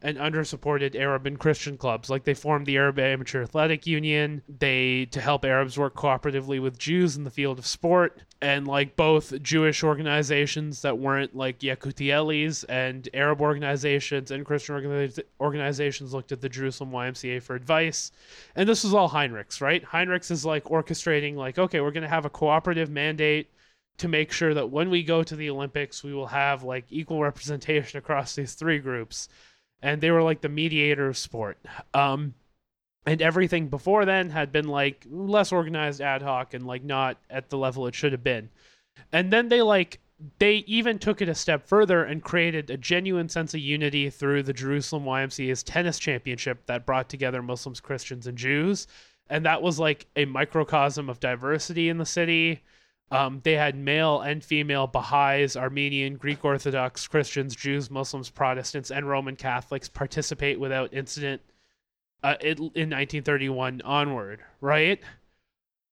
and 0.01 0.17
under-supported 0.17 0.95
Arab 0.95 1.27
and 1.27 1.39
Christian 1.39 1.77
clubs. 1.77 2.09
Like 2.09 2.23
they 2.23 2.33
formed 2.33 2.65
the 2.65 2.77
Arab 2.77 2.97
Amateur 2.97 3.43
Athletic 3.43 3.85
Union. 3.85 4.41
They 4.49 5.05
to 5.11 5.21
help 5.21 5.45
Arabs 5.45 5.77
work 5.77 5.95
cooperatively 5.95 6.61
with 6.61 6.79
Jews 6.79 7.15
in 7.15 7.23
the 7.23 7.29
field 7.29 7.59
of 7.59 7.67
sport. 7.67 8.21
And 8.41 8.67
like 8.67 8.95
both 8.95 9.39
Jewish 9.43 9.83
organizations 9.83 10.81
that 10.81 10.97
weren't 10.97 11.35
like 11.35 11.59
Yekutieli's 11.59 12.63
and 12.63 13.07
Arab 13.13 13.41
organizations 13.41 14.31
and 14.31 14.45
Christian 14.45 14.75
organiz- 14.75 15.19
organizations 15.39 16.13
looked 16.13 16.31
at 16.31 16.41
the 16.41 16.49
Jerusalem 16.49 16.91
YMCA 16.91 17.43
for 17.43 17.55
advice. 17.55 18.11
And 18.55 18.67
this 18.67 18.83
was 18.83 18.95
all 18.95 19.09
Heinrichs, 19.09 19.61
right? 19.61 19.85
Heinrichs 19.85 20.31
is 20.31 20.45
like 20.45 20.63
orchestrating 20.65 21.35
like, 21.35 21.59
okay, 21.59 21.81
we're 21.81 21.91
gonna 21.91 22.07
have 22.07 22.25
a 22.25 22.29
cooperative 22.29 22.89
mandate 22.89 23.51
to 23.97 24.07
make 24.07 24.31
sure 24.31 24.55
that 24.55 24.71
when 24.71 24.89
we 24.89 25.03
go 25.03 25.21
to 25.21 25.35
the 25.35 25.49
Olympics, 25.51 26.03
we 26.03 26.11
will 26.11 26.25
have 26.25 26.63
like 26.63 26.85
equal 26.89 27.21
representation 27.21 27.99
across 27.99 28.33
these 28.33 28.55
three 28.55 28.79
groups 28.79 29.29
and 29.81 30.01
they 30.01 30.11
were 30.11 30.23
like 30.23 30.41
the 30.41 30.49
mediator 30.49 31.07
of 31.07 31.17
sport. 31.17 31.57
Um, 31.93 32.33
and 33.05 33.21
everything 33.21 33.67
before 33.67 34.05
then 34.05 34.29
had 34.29 34.51
been 34.51 34.67
like 34.67 35.05
less 35.09 35.51
organized, 35.51 36.01
ad 36.01 36.21
hoc, 36.21 36.53
and 36.53 36.65
like 36.65 36.83
not 36.83 37.17
at 37.29 37.49
the 37.49 37.57
level 37.57 37.87
it 37.87 37.95
should 37.95 38.11
have 38.11 38.23
been. 38.23 38.49
And 39.11 39.31
then 39.31 39.49
they 39.49 39.61
like 39.61 39.99
they 40.37 40.57
even 40.67 40.99
took 40.99 41.21
it 41.21 41.29
a 41.29 41.35
step 41.35 41.67
further 41.67 42.03
and 42.03 42.23
created 42.23 42.69
a 42.69 42.77
genuine 42.77 43.27
sense 43.27 43.55
of 43.55 43.59
unity 43.59 44.09
through 44.09 44.43
the 44.43 44.53
Jerusalem 44.53 45.03
YMCA's 45.03 45.63
tennis 45.63 45.97
championship 45.97 46.65
that 46.67 46.85
brought 46.85 47.09
together 47.09 47.41
Muslims, 47.41 47.79
Christians, 47.79 48.27
and 48.27 48.37
Jews. 48.37 48.85
And 49.29 49.45
that 49.45 49.61
was 49.63 49.79
like 49.79 50.05
a 50.15 50.25
microcosm 50.25 51.09
of 51.09 51.19
diversity 51.19 51.89
in 51.89 51.97
the 51.97 52.05
city. 52.05 52.61
Um, 53.11 53.41
they 53.43 53.53
had 53.53 53.75
male 53.75 54.21
and 54.21 54.43
female 54.43 54.87
Baha'is, 54.87 55.57
Armenian, 55.57 56.15
Greek 56.15 56.45
Orthodox, 56.45 57.07
Christians, 57.07 57.55
Jews, 57.55 57.91
Muslims, 57.91 58.29
Protestants, 58.29 58.89
and 58.89 59.07
Roman 59.07 59.35
Catholics 59.35 59.89
participate 59.89 60.59
without 60.59 60.93
incident 60.93 61.41
uh, 62.23 62.35
in 62.41 62.57
1931 62.57 63.81
onward, 63.81 64.39
right? 64.61 65.01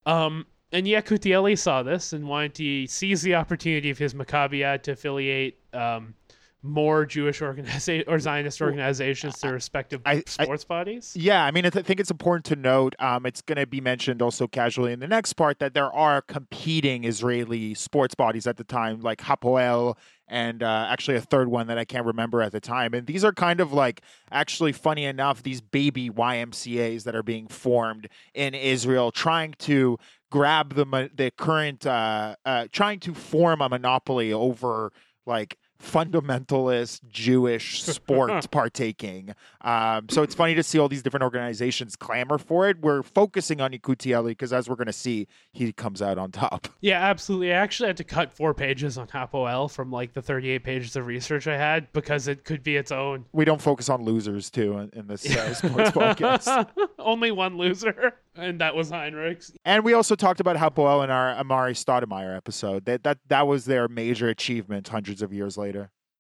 Um, 0.06 0.46
and 0.72 0.86
Yekutieli 0.86 1.58
saw 1.58 1.84
this 1.84 2.14
and 2.14 2.28
wanted 2.28 2.56
to 2.56 2.88
seize 2.88 3.22
the 3.22 3.36
opportunity 3.36 3.90
of 3.90 3.98
his 3.98 4.14
Maccabiad 4.14 4.84
to 4.84 4.92
affiliate 4.92 5.60
um, 5.74 6.14
more 6.62 7.06
Jewish 7.06 7.42
organization 7.42 8.04
or 8.08 8.20
Zionist 8.20 8.62
organizations 8.62 9.40
to 9.40 9.50
respective 9.50 10.02
I- 10.06 10.16
I- 10.16 10.24
sports 10.26 10.66
bodies. 10.66 11.16
Yeah, 11.16 11.44
I 11.46 11.52
mean, 11.52 11.66
I 11.66 11.70
th- 11.70 11.86
think 11.86 12.00
it's 12.02 12.12
important 12.12 12.46
to 12.46 12.56
note. 12.58 12.96
Um, 13.00 13.26
it's 13.26 13.42
going 13.42 13.58
to 13.58 13.66
be 13.66 13.80
mentioned 13.80 14.22
also 14.22 14.46
casually 14.48 14.92
in 14.92 15.00
the 15.00 15.08
next 15.08 15.34
part 15.34 15.60
that 15.60 15.74
there 15.74 15.92
are 15.94 16.22
competing 16.22 17.06
Israeli 17.06 17.74
sports 17.76 18.14
bodies 18.14 18.46
at 18.46 18.58
the 18.58 18.66
time, 18.66 19.00
like 19.00 19.20
Hapoel, 19.20 19.96
and 20.28 20.62
uh, 20.62 20.88
actually 20.90 21.16
a 21.16 21.22
third 21.22 21.48
one 21.48 21.68
that 21.68 21.78
I 21.78 21.86
can't 21.86 22.06
remember 22.06 22.42
at 22.42 22.52
the 22.52 22.60
time. 22.60 22.94
And 22.94 23.08
these 23.08 23.24
are 23.24 23.32
kind 23.32 23.62
of 23.62 23.72
like, 23.72 24.02
actually, 24.30 24.74
funny 24.74 25.06
enough, 25.06 25.42
these 25.44 25.62
baby 25.62 26.10
YMCA's 26.10 27.06
that 27.06 27.16
are 27.16 27.24
being 27.24 27.48
formed 27.48 28.10
in 28.34 28.54
Israel, 28.54 29.12
trying 29.12 29.56
to 29.60 29.98
grab 30.30 30.76
the 30.76 31.10
the 31.16 31.32
current, 31.38 31.86
uh, 31.86 32.36
uh, 32.46 32.68
trying 32.72 33.00
to 33.00 33.14
form 33.14 33.62
a 33.62 33.70
monopoly 33.70 34.34
over 34.34 34.92
like 35.26 35.58
fundamentalist 35.82 37.08
Jewish 37.08 37.84
sports 37.84 38.48
partaking. 38.48 39.34
Um, 39.62 40.08
so 40.10 40.24
it's 40.24 40.36
funny 40.36 40.56
to 40.56 40.64
see 40.64 40.80
all 40.80 40.88
these 40.90 41.04
different 41.04 41.24
organizations 41.24 41.96
clamor 41.96 42.38
for 42.38 42.70
it. 42.70 42.80
We're 42.82 43.04
focusing 43.04 43.62
on 43.62 43.72
Yekutieli 43.72 44.28
because, 44.30 44.54
as 44.54 44.70
we're 44.70 44.76
going 44.76 44.88
to 44.88 44.94
see, 44.94 45.28
he 45.52 45.72
comes 45.74 46.02
out 46.02 46.18
on 46.18 46.32
top. 46.32 46.68
Yeah, 46.82 47.02
absolutely. 47.04 47.52
I 47.52 47.58
actually 47.58 47.88
had 47.88 47.98
to 47.98 48.04
cut 48.06 48.34
four 48.34 48.54
pages 48.54 48.98
on 48.98 49.08
Hapoel 49.08 49.70
from 49.70 49.92
like 49.92 50.14
the 50.14 50.22
38 50.22 50.64
pages 50.64 50.96
of 50.96 51.08
research 51.08 51.46
I 51.46 51.58
had 51.58 51.92
because 51.92 52.28
it 52.30 52.46
could 52.46 52.64
be 52.64 52.78
its 52.78 52.92
own. 52.92 53.26
We 53.34 53.44
don't 53.44 53.62
focus 53.62 53.90
on 53.90 54.04
losers 54.04 54.50
too 54.50 54.78
in, 54.78 54.90
in 54.94 55.08
this 55.08 55.30
uh, 55.30 55.54
sports 55.54 55.92
podcast. 55.92 56.70
Only 56.98 57.32
one 57.32 57.58
loser, 57.58 58.14
and 58.36 58.62
that 58.62 58.76
was 58.76 58.92
Heinrichs. 58.92 59.52
And 59.66 59.84
we 59.84 59.94
also 59.94 60.16
talked 60.16 60.40
about 60.40 60.56
Hapoel 60.56 61.04
in 61.04 61.10
our 61.10 61.36
Amar'e 61.36 61.72
Stoudemire 61.74 62.36
episode. 62.36 62.86
That 62.86 63.04
that 63.04 63.18
that 63.28 63.46
was 63.46 63.66
their 63.66 63.90
major 63.90 64.30
achievement 64.30 64.88
hundreds 64.88 65.22
of 65.22 65.34
years 65.34 65.58
later. 65.58 65.69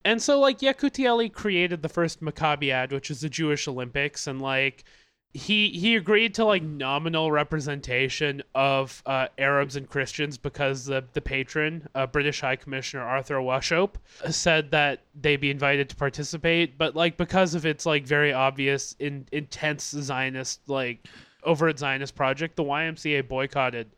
And 0.06 0.22
so, 0.22 0.40
like, 0.40 0.60
Yekutieli 0.60 1.32
created 1.32 1.82
the 1.82 1.90
first 1.90 2.22
Maccabiad, 2.22 2.92
which 2.92 3.12
is 3.12 3.22
the 3.22 3.30
Jewish 3.30 3.68
Olympics, 3.68 4.28
and 4.28 4.42
like 4.42 4.86
he 5.34 5.70
he 5.70 5.96
agreed 5.96 6.34
to 6.34 6.46
like 6.46 6.64
nominal 6.64 7.32
representation 7.32 8.42
of 8.56 9.04
uh, 9.06 9.28
Arabs 9.38 9.76
and 9.76 9.88
Christians 9.88 10.38
because 10.38 10.86
the 10.86 11.04
the 11.14 11.22
patron, 11.22 11.88
uh, 11.94 12.08
British 12.08 12.42
High 12.42 12.56
Commissioner 12.56 13.04
Arthur 13.04 13.36
Wauchope, 13.36 13.96
said 14.32 14.72
that 14.72 15.04
they 15.14 15.36
be 15.36 15.52
invited 15.52 15.88
to 15.90 15.96
participate, 15.96 16.78
but 16.78 16.96
like 16.96 17.16
because 17.18 17.54
of 17.54 17.66
its 17.66 17.86
like 17.86 18.08
very 18.08 18.34
obvious 18.34 18.96
in, 19.00 19.28
intense 19.32 19.84
Zionist 19.92 20.62
like 20.68 21.08
overt 21.44 21.78
Zionist 21.78 22.16
project, 22.16 22.56
the 22.56 22.64
YMCA 22.64 23.28
boycotted 23.28 23.92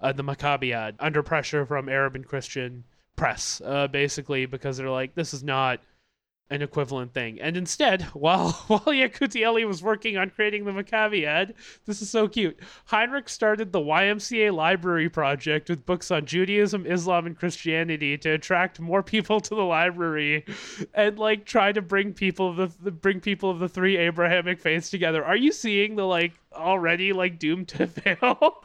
uh, 0.00 0.12
the 0.12 0.24
Maccabiad 0.24 0.94
under 0.98 1.22
pressure 1.22 1.66
from 1.66 1.90
Arab 1.90 2.14
and 2.16 2.26
Christian 2.26 2.84
press, 3.20 3.60
uh, 3.66 3.86
basically 3.86 4.46
because 4.46 4.78
they're 4.78 4.88
like, 4.88 5.14
this 5.14 5.34
is 5.34 5.44
not 5.44 5.80
an 6.48 6.62
equivalent 6.62 7.12
thing. 7.12 7.38
And 7.38 7.54
instead, 7.54 8.02
while 8.14 8.52
while 8.66 8.80
Yekutieli 8.80 9.66
was 9.66 9.82
working 9.82 10.16
on 10.16 10.30
creating 10.30 10.64
the 10.64 10.72
Maccabiad, 10.72 11.52
this 11.84 12.00
is 12.00 12.08
so 12.08 12.28
cute. 12.28 12.58
Heinrich 12.86 13.28
started 13.28 13.72
the 13.72 13.78
YMCA 13.78 14.54
library 14.54 15.10
project 15.10 15.68
with 15.68 15.84
books 15.84 16.10
on 16.10 16.24
Judaism, 16.24 16.86
Islam, 16.86 17.26
and 17.26 17.36
Christianity 17.36 18.16
to 18.16 18.30
attract 18.30 18.80
more 18.80 19.02
people 19.02 19.38
to 19.40 19.54
the 19.54 19.64
library, 19.64 20.46
and 20.94 21.18
like 21.18 21.44
try 21.44 21.72
to 21.72 21.82
bring 21.82 22.14
people 22.14 22.58
of 22.58 22.82
the 22.82 22.90
bring 22.90 23.20
people 23.20 23.50
of 23.50 23.58
the 23.58 23.68
three 23.68 23.98
Abrahamic 23.98 24.60
faiths 24.60 24.88
together. 24.88 25.22
Are 25.22 25.36
you 25.36 25.52
seeing 25.52 25.94
the 25.96 26.06
like 26.06 26.32
already 26.52 27.12
like 27.12 27.38
doomed 27.38 27.68
to 27.68 27.86
fail 27.88 28.16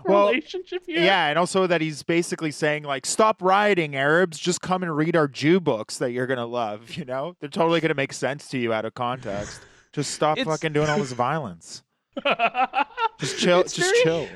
Well, 0.03 0.27
relationship 0.27 0.83
here? 0.85 0.99
Yeah, 1.03 1.27
and 1.27 1.37
also 1.39 1.67
that 1.67 1.81
he's 1.81 2.03
basically 2.03 2.51
saying 2.51 2.83
like, 2.83 3.05
"Stop 3.05 3.41
rioting, 3.41 3.95
Arabs. 3.95 4.37
Just 4.39 4.61
come 4.61 4.83
and 4.83 4.95
read 4.95 5.15
our 5.15 5.27
Jew 5.27 5.59
books 5.59 5.97
that 5.99 6.11
you're 6.11 6.27
gonna 6.27 6.45
love." 6.45 6.89
You 6.97 7.05
know, 7.05 7.35
they're 7.39 7.49
totally 7.49 7.79
gonna 7.81 7.93
make 7.93 8.13
sense 8.13 8.47
to 8.49 8.57
you 8.57 8.73
out 8.73 8.85
of 8.85 8.93
context. 8.95 9.61
Just 9.93 10.11
stop 10.13 10.37
It's- 10.37 10.45
fucking 10.53 10.73
doing 10.73 10.89
all 10.89 10.97
this 10.97 11.11
violence. 11.13 11.83
Just 13.19 13.37
chill. 13.39 13.59
It's 13.61 13.73
just 13.73 13.89
very- 13.91 14.03
chill. 14.03 14.27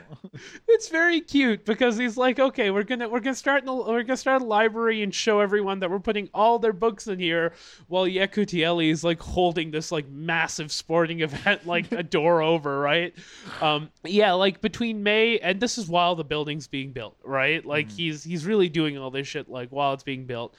it's 0.67 0.89
very 0.89 1.21
cute 1.21 1.65
because 1.65 1.97
he's 1.97 2.17
like, 2.17 2.39
okay, 2.39 2.71
we're 2.71 2.83
gonna 2.83 3.07
we're 3.09 3.19
gonna 3.19 3.35
start 3.35 3.63
in 3.63 3.69
a, 3.69 3.75
we're 3.75 4.03
gonna 4.03 4.17
start 4.17 4.41
a 4.41 4.45
library 4.45 5.01
and 5.03 5.13
show 5.13 5.39
everyone 5.39 5.79
that 5.79 5.89
we're 5.89 5.99
putting 5.99 6.29
all 6.33 6.59
their 6.59 6.73
books 6.73 7.07
in 7.07 7.19
here, 7.19 7.53
while 7.87 8.05
Yekutieli 8.05 8.89
is 8.91 9.03
like 9.03 9.21
holding 9.21 9.71
this 9.71 9.91
like 9.91 10.07
massive 10.09 10.71
sporting 10.71 11.19
event 11.21 11.65
like 11.65 11.91
a 11.91 12.03
door 12.03 12.41
over, 12.41 12.79
right? 12.79 13.13
Um, 13.61 13.89
yeah, 14.03 14.33
like 14.33 14.61
between 14.61 15.03
May 15.03 15.39
and 15.39 15.59
this 15.59 15.77
is 15.77 15.87
while 15.87 16.15
the 16.15 16.23
building's 16.23 16.67
being 16.67 16.91
built, 16.91 17.17
right? 17.23 17.65
Like 17.65 17.89
he's 17.89 18.23
he's 18.23 18.45
really 18.45 18.69
doing 18.69 18.97
all 18.97 19.11
this 19.11 19.27
shit 19.27 19.49
like 19.49 19.69
while 19.69 19.93
it's 19.93 20.03
being 20.03 20.25
built 20.25 20.55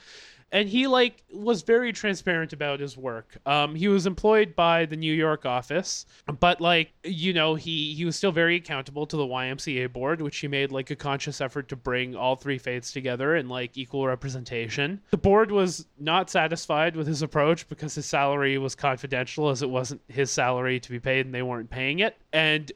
and 0.51 0.67
he 0.67 0.87
like 0.87 1.23
was 1.33 1.61
very 1.61 1.93
transparent 1.93 2.53
about 2.53 2.79
his 2.79 2.97
work. 2.97 3.37
Um, 3.45 3.75
he 3.75 3.87
was 3.87 4.05
employed 4.05 4.55
by 4.55 4.85
the 4.85 4.95
New 4.95 5.13
York 5.13 5.45
office, 5.45 6.05
but 6.39 6.59
like 6.59 6.91
you 7.03 7.33
know, 7.33 7.55
he 7.55 7.93
he 7.93 8.05
was 8.05 8.15
still 8.15 8.31
very 8.31 8.55
accountable 8.55 9.05
to 9.05 9.17
the 9.17 9.25
YMCA 9.25 9.91
board, 9.91 10.21
which 10.21 10.37
he 10.37 10.47
made 10.47 10.71
like 10.71 10.91
a 10.91 10.95
conscious 10.95 11.41
effort 11.41 11.69
to 11.69 11.75
bring 11.75 12.15
all 12.15 12.35
three 12.35 12.57
faiths 12.57 12.91
together 12.91 13.35
in 13.35 13.49
like 13.49 13.77
equal 13.77 14.05
representation. 14.07 15.01
The 15.11 15.17
board 15.17 15.51
was 15.51 15.85
not 15.99 16.29
satisfied 16.29 16.95
with 16.95 17.07
his 17.07 17.21
approach 17.21 17.67
because 17.69 17.95
his 17.95 18.05
salary 18.05 18.57
was 18.57 18.75
confidential, 18.75 19.49
as 19.49 19.61
it 19.61 19.69
wasn't 19.69 20.01
his 20.07 20.31
salary 20.31 20.79
to 20.79 20.89
be 20.89 20.99
paid, 20.99 21.25
and 21.25 21.33
they 21.33 21.41
weren't 21.43 21.69
paying 21.69 21.99
it, 21.99 22.17
and 22.33 22.71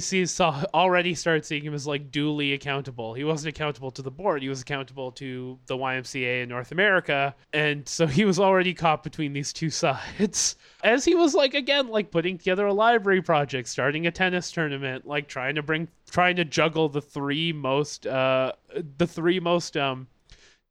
see 0.00 0.26
saw 0.26 0.64
already 0.72 1.14
started 1.14 1.44
seeing 1.44 1.64
him 1.64 1.74
as 1.74 1.86
like 1.86 2.10
duly 2.10 2.52
accountable. 2.52 3.14
He 3.14 3.24
wasn't 3.24 3.54
accountable 3.56 3.90
to 3.92 4.02
the 4.02 4.10
board. 4.10 4.42
He 4.42 4.48
was 4.48 4.62
accountable 4.62 5.12
to 5.12 5.58
the 5.66 5.76
YMCA 5.76 6.42
in 6.42 6.48
North 6.48 6.72
America, 6.72 7.34
and 7.52 7.88
so 7.88 8.06
he 8.06 8.24
was 8.24 8.38
already 8.38 8.74
caught 8.74 9.02
between 9.02 9.32
these 9.32 9.52
two 9.52 9.70
sides. 9.70 10.56
As 10.84 11.04
he 11.04 11.14
was 11.14 11.34
like 11.34 11.54
again 11.54 11.88
like 11.88 12.10
putting 12.10 12.38
together 12.38 12.66
a 12.66 12.74
library 12.74 13.22
project, 13.22 13.68
starting 13.68 14.06
a 14.06 14.10
tennis 14.10 14.50
tournament, 14.50 15.06
like 15.06 15.28
trying 15.28 15.54
to 15.54 15.62
bring 15.62 15.88
trying 16.10 16.36
to 16.36 16.44
juggle 16.44 16.88
the 16.88 17.00
three 17.00 17.52
most 17.52 18.06
uh 18.06 18.52
the 18.98 19.06
three 19.06 19.40
most 19.40 19.76
um 19.76 20.06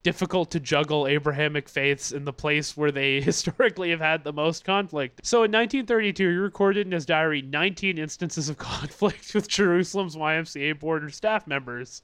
difficult 0.03 0.51
to 0.51 0.59
juggle 0.59 1.07
Abrahamic 1.07 1.69
faiths 1.69 2.11
in 2.11 2.25
the 2.25 2.33
place 2.33 2.75
where 2.75 2.91
they 2.91 3.21
historically 3.21 3.89
have 3.89 4.01
had 4.01 4.23
the 4.23 4.33
most 4.33 4.65
conflict. 4.65 5.25
So 5.25 5.37
in 5.37 5.51
1932, 5.51 6.29
he 6.29 6.35
recorded 6.35 6.85
in 6.85 6.91
his 6.91 7.05
diary 7.05 7.41
19 7.41 7.97
instances 7.97 8.49
of 8.49 8.57
conflict 8.57 9.33
with 9.33 9.47
Jerusalem's 9.47 10.15
YMCA 10.15 10.79
board 10.79 11.03
or 11.03 11.09
staff 11.09 11.47
members. 11.47 12.01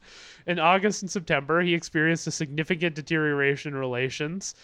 In 0.47 0.59
August 0.59 1.01
and 1.01 1.11
September, 1.11 1.61
he 1.61 1.73
experienced 1.73 2.25
a 2.27 2.31
significant 2.31 2.95
deterioration 2.95 3.73
in 3.73 3.79
relations, 3.79 4.55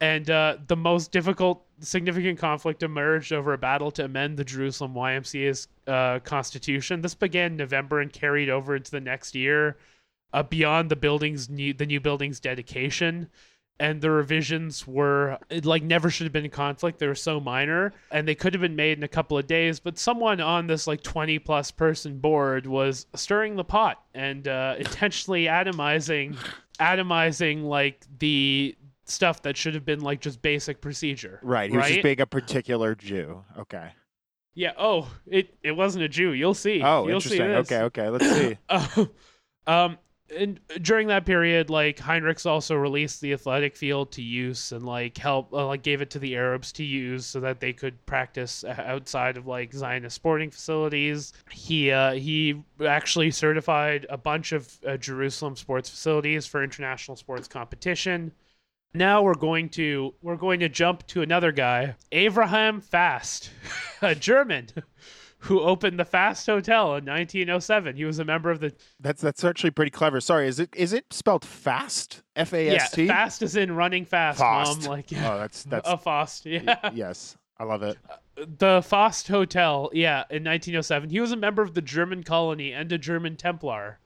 and 0.00 0.30
uh, 0.30 0.56
the 0.68 0.76
most 0.76 1.10
difficult, 1.10 1.64
significant 1.80 2.38
conflict 2.38 2.82
emerged 2.82 3.32
over 3.32 3.52
a 3.52 3.58
battle 3.58 3.90
to 3.90 4.04
amend 4.04 4.36
the 4.36 4.44
Jerusalem 4.44 4.94
YMCA's 4.94 5.68
uh, 5.86 6.20
constitution. 6.20 7.00
This 7.00 7.14
began 7.14 7.52
in 7.52 7.56
November 7.56 8.00
and 8.00 8.12
carried 8.12 8.48
over 8.48 8.76
into 8.76 8.90
the 8.90 9.00
next 9.00 9.34
year 9.34 9.76
uh, 10.34 10.42
beyond 10.42 10.90
the 10.90 10.96
building's 10.96 11.48
new 11.48 11.72
the 11.72 11.86
new 11.86 12.00
building's 12.00 12.40
dedication 12.40 13.28
and 13.80 14.00
the 14.00 14.10
revisions 14.10 14.86
were 14.86 15.36
it, 15.50 15.64
like 15.64 15.82
never 15.82 16.08
should 16.10 16.24
have 16.24 16.32
been 16.32 16.44
in 16.44 16.50
conflict 16.50 16.98
they 16.98 17.06
were 17.08 17.14
so 17.14 17.40
minor 17.40 17.92
and 18.12 18.28
they 18.28 18.34
could 18.34 18.52
have 18.54 18.60
been 18.60 18.76
made 18.76 18.96
in 18.98 19.02
a 19.04 19.08
couple 19.08 19.36
of 19.38 19.46
days 19.46 19.80
but 19.80 19.98
someone 19.98 20.40
on 20.40 20.66
this 20.66 20.86
like 20.86 21.02
20 21.02 21.38
plus 21.40 21.70
person 21.70 22.18
board 22.18 22.66
was 22.66 23.06
stirring 23.14 23.56
the 23.56 23.64
pot 23.64 24.04
and 24.14 24.46
uh, 24.46 24.74
intentionally 24.78 25.46
atomizing 25.46 26.36
atomizing 26.80 27.64
like 27.64 28.04
the 28.18 28.76
stuff 29.06 29.42
that 29.42 29.56
should 29.56 29.74
have 29.74 29.84
been 29.84 30.00
like 30.00 30.20
just 30.20 30.40
basic 30.42 30.80
procedure 30.80 31.40
Right. 31.42 31.70
He 31.70 31.76
was 31.76 31.84
right 31.84 31.92
just 31.94 32.02
being 32.02 32.20
a 32.20 32.26
particular 32.26 32.94
Jew. 32.94 33.42
Okay. 33.58 33.88
yeah 34.54 34.72
oh 34.78 35.10
it 35.26 35.56
it 35.62 35.72
wasn't 35.72 36.04
a 36.04 36.08
jew 36.08 36.30
you'll 36.32 36.54
see 36.54 36.80
Oh, 36.82 37.08
you'll 37.08 37.20
see 37.20 37.36
interesting. 37.38 37.48
this. 37.48 37.72
Okay. 37.72 37.82
Okay. 37.82 38.08
Let's 38.08 38.30
see. 38.36 38.58
Uh, 38.68 39.04
um, 39.84 39.98
and 40.36 40.60
during 40.82 41.08
that 41.08 41.24
period, 41.24 41.70
like 41.70 41.96
Heinrichs 41.98 42.46
also 42.46 42.74
released 42.74 43.20
the 43.20 43.32
athletic 43.32 43.76
field 43.76 44.12
to 44.12 44.22
use 44.22 44.72
and 44.72 44.84
like 44.84 45.16
help, 45.16 45.52
uh, 45.52 45.66
like 45.66 45.82
gave 45.82 46.00
it 46.00 46.10
to 46.10 46.18
the 46.18 46.36
Arabs 46.36 46.72
to 46.72 46.84
use 46.84 47.26
so 47.26 47.40
that 47.40 47.60
they 47.60 47.72
could 47.72 48.04
practice 48.06 48.64
outside 48.64 49.36
of 49.36 49.46
like 49.46 49.72
Zionist 49.72 50.16
sporting 50.16 50.50
facilities. 50.50 51.32
He 51.50 51.90
uh, 51.90 52.12
he 52.12 52.62
actually 52.84 53.30
certified 53.30 54.06
a 54.10 54.16
bunch 54.16 54.52
of 54.52 54.78
uh, 54.86 54.96
Jerusalem 54.96 55.56
sports 55.56 55.88
facilities 55.88 56.46
for 56.46 56.62
international 56.62 57.16
sports 57.16 57.48
competition. 57.48 58.32
Now 58.92 59.22
we're 59.22 59.34
going 59.34 59.70
to 59.70 60.14
we're 60.22 60.36
going 60.36 60.60
to 60.60 60.68
jump 60.68 61.06
to 61.08 61.22
another 61.22 61.52
guy, 61.52 61.96
Abraham 62.12 62.80
Fast, 62.80 63.50
a 64.02 64.14
German 64.14 64.68
who 65.44 65.60
opened 65.60 65.98
the 65.98 66.04
Fast 66.04 66.46
Hotel 66.46 66.96
in 66.96 67.04
1907. 67.04 67.96
He 67.96 68.04
was 68.04 68.18
a 68.18 68.24
member 68.24 68.50
of 68.50 68.60
the 68.60 68.72
That's 69.00 69.20
that's 69.20 69.44
actually 69.44 69.70
pretty 69.72 69.90
clever. 69.90 70.20
Sorry, 70.20 70.48
is 70.48 70.58
it 70.58 70.70
is 70.74 70.92
it 70.92 71.04
spelled 71.12 71.44
fast? 71.44 72.22
F 72.36 72.52
A 72.52 72.70
S 72.70 72.90
T. 72.92 73.04
yeah 73.04 73.12
fast 73.14 73.42
is 73.42 73.56
in 73.56 73.72
running 73.74 74.04
fast, 74.04 74.38
Fast. 74.38 74.82
mom. 74.82 74.90
Like 74.90 75.10
yeah, 75.12 75.34
Oh, 75.34 75.38
that's 75.38 75.64
that's 75.72 75.88
a 75.88 75.96
Fost. 75.98 76.46
Yeah, 76.46 76.90
yes. 76.92 77.36
I 77.58 77.64
love 77.64 77.82
it. 77.82 77.96
Uh, 78.10 78.44
the 78.58 78.82
Fost 78.82 79.28
Hotel. 79.28 79.90
Yeah, 79.92 80.24
in 80.30 80.42
1907, 80.44 81.10
he 81.10 81.20
was 81.20 81.30
a 81.30 81.36
member 81.36 81.62
of 81.62 81.74
the 81.74 81.82
German 81.82 82.22
colony 82.24 82.72
and 82.72 82.90
a 82.90 82.98
German 82.98 83.36
Templar. 83.36 84.00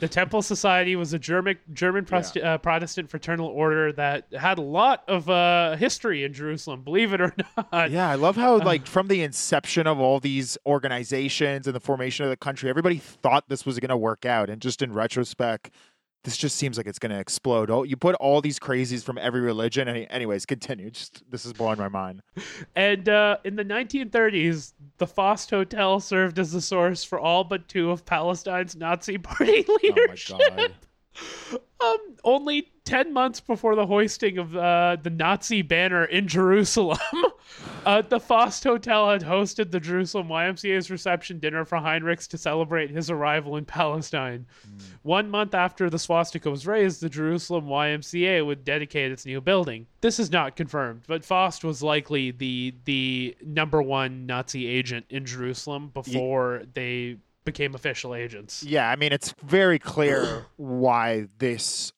The 0.00 0.08
Temple 0.08 0.42
Society 0.42 0.96
was 0.96 1.12
a 1.12 1.18
German 1.18 1.58
German 1.72 2.04
Prost- 2.04 2.42
uh, 2.42 2.58
Protestant 2.58 3.08
fraternal 3.08 3.46
order 3.46 3.92
that 3.92 4.26
had 4.32 4.58
a 4.58 4.62
lot 4.62 5.02
of 5.08 5.30
uh, 5.30 5.76
history 5.76 6.24
in 6.24 6.32
Jerusalem. 6.34 6.82
Believe 6.82 7.12
it 7.14 7.20
or 7.20 7.34
not. 7.72 7.90
Yeah, 7.90 8.10
I 8.10 8.16
love 8.16 8.36
how 8.36 8.58
like 8.58 8.86
from 8.86 9.08
the 9.08 9.22
inception 9.22 9.86
of 9.86 9.98
all 9.98 10.20
these 10.20 10.58
organizations 10.66 11.66
and 11.66 11.74
the 11.74 11.80
formation 11.80 12.24
of 12.24 12.30
the 12.30 12.36
country, 12.36 12.68
everybody 12.68 12.98
thought 12.98 13.48
this 13.48 13.64
was 13.64 13.78
going 13.78 13.88
to 13.88 13.96
work 13.96 14.26
out, 14.26 14.50
and 14.50 14.60
just 14.60 14.82
in 14.82 14.92
retrospect, 14.92 15.70
this 16.24 16.36
just 16.36 16.56
seems 16.56 16.76
like 16.76 16.86
it's 16.86 16.98
going 16.98 17.10
to 17.10 17.18
explode. 17.18 17.70
Oh, 17.70 17.82
you 17.82 17.96
put 17.96 18.14
all 18.16 18.40
these 18.40 18.58
crazies 18.58 19.02
from 19.02 19.18
every 19.18 19.40
religion. 19.40 19.88
Any, 19.88 20.08
anyways, 20.08 20.46
continue. 20.46 20.90
Just 20.90 21.22
this 21.30 21.44
is 21.44 21.52
blowing 21.52 21.78
my 21.78 21.88
mind. 21.88 22.22
And 22.76 23.08
uh, 23.08 23.38
in 23.44 23.56
the 23.56 23.64
1930s, 23.64 24.72
the 24.98 25.06
Fost 25.06 25.50
Hotel 25.50 25.98
served 26.00 26.38
as 26.38 26.52
the 26.52 26.60
source 26.60 27.02
for 27.02 27.18
all 27.18 27.42
but 27.44 27.66
two 27.68 27.90
of 27.90 28.04
Palestine's 28.04 28.76
Nazi 28.76 29.18
Party 29.18 29.64
Oh 29.68 29.78
my 29.82 29.88
leadership. 29.88 30.38
god. 30.38 30.72
Um, 31.82 31.98
only 32.24 32.71
10 32.84 33.12
months 33.12 33.40
before 33.40 33.74
the 33.74 33.86
hoisting 33.86 34.38
of 34.38 34.56
uh, 34.56 34.96
the 35.02 35.10
Nazi 35.10 35.62
banner 35.62 36.04
in 36.04 36.26
Jerusalem, 36.26 36.98
uh, 37.86 38.02
the 38.02 38.18
Fost 38.18 38.64
Hotel 38.64 39.10
had 39.10 39.22
hosted 39.22 39.70
the 39.70 39.78
Jerusalem 39.80 40.28
YMCA's 40.28 40.90
reception 40.90 41.38
dinner 41.38 41.64
for 41.64 41.78
Heinrichs 41.78 42.26
to 42.28 42.38
celebrate 42.38 42.90
his 42.90 43.10
arrival 43.10 43.56
in 43.56 43.64
Palestine. 43.64 44.46
One 45.02 45.30
month 45.30 45.54
after 45.54 45.88
the 45.88 45.98
swastika 45.98 46.50
was 46.50 46.66
raised, 46.66 47.00
the 47.00 47.08
Jerusalem 47.08 47.66
YMCA 47.66 48.44
would 48.44 48.64
dedicate 48.64 49.12
its 49.12 49.24
new 49.26 49.40
building. 49.40 49.86
This 50.00 50.18
is 50.18 50.32
not 50.32 50.56
confirmed, 50.56 51.02
but 51.06 51.24
Fost 51.24 51.64
was 51.64 51.82
likely 51.82 52.32
the 52.32 52.74
the 52.84 53.36
number 53.44 53.80
one 53.80 54.26
Nazi 54.26 54.66
agent 54.66 55.06
in 55.08 55.24
Jerusalem 55.24 55.90
before 55.94 56.62
they 56.74 57.18
became 57.44 57.74
official 57.74 58.14
agents. 58.14 58.62
Yeah, 58.62 58.90
I 58.90 58.96
mean 58.96 59.12
it's 59.12 59.34
very 59.42 59.78
clear 59.78 60.46
why 60.56 61.28
this 61.38 61.92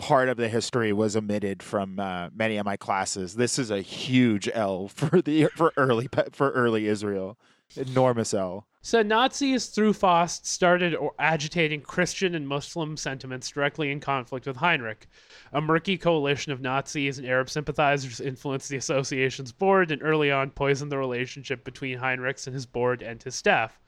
part 0.00 0.30
of 0.30 0.38
the 0.38 0.48
history 0.48 0.92
was 0.92 1.14
omitted 1.14 1.62
from 1.62 2.00
uh, 2.00 2.30
many 2.34 2.56
of 2.56 2.64
my 2.64 2.76
classes. 2.76 3.34
This 3.34 3.58
is 3.58 3.70
a 3.70 3.82
huge 3.82 4.48
L 4.52 4.88
for 4.94 5.20
the 5.22 5.48
for 5.54 5.72
early 5.76 6.08
for 6.32 6.50
early 6.50 6.88
Israel. 6.88 7.38
Enormous 7.76 8.34
L. 8.34 8.66
So 8.82 9.02
Nazis 9.02 9.66
through 9.66 9.92
Faust 9.92 10.44
started 10.44 10.96
agitating 11.20 11.82
Christian 11.82 12.34
and 12.34 12.48
Muslim 12.48 12.96
sentiments 12.96 13.50
directly 13.50 13.92
in 13.92 14.00
conflict 14.00 14.46
with 14.46 14.56
Heinrich. 14.56 15.06
A 15.52 15.60
murky 15.60 15.96
coalition 15.96 16.50
of 16.50 16.60
Nazis 16.60 17.18
and 17.18 17.28
Arab 17.28 17.48
sympathizers 17.48 18.20
influenced 18.20 18.70
the 18.70 18.78
association's 18.78 19.52
board 19.52 19.92
and 19.92 20.02
early 20.02 20.32
on 20.32 20.50
poisoned 20.50 20.90
the 20.90 20.98
relationship 20.98 21.62
between 21.62 21.98
Heinrichs 21.98 22.46
and 22.46 22.54
his 22.54 22.66
board 22.66 23.02
and 23.02 23.22
his 23.22 23.36
staff. 23.36 23.78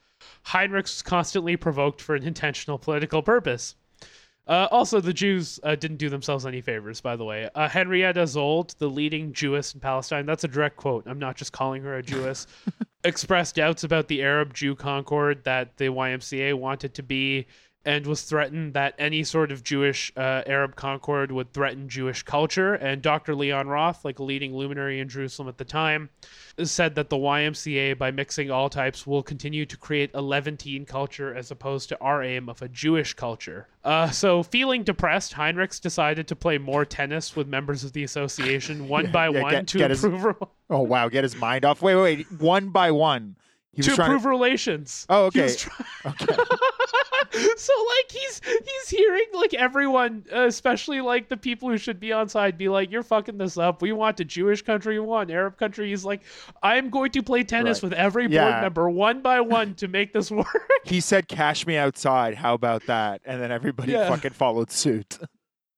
Heinrich 0.45 0.85
was 0.85 1.03
constantly 1.03 1.57
provoked 1.57 2.01
for 2.01 2.15
an 2.15 2.23
intentional 2.23 2.79
political 2.79 3.23
purpose. 3.23 3.75
Uh, 4.47 4.67
also, 4.73 5.01
the 5.01 5.13
Jews 5.13 5.61
uh, 5.63 5.77
didn't 5.77 5.99
do 5.99 6.09
themselves 6.09 6.45
any 6.45 6.61
favors, 6.61 7.01
by 7.01 7.15
the 7.15 7.25
way. 7.25 7.49
Uh, 7.55 7.69
Henrietta 7.69 8.23
Szold, 8.23 8.77
the 8.79 8.89
leading 8.91 9.33
Jewess 9.33 9.73
in 9.73 9.81
Palestine, 9.81 10.27
that's 10.27 10.43
a 10.43 10.49
direct 10.49 10.77
quote. 10.77 11.07
I'm 11.07 11.21
not 11.21 11.37
just 11.37 11.53
calling 11.53 11.83
her 11.83 11.97
a 11.97 12.03
Jewess, 12.03 12.49
expressed 13.05 13.55
doubts 13.55 13.85
about 13.85 14.09
the 14.09 14.23
Arab 14.23 14.53
Jew 14.53 14.75
Concord 14.75 15.45
that 15.45 15.77
the 15.77 15.85
YMCA 15.85 16.55
wanted 16.55 16.95
to 16.95 17.03
be 17.05 17.47
and 17.85 18.07
was 18.07 18.23
threatened 18.23 18.75
that 18.75 18.95
any 18.99 19.25
sort 19.25 19.51
of 19.51 19.65
Jewish 19.65 20.13
uh, 20.17 20.43
Arab 20.47 20.77
Concord 20.77 21.33
would 21.33 21.53
threaten 21.53 21.89
Jewish 21.89 22.23
culture. 22.23 22.75
And 22.75 23.03
Dr. 23.03 23.35
Leon 23.35 23.67
Roth, 23.67 24.05
like 24.05 24.19
a 24.19 24.23
leading 24.23 24.55
luminary 24.55 25.01
in 25.01 25.09
Jerusalem 25.09 25.49
at 25.49 25.59
the 25.59 25.65
time, 25.65 26.11
said 26.63 26.95
that 26.95 27.11
the 27.11 27.17
YMCA, 27.17 27.99
by 27.99 28.11
mixing 28.11 28.51
all 28.51 28.69
types, 28.69 29.07
will 29.07 29.23
continue 29.23 29.67
to 29.67 29.77
create 29.77 30.11
a 30.15 30.23
Levantine 30.23 30.85
culture 30.85 31.35
as 31.35 31.51
opposed 31.51 31.89
to 31.89 31.99
our 32.01 32.23
aim 32.23 32.49
of 32.49 32.63
a 32.63 32.69
Jewish 32.69 33.15
culture. 33.15 33.67
Uh, 33.85 34.11
so, 34.11 34.43
feeling 34.43 34.85
depressed, 34.85 35.35
Heinrichs 35.35 35.81
decided 35.81 36.29
to 36.29 36.37
play 36.37 36.59
more 36.59 36.85
tennis 36.85 37.35
with 37.35 37.49
members 37.49 37.83
of 37.83 37.93
the 37.93 38.05
association 38.05 38.87
one 38.89 39.11
by 39.13 39.29
yeah, 39.29 39.43
one 39.43 39.51
get- 39.51 39.67
to 39.69 39.79
get 39.79 39.91
his- 39.91 40.05
improve 40.05 40.37
Oh 40.71 40.81
wow, 40.81 41.09
get 41.09 41.23
his 41.25 41.37
mind 41.37 41.65
off. 41.67 41.83
Wait, 41.83 41.95
wait, 41.97 42.03
wait. 42.31 42.41
One 42.41 42.71
by 42.71 42.93
one. 42.93 43.37
He 43.75 43.81
was 43.81 43.87
to 43.97 44.03
improve 44.03 44.27
relations. 44.27 45.07
Oh, 45.09 45.25
okay. 45.27 45.55
try- 45.55 45.87
so 47.57 47.73
like 47.89 48.11
he's 48.11 48.41
he's 48.45 48.89
hearing 48.91 49.25
like 49.33 49.55
everyone, 49.55 50.25
especially 50.31 51.01
like 51.01 51.29
the 51.29 51.37
people 51.37 51.71
who 51.71 51.79
should 51.79 51.99
be 51.99 52.13
on 52.13 52.29
side, 52.29 52.59
be 52.59 52.69
like, 52.69 52.91
"You're 52.91 53.03
fucking 53.03 53.39
this 53.39 53.57
up. 53.57 53.81
We 53.81 53.93
want 53.93 54.21
a 54.21 54.25
Jewish 54.25 54.61
country, 54.63 54.99
we 55.01 55.07
want 55.07 55.31
Arab 55.31 55.57
country." 55.57 55.89
He's 55.89 56.05
like, 56.05 56.23
"I'm 56.63 56.91
going 56.91 57.13
to 57.13 57.23
play 57.23 57.45
tennis 57.45 57.79
Right. 57.83 57.91
with 57.91 57.93
every 57.99 58.27
board 58.27 58.61
member 58.61 58.91
one 58.91 59.23
by 59.23 59.41
one 59.41 59.75
to 59.77 59.89
make 59.89 60.13
this 60.13 60.31
work." 60.31 60.47
He 60.85 61.01
said, 61.01 61.29
"Cash 61.29 61.67
me 61.67 61.77
outside." 61.77 62.35
How 62.35 62.55
about 62.55 62.85
that? 62.87 63.23
And 63.25 63.41
then 63.41 63.51
everybody 63.51 63.93
Yeah. 63.93 64.09
fucking 64.09 64.33
followed 64.33 64.71
suit. 64.71 65.19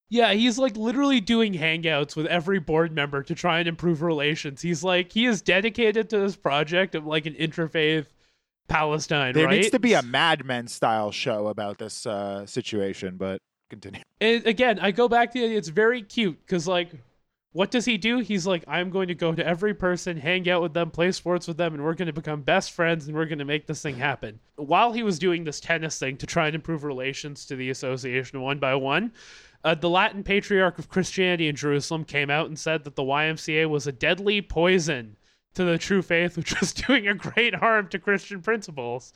Yeah, 0.09 0.33
he's 0.33 0.59
like 0.59 0.77
literally 0.77 1.21
doing 1.21 1.55
hangouts 1.55 2.15
with 2.15 2.27
every 2.27 2.59
board 2.61 2.93
member 2.93 3.23
to 3.23 3.35
try 3.35 3.59
and 3.59 3.69
improve 3.69 4.03
relations. 4.03 4.63
He's 4.63 4.85
like 4.85 5.13
he 5.13 5.27
is 5.27 5.43
dedicated 5.43 6.11
to 6.11 6.19
this 6.19 6.37
project 6.37 6.95
of 6.95 7.07
like 7.07 7.27
an 7.27 7.35
interfaith 7.35 8.07
Palestine. 8.69 9.35
There 9.35 9.47
right? 9.47 9.57
needs 9.57 9.71
to 9.71 9.79
be 9.79 9.95
a 9.95 10.03
Mad 10.03 10.45
Men 10.45 10.69
style 10.69 11.11
show 11.11 11.49
about 11.49 11.79
this 11.79 12.07
uh, 12.07 12.47
situation, 12.47 13.17
but 13.17 13.41
continue. 13.71 14.01
And 14.21 14.47
again, 14.47 14.79
I 14.79 14.91
go 14.91 15.09
back 15.09 15.33
to 15.33 15.41
the 15.41 15.57
it's 15.57 15.69
very 15.69 16.03
cute 16.03 16.39
because 16.45 16.69
like 16.69 16.91
what 17.55 17.71
does 17.71 17.85
he 17.85 17.97
do? 17.97 18.19
He's 18.19 18.49
like, 18.49 18.65
I'm 18.67 18.91
going 18.91 19.07
to 19.07 19.15
go 19.15 19.33
to 19.33 19.47
every 19.47 19.75
person, 19.75 20.17
hang 20.17 20.49
out 20.51 20.61
with 20.61 20.75
them, 20.75 20.91
play 20.91 21.13
sports 21.13 21.47
with 21.47 21.57
them, 21.57 21.73
and 21.73 21.85
we're 21.85 21.95
going 21.95 22.09
to 22.09 22.13
become 22.13 22.43
best 22.43 22.73
friends 22.73 23.07
and 23.07 23.15
we're 23.15 23.27
going 23.27 23.39
to 23.39 23.45
make 23.45 23.69
this 23.69 23.81
thing 23.81 23.95
happen. 23.95 24.41
While 24.57 24.93
he 24.93 25.05
was 25.05 25.21
doing 25.21 25.45
this 25.45 25.61
tennis 25.61 25.97
thing 25.97 26.17
to 26.17 26.27
try 26.27 26.47
and 26.47 26.57
improve 26.57 26.83
relations 26.83 27.47
to 27.47 27.55
the 27.55 27.71
association 27.71 28.41
one 28.41 28.59
by 28.59 28.75
one, 28.75 29.13
uh, 29.65 29.75
the 29.75 29.89
Latin 29.89 30.23
patriarch 30.23 30.79
of 30.79 30.91
Christianity 30.91 31.49
in 31.49 31.57
Jerusalem 31.57 32.05
came 32.05 32.31
out 32.31 32.47
and 32.47 32.59
said 32.59 32.85
that 32.85 32.97
the 32.97 33.03
YMCA 33.03 33.69
was 33.69 33.87
a 33.87 33.93
deadly 33.93 34.43
poison 34.43 35.17
to 35.55 35.65
the 35.65 35.79
true 35.79 36.03
faith, 36.03 36.37
which 36.37 36.59
was 36.61 36.73
doing 36.73 37.09
a 37.09 37.15
great 37.15 37.55
harm 37.55 37.89
to 37.89 37.99
Christian 37.99 38.43
principles. 38.43 39.13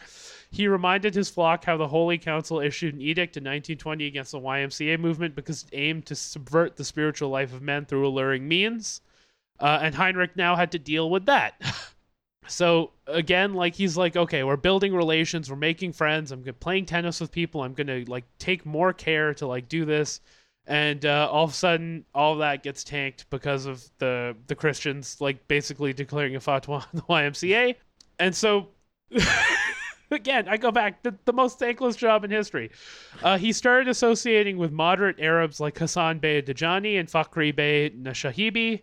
He 0.51 0.67
reminded 0.67 1.15
his 1.15 1.29
flock 1.29 1.65
how 1.65 1.77
the 1.77 1.89
Holy 1.89 2.17
Council 2.17 2.61
issued 2.61 2.95
an 2.95 3.03
edict 3.03 3.37
in 3.37 3.43
1920 3.43 4.07
against 4.07 4.33
the 4.33 4.41
YMCA 4.41 4.99
movement 4.99 5.35
because 5.35 5.65
it 5.65 5.77
aimed 5.77 6.07
to 6.07 6.15
subvert 6.15 6.77
the 6.77 6.85
spiritual 6.85 7.29
life 7.29 7.53
of 7.53 7.61
men 7.61 7.85
through 7.85 8.07
alluring 8.07 8.49
means. 8.49 9.03
Uh, 9.61 9.81
and 9.83 9.95
Heinrich 9.95 10.37
now 10.37 10.57
had 10.57 10.73
to 10.73 10.79
deal 10.79 11.11
with 11.11 11.27
that. 11.27 11.61
so 12.47 12.93
again, 13.07 13.55
like 13.55 13.75
he's 13.75 13.97
like, 13.97 14.17
okay, 14.17 14.45
we're 14.45 14.57
building 14.57 14.95
relations, 14.95 15.51
we're 15.51 15.57
making 15.57 15.93
friends. 15.93 16.33
I'm 16.33 16.45
playing 16.61 16.87
tennis 16.87 17.21
with 17.21 17.33
people. 17.33 17.63
I'm 17.63 17.75
gonna 17.75 18.05
like 18.07 18.25
take 18.39 18.65
more 18.65 18.93
care 18.93 19.35
to 19.35 19.47
like 19.47 19.69
do 19.69 19.85
this. 19.85 20.21
And 20.69 21.07
uh, 21.07 21.31
all 21.33 21.45
of 21.45 21.51
a 21.51 21.55
sudden, 21.55 22.05
all 22.15 22.37
that 22.37 22.63
gets 22.63 22.85
tanked 22.85 23.29
because 23.31 23.65
of 23.65 23.83
the 23.99 24.37
the 24.49 24.55
Christians 24.55 25.17
like 25.19 25.49
basically 25.49 25.95
declaring 25.95 26.37
a 26.37 26.41
fatwa 26.41 26.83
on 26.83 26.89
the 26.93 27.03
YMCA. 27.03 27.75
And 28.19 28.37
so 28.37 28.69
again, 30.11 30.47
I 30.47 30.59
go 30.59 30.71
back 30.71 31.03
the, 31.03 31.15
the 31.25 31.33
most 31.33 31.59
thankless 31.59 31.97
job 31.97 32.23
in 32.25 32.31
history. 32.31 32.71
Uh, 33.23 33.39
he 33.39 33.53
started 33.53 33.89
associating 33.89 34.59
with 34.59 34.71
moderate 34.71 35.19
Arabs 35.21 35.59
like 35.59 35.79
Hassan 35.79 36.19
Bey 36.19 36.43
Dajani 36.43 37.01
and 37.01 37.09
Fakhri 37.09 37.55
Bey 37.57 37.91
Nashashibi, 37.91 38.83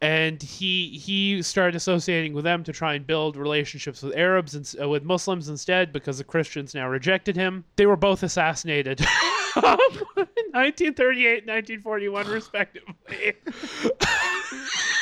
and 0.00 0.42
he 0.42 0.90
he 0.90 1.42
started 1.42 1.74
associating 1.74 2.34
with 2.34 2.44
them 2.44 2.62
to 2.64 2.72
try 2.72 2.94
and 2.94 3.06
build 3.06 3.36
relationships 3.36 4.02
with 4.02 4.14
Arabs 4.14 4.54
and 4.54 4.74
uh, 4.80 4.88
with 4.88 5.04
Muslims 5.04 5.48
instead 5.48 5.92
because 5.92 6.18
the 6.18 6.24
Christians 6.24 6.74
now 6.74 6.88
rejected 6.88 7.34
him. 7.34 7.64
They 7.76 7.86
were 7.86 7.96
both 7.96 8.22
assassinated. 8.22 9.00
in 9.64 10.52
1938 10.52 11.46
1941 11.46 12.26
respectively 12.28 13.34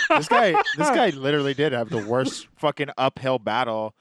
This 0.08 0.28
guy, 0.28 0.52
this 0.76 0.90
guy 0.90 1.10
literally 1.14 1.54
did 1.54 1.72
have 1.72 1.90
the 1.90 2.04
worst 2.04 2.48
fucking 2.56 2.90
uphill 2.96 3.38
battle. 3.38 3.94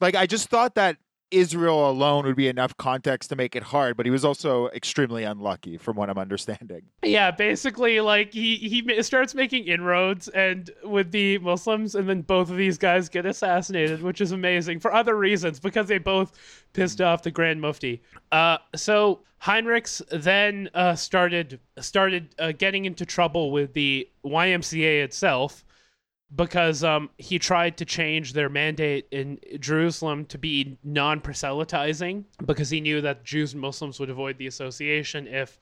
Like 0.00 0.14
I 0.14 0.26
just 0.26 0.48
thought 0.48 0.76
that 0.76 0.96
Israel 1.30 1.90
alone 1.90 2.24
would 2.26 2.36
be 2.36 2.48
enough 2.48 2.76
context 2.76 3.30
to 3.30 3.36
make 3.36 3.54
it 3.54 3.62
hard, 3.62 3.96
but 3.96 4.06
he 4.06 4.10
was 4.10 4.24
also 4.24 4.68
extremely 4.68 5.24
unlucky, 5.24 5.76
from 5.76 5.96
what 5.96 6.08
I'm 6.08 6.18
understanding. 6.18 6.82
Yeah, 7.02 7.30
basically, 7.30 8.00
like 8.00 8.32
he 8.32 8.56
he 8.56 9.02
starts 9.02 9.34
making 9.34 9.64
inroads 9.64 10.28
and 10.28 10.70
with 10.84 11.10
the 11.10 11.38
Muslims, 11.38 11.94
and 11.94 12.08
then 12.08 12.22
both 12.22 12.50
of 12.50 12.56
these 12.56 12.78
guys 12.78 13.08
get 13.08 13.26
assassinated, 13.26 14.02
which 14.02 14.20
is 14.20 14.32
amazing 14.32 14.80
for 14.80 14.92
other 14.92 15.16
reasons 15.16 15.60
because 15.60 15.86
they 15.88 15.98
both 15.98 16.32
pissed 16.72 17.00
off 17.00 17.22
the 17.22 17.30
Grand 17.30 17.60
Mufti. 17.60 18.02
Uh, 18.32 18.58
so 18.74 19.20
Heinrichs 19.42 20.02
then 20.10 20.68
uh, 20.74 20.94
started 20.94 21.60
started 21.78 22.34
uh, 22.38 22.52
getting 22.52 22.84
into 22.86 23.04
trouble 23.04 23.50
with 23.50 23.72
the 23.72 24.08
YMCA 24.24 25.04
itself 25.04 25.64
because 26.34 26.84
um, 26.84 27.08
he 27.16 27.38
tried 27.38 27.76
to 27.78 27.84
change 27.84 28.32
their 28.32 28.48
mandate 28.48 29.06
in 29.10 29.38
Jerusalem 29.60 30.26
to 30.26 30.38
be 30.38 30.78
non-proselytizing 30.84 32.24
because 32.44 32.68
he 32.68 32.80
knew 32.80 33.00
that 33.00 33.24
Jews 33.24 33.54
and 33.54 33.62
Muslims 33.62 33.98
would 33.98 34.10
avoid 34.10 34.36
the 34.38 34.46
association 34.46 35.26
if 35.26 35.58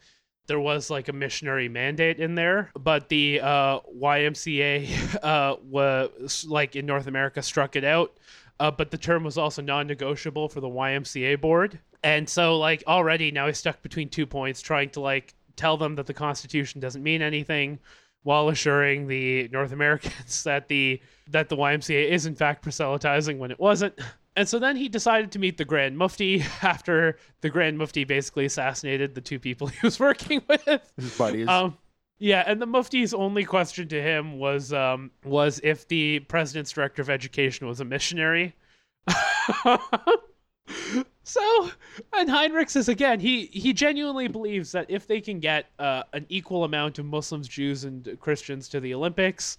there 0.46 0.60
was 0.60 0.90
like 0.90 1.08
a 1.08 1.12
missionary 1.12 1.68
mandate 1.68 2.18
in 2.18 2.34
there. 2.34 2.70
But 2.78 3.08
the 3.08 3.40
uh, 3.40 3.80
YMCA 3.96 5.18
uh, 5.22 5.56
was 5.62 6.44
like 6.48 6.74
in 6.74 6.86
North 6.86 7.06
America 7.06 7.42
struck 7.42 7.76
it 7.76 7.84
out. 7.84 8.18
Uh, 8.58 8.70
but 8.70 8.90
the 8.90 8.98
term 8.98 9.22
was 9.22 9.36
also 9.36 9.60
non-negotiable 9.60 10.48
for 10.48 10.60
the 10.60 10.68
YMCA 10.68 11.38
board, 11.42 11.78
and 12.02 12.26
so 12.26 12.56
like 12.56 12.82
already 12.86 13.30
now 13.30 13.46
he's 13.46 13.58
stuck 13.58 13.82
between 13.82 14.08
two 14.08 14.24
points, 14.24 14.62
trying 14.62 14.88
to 14.88 15.00
like 15.00 15.34
tell 15.56 15.76
them 15.76 15.94
that 15.96 16.06
the 16.06 16.14
Constitution 16.14 16.80
doesn't 16.80 17.02
mean 17.02 17.20
anything, 17.20 17.78
while 18.26 18.48
assuring 18.48 19.06
the 19.06 19.48
North 19.52 19.70
Americans 19.70 20.42
that 20.44 20.66
the 20.66 21.00
that 21.28 21.48
the 21.48 21.56
YMCA 21.56 22.10
is 22.10 22.26
in 22.26 22.34
fact 22.34 22.60
proselytizing 22.60 23.38
when 23.38 23.52
it 23.52 23.60
wasn't. 23.60 23.96
And 24.34 24.48
so 24.48 24.58
then 24.58 24.76
he 24.76 24.88
decided 24.88 25.30
to 25.32 25.38
meet 25.38 25.58
the 25.58 25.64
Grand 25.64 25.96
Mufti 25.96 26.42
after 26.62 27.18
the 27.40 27.48
Grand 27.48 27.78
Mufti 27.78 28.02
basically 28.02 28.44
assassinated 28.44 29.14
the 29.14 29.20
two 29.20 29.38
people 29.38 29.66
he 29.68 29.78
was 29.80 30.00
working 30.00 30.42
with. 30.48 30.92
His 30.96 31.16
buddies. 31.16 31.46
Um, 31.46 31.78
yeah, 32.18 32.42
and 32.44 32.60
the 32.60 32.66
Mufti's 32.66 33.14
only 33.14 33.44
question 33.44 33.86
to 33.88 34.02
him 34.02 34.40
was 34.40 34.72
um, 34.72 35.12
was 35.24 35.60
if 35.62 35.86
the 35.86 36.18
president's 36.20 36.72
director 36.72 37.02
of 37.02 37.08
education 37.08 37.68
was 37.68 37.78
a 37.78 37.84
missionary. 37.84 38.56
So, 41.26 41.70
and 42.16 42.30
Heinrich 42.30 42.70
says 42.70 42.88
again, 42.88 43.18
he 43.18 43.46
he 43.46 43.72
genuinely 43.72 44.28
believes 44.28 44.70
that 44.70 44.86
if 44.88 45.08
they 45.08 45.20
can 45.20 45.40
get 45.40 45.66
uh, 45.80 46.04
an 46.12 46.24
equal 46.28 46.62
amount 46.62 47.00
of 47.00 47.04
Muslims, 47.04 47.48
Jews, 47.48 47.82
and 47.82 48.16
Christians 48.20 48.68
to 48.68 48.78
the 48.78 48.94
Olympics, 48.94 49.58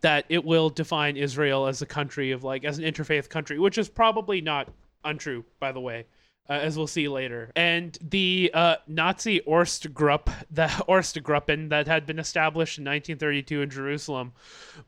that 0.00 0.24
it 0.30 0.42
will 0.42 0.70
define 0.70 1.18
Israel 1.18 1.66
as 1.66 1.82
a 1.82 1.86
country 1.86 2.30
of 2.30 2.44
like 2.44 2.64
as 2.64 2.78
an 2.78 2.84
interfaith 2.84 3.28
country, 3.28 3.58
which 3.58 3.76
is 3.76 3.90
probably 3.90 4.40
not 4.40 4.70
untrue, 5.04 5.44
by 5.60 5.70
the 5.70 5.80
way. 5.80 6.06
Uh, 6.50 6.54
as 6.54 6.76
we'll 6.76 6.88
see 6.88 7.06
later, 7.06 7.52
and 7.54 7.96
the 8.02 8.50
uh, 8.52 8.74
Nazi 8.88 9.40
Ortsgruppe, 9.46 10.28
the 10.50 10.66
Ortsgruppen 10.88 11.68
that 11.68 11.86
had 11.86 12.04
been 12.04 12.18
established 12.18 12.78
in 12.78 12.84
1932 12.84 13.62
in 13.62 13.70
Jerusalem, 13.70 14.32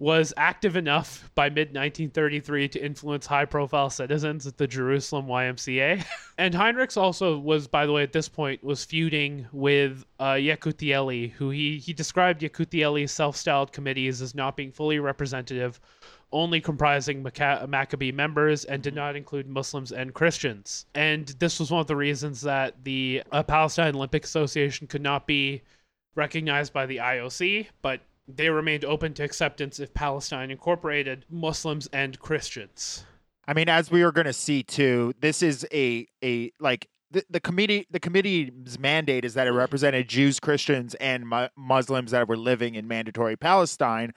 was 0.01 0.35
active 0.37 0.77
enough 0.77 1.31
by 1.37 1.49
mid 1.49 1.69
1933 1.69 2.69
to 2.71 2.85
influence 2.85 3.27
high-profile 3.27 3.89
citizens 3.91 4.49
at 4.49 4.59
the 4.59 4.67
Jerusalem 4.67 5.27
YMCA. 5.27 6.05
and 6.39 6.53
Heinrichs 6.53 6.97
also 6.97 7.39
was, 7.39 7.69
by 7.69 7.87
the 7.87 7.93
way, 7.93 8.03
at 8.03 8.13
this 8.13 8.29
point 8.29 8.63
was 8.65 8.85
feuding 8.85 9.47
with 9.53 10.05
uh, 10.19 10.35
who 10.35 11.51
he 11.51 11.79
he 11.79 11.93
described 11.93 12.41
Yekutieli's 12.41 13.13
self-styled 13.13 13.73
committees 13.73 14.21
as 14.21 14.35
not 14.35 14.57
being 14.57 14.73
fully 14.73 14.99
representative 14.99 15.81
only 16.35 16.61
comprising 16.61 17.23
Macca- 17.23 17.67
Maccabee 17.69 18.13
members 18.13 18.65
and 18.65 18.83
did 18.83 18.95
not 18.95 19.17
include 19.17 19.49
Muslims 19.49 19.93
and 19.93 20.13
Christians. 20.13 20.87
And 20.95 21.29
this 21.39 21.61
was 21.61 21.71
one 21.71 21.81
of 21.81 21.87
the 21.87 21.97
reasons 21.97 22.41
that 22.43 22.75
the 22.85 23.23
uh, 23.33 23.43
Palestine 23.43 23.95
Olympic 23.95 24.25
Association 24.25 24.87
could 24.87 25.03
not 25.03 25.27
be 25.27 25.63
recognized 26.17 26.73
by 26.73 26.87
the 26.87 26.99
IOC, 26.99 27.69
but 27.83 28.01
they 28.27 28.51
remained 28.51 28.85
open 28.85 29.15
to 29.15 29.23
acceptance 29.23 29.79
if 29.79 29.95
Palestine 29.95 30.51
incorporated 30.51 31.25
Muslims 31.31 31.89
and 31.93 32.19
Christians. 32.19 33.05
I 33.47 33.55
mean, 33.55 33.69
as 33.69 33.91
we 33.91 34.03
are 34.03 34.13
going 34.13 34.27
to 34.27 34.33
see 34.33 34.63
too, 34.63 35.15
this 35.21 35.43
is 35.43 35.67
a 35.73 36.07
a 36.23 36.51
like 36.59 36.89
the, 37.11 37.25
the 37.31 37.41
committee 37.41 37.87
the 37.91 38.01
committee's 38.01 38.79
mandate 38.79 39.25
is 39.25 39.35
that 39.35 39.47
it 39.47 39.53
represented 39.53 40.09
Jews, 40.09 40.41
Christians, 40.41 40.95
and 40.97 41.29
mu- 41.29 41.49
Muslims 41.57 42.11
that 42.13 42.27
were 42.27 42.37
living 42.37 42.75
in 42.75 42.89
mandatory 42.89 43.37
Palestine. 43.37 44.13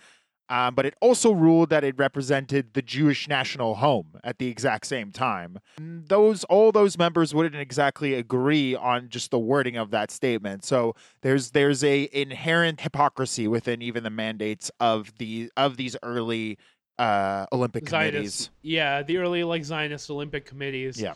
Um, 0.49 0.75
but 0.75 0.85
it 0.85 0.95
also 1.01 1.31
ruled 1.31 1.69
that 1.71 1.83
it 1.83 1.95
represented 1.97 2.73
the 2.73 2.81
Jewish 2.81 3.27
national 3.27 3.75
home 3.75 4.17
at 4.23 4.39
the 4.39 4.47
exact 4.47 4.87
same 4.87 5.11
time. 5.11 5.57
Those 5.77 6.43
all 6.45 6.71
those 6.71 6.97
members 6.97 7.35
wouldn't 7.35 7.55
exactly 7.55 8.13
agree 8.13 8.75
on 8.75 9.09
just 9.09 9.31
the 9.31 9.39
wording 9.39 9.75
of 9.75 9.91
that 9.91 10.09
statement. 10.09 10.63
So 10.63 10.95
there's 11.21 11.51
there's 11.51 11.83
a 11.83 12.09
inherent 12.13 12.81
hypocrisy 12.81 13.47
within 13.47 13.81
even 13.81 14.03
the 14.03 14.09
mandates 14.09 14.71
of 14.79 15.11
the 15.17 15.51
of 15.57 15.75
these 15.75 15.97
early 16.01 16.57
uh, 16.97 17.45
Olympic 17.51 17.85
committees. 17.85 18.49
Yeah, 18.61 19.03
the 19.03 19.17
early 19.17 19.43
like 19.43 19.65
Zionist 19.65 20.09
Olympic 20.09 20.45
committees. 20.45 20.99
Yeah. 20.99 21.15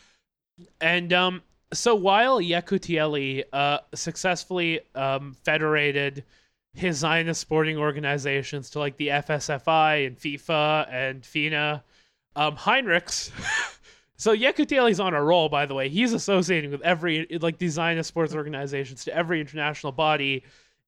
And 0.79 1.13
um, 1.13 1.41
so 1.73 1.95
while 1.95 2.39
Yekutieli 2.39 3.43
uh, 3.53 3.79
successfully 3.93 4.81
um, 4.95 5.35
federated 5.43 6.23
his 6.73 6.97
Zionist 6.97 7.41
sporting 7.41 7.77
organizations 7.77 8.69
to 8.71 8.79
like 8.79 8.97
the 8.97 9.09
FSFI 9.09 10.07
and 10.07 10.17
FIFA 10.17 10.87
and 10.91 11.25
FINA, 11.25 11.83
um, 12.35 12.55
Heinrichs. 12.55 13.31
so 14.15 14.35
Yekutieli's 14.35 14.99
on 14.99 15.13
a 15.13 15.23
roll, 15.23 15.49
by 15.49 15.65
the 15.65 15.73
way. 15.73 15.89
He's 15.89 16.13
associating 16.13 16.71
with 16.71 16.81
every 16.81 17.27
like 17.41 17.57
these 17.57 17.73
Zionist 17.73 18.07
sports 18.07 18.33
organizations 18.33 19.03
to 19.05 19.15
every 19.15 19.41
international 19.41 19.91
body. 19.91 20.43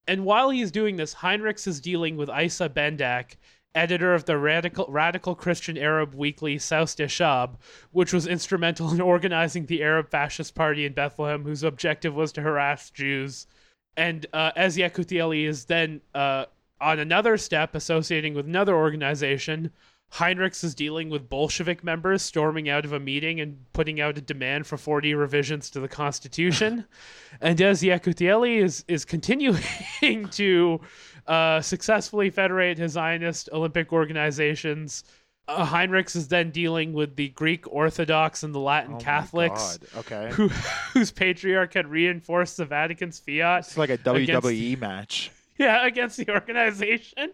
And 0.07 0.25
while 0.25 0.49
he's 0.49 0.71
doing 0.71 0.95
this, 0.95 1.15
Heinrichs 1.15 1.67
is 1.67 1.79
dealing 1.79 2.17
with 2.17 2.29
Isa 2.29 2.69
Bandak, 2.69 3.36
editor 3.75 4.13
of 4.13 4.25
the 4.25 4.38
radical 4.38 4.86
radical 4.89 5.36
Christian 5.36 5.77
Arab 5.77 6.13
weekly 6.13 6.57
Saus 6.57 6.95
Shab, 6.95 7.57
which 7.91 8.13
was 8.13 8.27
instrumental 8.27 8.93
in 8.93 9.01
organizing 9.01 9.65
the 9.65 9.84
Arab 9.84 10.09
Fascist 10.09 10.55
Party 10.55 10.86
in 10.86 10.93
Bethlehem, 10.93 11.43
whose 11.43 11.63
objective 11.63 12.13
was 12.13 12.31
to 12.34 12.41
harass 12.41 12.89
Jews. 12.89 13.47
And 13.95 14.25
uh, 14.33 14.51
as 14.55 14.77
Yekutieli 14.77 15.47
is 15.47 15.65
then 15.65 16.01
uh, 16.15 16.45
on 16.81 16.99
another 16.99 17.37
step, 17.37 17.75
associating 17.75 18.33
with 18.33 18.45
another 18.45 18.75
organization, 18.75 19.71
Heinrichs 20.13 20.63
is 20.63 20.75
dealing 20.75 21.09
with 21.09 21.27
Bolshevik 21.27 21.83
members 21.83 22.21
storming 22.21 22.69
out 22.69 22.85
of 22.85 22.93
a 22.93 22.99
meeting 22.99 23.41
and 23.41 23.57
putting 23.73 23.99
out 23.99 24.17
a 24.17 24.21
demand 24.21 24.67
for 24.67 24.77
40 24.77 25.15
revisions 25.15 25.71
to 25.71 25.79
the 25.79 25.87
Constitution. 25.87 26.85
and 27.41 27.59
as 27.59 27.81
Yekutieli 27.81 28.61
is, 28.61 28.85
is 28.87 29.05
continuing 29.05 29.63
to 30.31 30.81
uh, 31.25 31.61
successfully 31.61 32.29
federate 32.29 32.77
his 32.77 32.91
Zionist 32.91 33.49
Olympic 33.51 33.91
organizations, 33.91 35.03
uh, 35.47 35.65
Heinrichs 35.65 36.15
is 36.15 36.27
then 36.29 36.51
dealing 36.51 36.93
with 36.93 37.15
the 37.15 37.29
Greek 37.29 37.65
Orthodox 37.71 38.43
and 38.43 38.53
the 38.55 38.59
Latin 38.59 38.95
Oh 38.95 38.99
Catholics, 38.99 39.77
Okay. 39.97 40.29
who, 40.31 40.47
whose 40.93 41.11
patriarch 41.11 41.73
had 41.73 41.87
reinforced 41.87 42.57
the 42.57 42.65
Vatican's 42.65 43.19
fiat 43.19 43.59
It's 43.67 43.77
like 43.77 43.89
a 43.89 43.93
Against- 43.93 44.47
WWE 44.47 44.79
match. 44.79 45.31
yeah, 45.57 45.85
against 45.85 46.17
the 46.17 46.29
organization. 46.31 47.31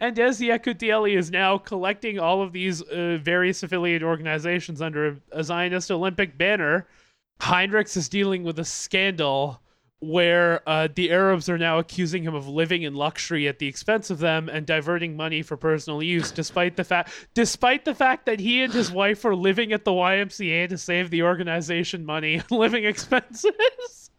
And 0.00 0.16
Desi 0.16 0.48
Yekutieli 0.48 1.16
is 1.16 1.30
now 1.30 1.56
collecting 1.58 2.18
all 2.18 2.42
of 2.42 2.52
these 2.52 2.82
uh, 2.82 3.18
various 3.22 3.62
affiliated 3.62 4.02
organizations 4.02 4.82
under 4.82 5.06
a, 5.08 5.16
a 5.32 5.44
Zionist 5.44 5.90
Olympic 5.90 6.36
banner. 6.36 6.88
Heinrichs 7.40 7.96
is 7.96 8.08
dealing 8.08 8.42
with 8.42 8.58
a 8.58 8.64
scandal 8.64 9.60
where 10.00 10.68
uh, 10.68 10.88
the 10.94 11.10
Arabs 11.10 11.48
are 11.48 11.58
now 11.58 11.78
accusing 11.78 12.22
him 12.22 12.34
of 12.34 12.46
living 12.46 12.82
in 12.82 12.94
luxury 12.94 13.48
at 13.48 13.58
the 13.58 13.66
expense 13.66 14.10
of 14.10 14.18
them 14.18 14.48
and 14.48 14.66
diverting 14.66 15.16
money 15.16 15.42
for 15.42 15.56
personal 15.56 16.02
use, 16.02 16.30
despite 16.30 16.76
the 16.76 16.84
fact 16.84 17.10
despite 17.34 17.84
the 17.84 17.94
fact 17.94 18.26
that 18.26 18.40
he 18.40 18.62
and 18.62 18.72
his 18.72 18.90
wife 18.90 19.24
are 19.24 19.36
living 19.36 19.72
at 19.72 19.84
the 19.84 19.90
YMCA 19.90 20.68
to 20.68 20.78
save 20.78 21.10
the 21.10 21.22
organization 21.22 22.04
money 22.04 22.34
and 22.34 22.50
living 22.50 22.84
expenses. 22.84 24.10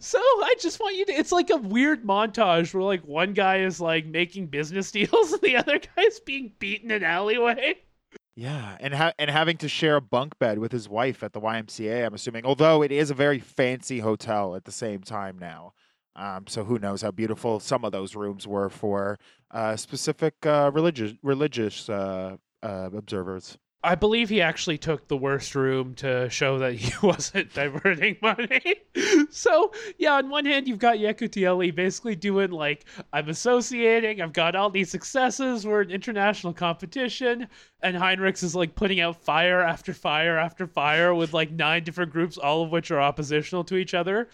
So 0.00 0.18
I 0.18 0.54
just 0.60 0.80
want 0.80 0.96
you 0.96 1.04
to. 1.06 1.12
It's 1.12 1.32
like 1.32 1.50
a 1.50 1.56
weird 1.56 2.04
montage 2.04 2.74
where 2.74 2.82
like 2.82 3.06
one 3.06 3.34
guy 3.34 3.58
is 3.58 3.80
like 3.80 4.06
making 4.06 4.48
business 4.48 4.90
deals 4.92 5.32
and 5.32 5.40
the 5.42 5.56
other 5.56 5.78
guy's 5.78 6.20
being 6.20 6.52
beaten 6.58 6.90
in 6.90 7.04
alleyway. 7.04 7.76
Yeah, 8.34 8.78
and 8.80 8.94
ha- 8.94 9.12
and 9.18 9.30
having 9.30 9.58
to 9.58 9.68
share 9.68 9.96
a 9.96 10.00
bunk 10.00 10.38
bed 10.38 10.58
with 10.58 10.72
his 10.72 10.88
wife 10.88 11.22
at 11.22 11.32
the 11.34 11.40
YMCA. 11.40 12.04
I'm 12.06 12.14
assuming, 12.14 12.46
although 12.46 12.82
it 12.82 12.90
is 12.90 13.10
a 13.10 13.14
very 13.14 13.38
fancy 13.38 13.98
hotel 13.98 14.54
at 14.56 14.64
the 14.64 14.72
same 14.72 15.02
time 15.02 15.38
now. 15.38 15.74
Um, 16.16 16.46
so 16.46 16.64
who 16.64 16.78
knows 16.78 17.02
how 17.02 17.10
beautiful 17.10 17.60
some 17.60 17.84
of 17.84 17.92
those 17.92 18.14
rooms 18.14 18.46
were 18.46 18.68
for 18.70 19.18
uh, 19.50 19.76
specific 19.76 20.34
uh, 20.46 20.70
religious 20.72 21.12
religious 21.22 21.88
uh, 21.88 22.36
uh, 22.62 22.90
observers. 22.94 23.58
I 23.84 23.96
believe 23.96 24.28
he 24.28 24.40
actually 24.40 24.78
took 24.78 25.08
the 25.08 25.16
worst 25.16 25.56
room 25.56 25.94
to 25.96 26.30
show 26.30 26.58
that 26.58 26.74
he 26.74 26.92
wasn't 27.06 27.52
diverting 27.52 28.16
money. 28.22 28.76
so 29.30 29.72
yeah, 29.98 30.14
on 30.14 30.30
one 30.30 30.44
hand 30.44 30.68
you've 30.68 30.78
got 30.78 30.98
Yekutieli 30.98 31.74
basically 31.74 32.14
doing 32.14 32.50
like 32.50 32.84
I'm 33.12 33.28
associating, 33.28 34.20
I've 34.20 34.32
got 34.32 34.54
all 34.54 34.70
these 34.70 34.90
successes, 34.90 35.66
we're 35.66 35.82
in 35.82 35.90
international 35.90 36.52
competition, 36.52 37.48
and 37.82 37.96
Heinrichs 37.96 38.44
is 38.44 38.54
like 38.54 38.74
putting 38.76 39.00
out 39.00 39.16
fire 39.16 39.60
after 39.60 39.92
fire 39.92 40.38
after 40.38 40.66
fire 40.66 41.14
with 41.14 41.32
like 41.32 41.50
nine 41.50 41.82
different 41.82 42.12
groups, 42.12 42.38
all 42.38 42.62
of 42.62 42.70
which 42.70 42.90
are 42.92 43.00
oppositional 43.00 43.64
to 43.64 43.76
each 43.76 43.94
other. 43.94 44.28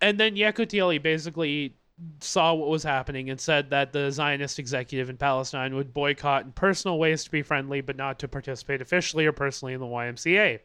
And 0.00 0.18
then 0.18 0.36
Yekutieli 0.36 1.02
basically 1.02 1.74
saw 2.20 2.52
what 2.52 2.68
was 2.68 2.82
happening 2.82 3.30
and 3.30 3.40
said 3.40 3.70
that 3.70 3.92
the 3.92 4.10
Zionist 4.10 4.58
executive 4.58 5.08
in 5.08 5.16
Palestine 5.16 5.74
would 5.74 5.94
boycott 5.94 6.44
in 6.44 6.52
personal 6.52 6.98
ways 6.98 7.24
to 7.24 7.30
be 7.30 7.42
friendly, 7.42 7.80
but 7.80 7.96
not 7.96 8.18
to 8.18 8.28
participate 8.28 8.82
officially 8.82 9.26
or 9.26 9.32
personally 9.32 9.72
in 9.74 9.80
the 9.80 9.86
YMCA. 9.86 10.60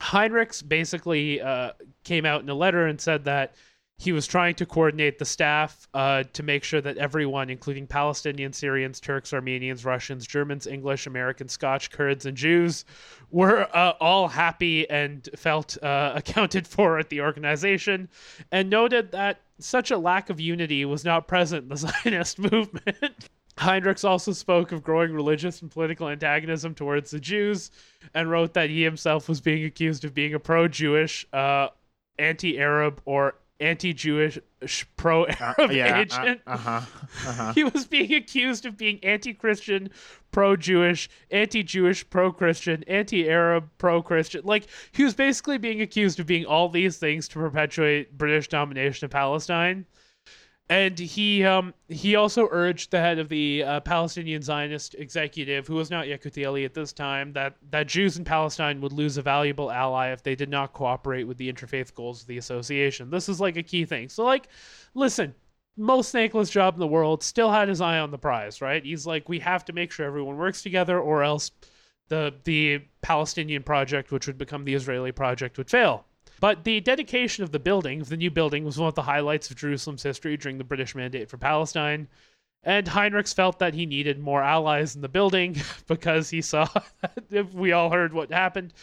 Heinrichs 0.00 0.66
basically 0.66 1.40
uh, 1.40 1.72
came 2.04 2.26
out 2.26 2.42
in 2.42 2.48
a 2.48 2.54
letter 2.54 2.86
and 2.86 3.00
said 3.00 3.24
that 3.24 3.54
he 4.02 4.10
was 4.10 4.26
trying 4.26 4.52
to 4.56 4.66
coordinate 4.66 5.20
the 5.20 5.24
staff 5.24 5.86
uh, 5.94 6.24
to 6.32 6.42
make 6.42 6.64
sure 6.64 6.80
that 6.80 6.96
everyone, 6.96 7.48
including 7.48 7.86
Palestinians, 7.86 8.56
Syrians, 8.56 8.98
Turks, 8.98 9.32
Armenians, 9.32 9.84
Russians, 9.84 10.26
Germans, 10.26 10.66
English, 10.66 11.06
Americans, 11.06 11.52
Scotch, 11.52 11.88
Kurds, 11.92 12.26
and 12.26 12.36
Jews, 12.36 12.84
were 13.30 13.68
uh, 13.72 13.92
all 14.00 14.26
happy 14.26 14.90
and 14.90 15.28
felt 15.36 15.80
uh, 15.84 16.12
accounted 16.16 16.66
for 16.66 16.98
at 16.98 17.10
the 17.10 17.20
organization, 17.20 18.08
and 18.50 18.68
noted 18.68 19.12
that 19.12 19.42
such 19.60 19.92
a 19.92 19.98
lack 19.98 20.30
of 20.30 20.40
unity 20.40 20.84
was 20.84 21.04
not 21.04 21.28
present 21.28 21.62
in 21.62 21.68
the 21.68 21.76
Zionist 22.02 22.40
movement. 22.40 23.28
Heinrichs 23.56 24.04
also 24.04 24.32
spoke 24.32 24.72
of 24.72 24.82
growing 24.82 25.14
religious 25.14 25.62
and 25.62 25.70
political 25.70 26.08
antagonism 26.08 26.74
towards 26.74 27.12
the 27.12 27.20
Jews 27.20 27.70
and 28.14 28.28
wrote 28.28 28.54
that 28.54 28.68
he 28.68 28.82
himself 28.82 29.28
was 29.28 29.40
being 29.40 29.64
accused 29.64 30.04
of 30.04 30.12
being 30.12 30.34
a 30.34 30.40
pro 30.40 30.66
Jewish, 30.66 31.24
uh, 31.32 31.68
anti 32.18 32.58
Arab, 32.58 33.00
or 33.04 33.34
anti 33.62 33.92
Jewish 33.92 34.38
pro 34.96 35.26
Arab 35.26 35.70
agent. 35.70 36.40
Uh 36.46 36.56
huh. 36.56 36.80
Uh-huh. 37.26 37.52
He 37.54 37.64
was 37.64 37.86
being 37.86 38.12
accused 38.14 38.66
of 38.66 38.76
being 38.76 39.02
anti 39.02 39.32
Christian, 39.32 39.90
pro 40.30 40.56
Jewish, 40.56 41.08
anti 41.30 41.62
Jewish, 41.62 42.08
pro 42.10 42.32
Christian, 42.32 42.84
anti 42.86 43.28
Arab, 43.28 43.70
pro 43.78 44.02
Christian. 44.02 44.42
Like, 44.44 44.66
he 44.92 45.04
was 45.04 45.14
basically 45.14 45.58
being 45.58 45.80
accused 45.80 46.20
of 46.20 46.26
being 46.26 46.44
all 46.44 46.68
these 46.68 46.98
things 46.98 47.28
to 47.28 47.38
perpetuate 47.38 48.18
British 48.18 48.48
domination 48.48 49.04
of 49.04 49.10
Palestine. 49.10 49.86
And 50.68 50.98
he 50.98 51.44
um, 51.44 51.74
he 51.88 52.16
also 52.16 52.48
urged 52.50 52.92
the 52.92 53.00
head 53.00 53.18
of 53.18 53.28
the 53.28 53.62
uh, 53.62 53.80
Palestinian 53.80 54.40
Zionist 54.40 54.94
executive, 54.94 55.66
who 55.66 55.74
was 55.74 55.90
not 55.90 56.06
Yekutieli 56.06 56.64
at 56.64 56.72
this 56.72 56.92
time, 56.92 57.32
that, 57.34 57.56
that 57.70 57.88
Jews 57.88 58.16
in 58.16 58.24
Palestine 58.24 58.80
would 58.80 58.92
lose 58.92 59.18
a 59.18 59.22
valuable 59.22 59.70
ally 59.70 60.12
if 60.12 60.22
they 60.22 60.34
did 60.34 60.48
not 60.48 60.72
cooperate 60.72 61.24
with 61.24 61.36
the 61.36 61.52
interfaith 61.52 61.92
goals 61.94 62.22
of 62.22 62.28
the 62.28 62.38
association. 62.38 63.10
This 63.10 63.28
is 63.28 63.40
like 63.40 63.56
a 63.58 63.62
key 63.62 63.84
thing. 63.84 64.08
So, 64.08 64.24
like, 64.24 64.48
listen, 64.94 65.34
most 65.76 66.10
thankless 66.12 66.48
job 66.48 66.74
in 66.74 66.80
the 66.80 66.86
world, 66.86 67.22
still 67.22 67.50
had 67.50 67.68
his 67.68 67.80
eye 67.80 67.98
on 67.98 68.10
the 68.10 68.18
prize, 68.18 68.62
right? 68.62 68.82
He's 68.84 69.06
like, 69.06 69.28
we 69.28 69.40
have 69.40 69.64
to 69.66 69.72
make 69.72 69.92
sure 69.92 70.06
everyone 70.06 70.38
works 70.38 70.62
together, 70.62 70.98
or 70.98 71.22
else 71.22 71.50
the 72.08 72.32
the 72.44 72.82
Palestinian 73.02 73.62
project, 73.62 74.10
which 74.10 74.26
would 74.26 74.38
become 74.38 74.64
the 74.64 74.74
Israeli 74.74 75.12
project, 75.12 75.58
would 75.58 75.70
fail. 75.70 76.06
But 76.42 76.64
the 76.64 76.80
dedication 76.80 77.44
of 77.44 77.52
the 77.52 77.60
building, 77.60 78.00
of 78.00 78.08
the 78.08 78.16
new 78.16 78.28
building, 78.28 78.64
was 78.64 78.76
one 78.76 78.88
of 78.88 78.96
the 78.96 79.02
highlights 79.02 79.48
of 79.48 79.56
Jerusalem's 79.56 80.02
history 80.02 80.36
during 80.36 80.58
the 80.58 80.64
British 80.64 80.92
Mandate 80.92 81.30
for 81.30 81.36
Palestine. 81.38 82.08
And 82.64 82.88
Heinrichs 82.88 83.32
felt 83.32 83.60
that 83.60 83.74
he 83.74 83.86
needed 83.86 84.18
more 84.18 84.42
allies 84.42 84.96
in 84.96 85.02
the 85.02 85.08
building 85.08 85.56
because 85.86 86.30
he 86.30 86.42
saw 86.42 86.66
we 87.52 87.70
all 87.70 87.90
heard 87.90 88.12
what 88.12 88.32
happened. 88.32 88.74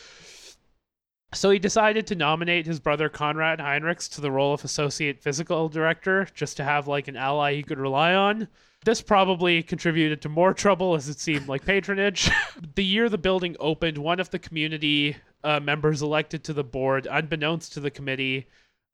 So 1.33 1.49
he 1.49 1.59
decided 1.59 2.07
to 2.07 2.15
nominate 2.15 2.65
his 2.65 2.79
brother 2.79 3.09
Conrad 3.09 3.59
Heinrichs 3.59 4.07
to 4.11 4.21
the 4.21 4.31
role 4.31 4.53
of 4.53 4.63
associate 4.63 5.19
physical 5.19 5.67
director, 5.67 6.29
just 6.33 6.55
to 6.57 6.63
have 6.63 6.87
like 6.87 7.09
an 7.09 7.17
ally 7.17 7.55
he 7.55 7.63
could 7.63 7.77
rely 7.77 8.13
on. 8.13 8.47
This 8.85 9.01
probably 9.01 9.61
contributed 9.61 10.21
to 10.21 10.29
more 10.29 10.53
trouble 10.55 10.95
as 10.95 11.09
it 11.09 11.19
seemed 11.19 11.47
like 11.47 11.65
patronage. 11.65 12.29
the 12.75 12.83
year 12.83 13.09
the 13.09 13.17
building 13.17 13.55
opened, 13.59 13.97
one 13.97 14.19
of 14.19 14.29
the 14.29 14.39
community 14.39 15.17
uh, 15.43 15.59
members 15.59 16.01
elected 16.01 16.43
to 16.45 16.53
the 16.53 16.63
board, 16.63 17.07
unbeknownst 17.09 17.73
to 17.73 17.79
the 17.79 17.91
committee, 17.91 18.47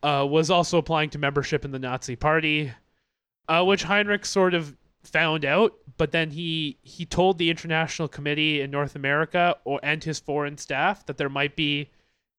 uh, 0.03 0.25
was 0.29 0.49
also 0.49 0.77
applying 0.77 1.09
to 1.09 1.17
membership 1.17 1.65
in 1.65 1.71
the 1.71 1.79
Nazi 1.79 2.15
Party, 2.15 2.71
uh, 3.47 3.63
which 3.63 3.83
Heinrich 3.83 4.25
sort 4.25 4.53
of 4.53 4.75
found 5.03 5.45
out. 5.45 5.73
But 5.97 6.11
then 6.11 6.31
he 6.31 6.77
he 6.81 7.05
told 7.05 7.38
the 7.38 7.49
International 7.49 8.07
Committee 8.07 8.61
in 8.61 8.71
North 8.71 8.95
America 8.95 9.55
or 9.63 9.79
and 9.81 10.03
his 10.03 10.19
foreign 10.19 10.57
staff 10.57 11.05
that 11.05 11.17
there 11.17 11.29
might 11.29 11.55
be 11.55 11.89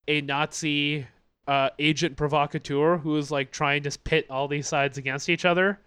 a 0.09 0.21
Nazi 0.21 1.07
uh, 1.49 1.71
agent 1.79 2.17
provocateur 2.17 2.99
who 2.99 3.11
was 3.11 3.31
like 3.31 3.51
trying 3.51 3.83
to 3.85 3.99
pit 4.01 4.27
all 4.31 4.49
these 4.49 4.69
sides 4.69 4.99
against 4.99 5.29
each 5.29 5.45
other, 5.45 5.81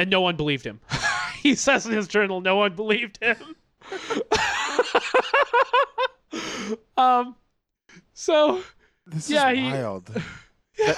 and 0.00 0.10
no 0.10 0.20
one 0.22 0.36
believed 0.36 0.64
him. 0.64 0.80
he 1.42 1.54
says 1.54 1.84
in 1.86 1.92
his 1.92 2.08
journal, 2.08 2.40
no 2.40 2.56
one 2.56 2.74
believed 2.74 3.18
him. 3.22 3.36
um, 6.96 7.36
so 8.14 8.62
This 9.06 9.28
Yeah, 9.30 9.50
is 9.50 9.58
he- 9.58 9.64
wild. 9.64 10.06
That- 10.86 10.96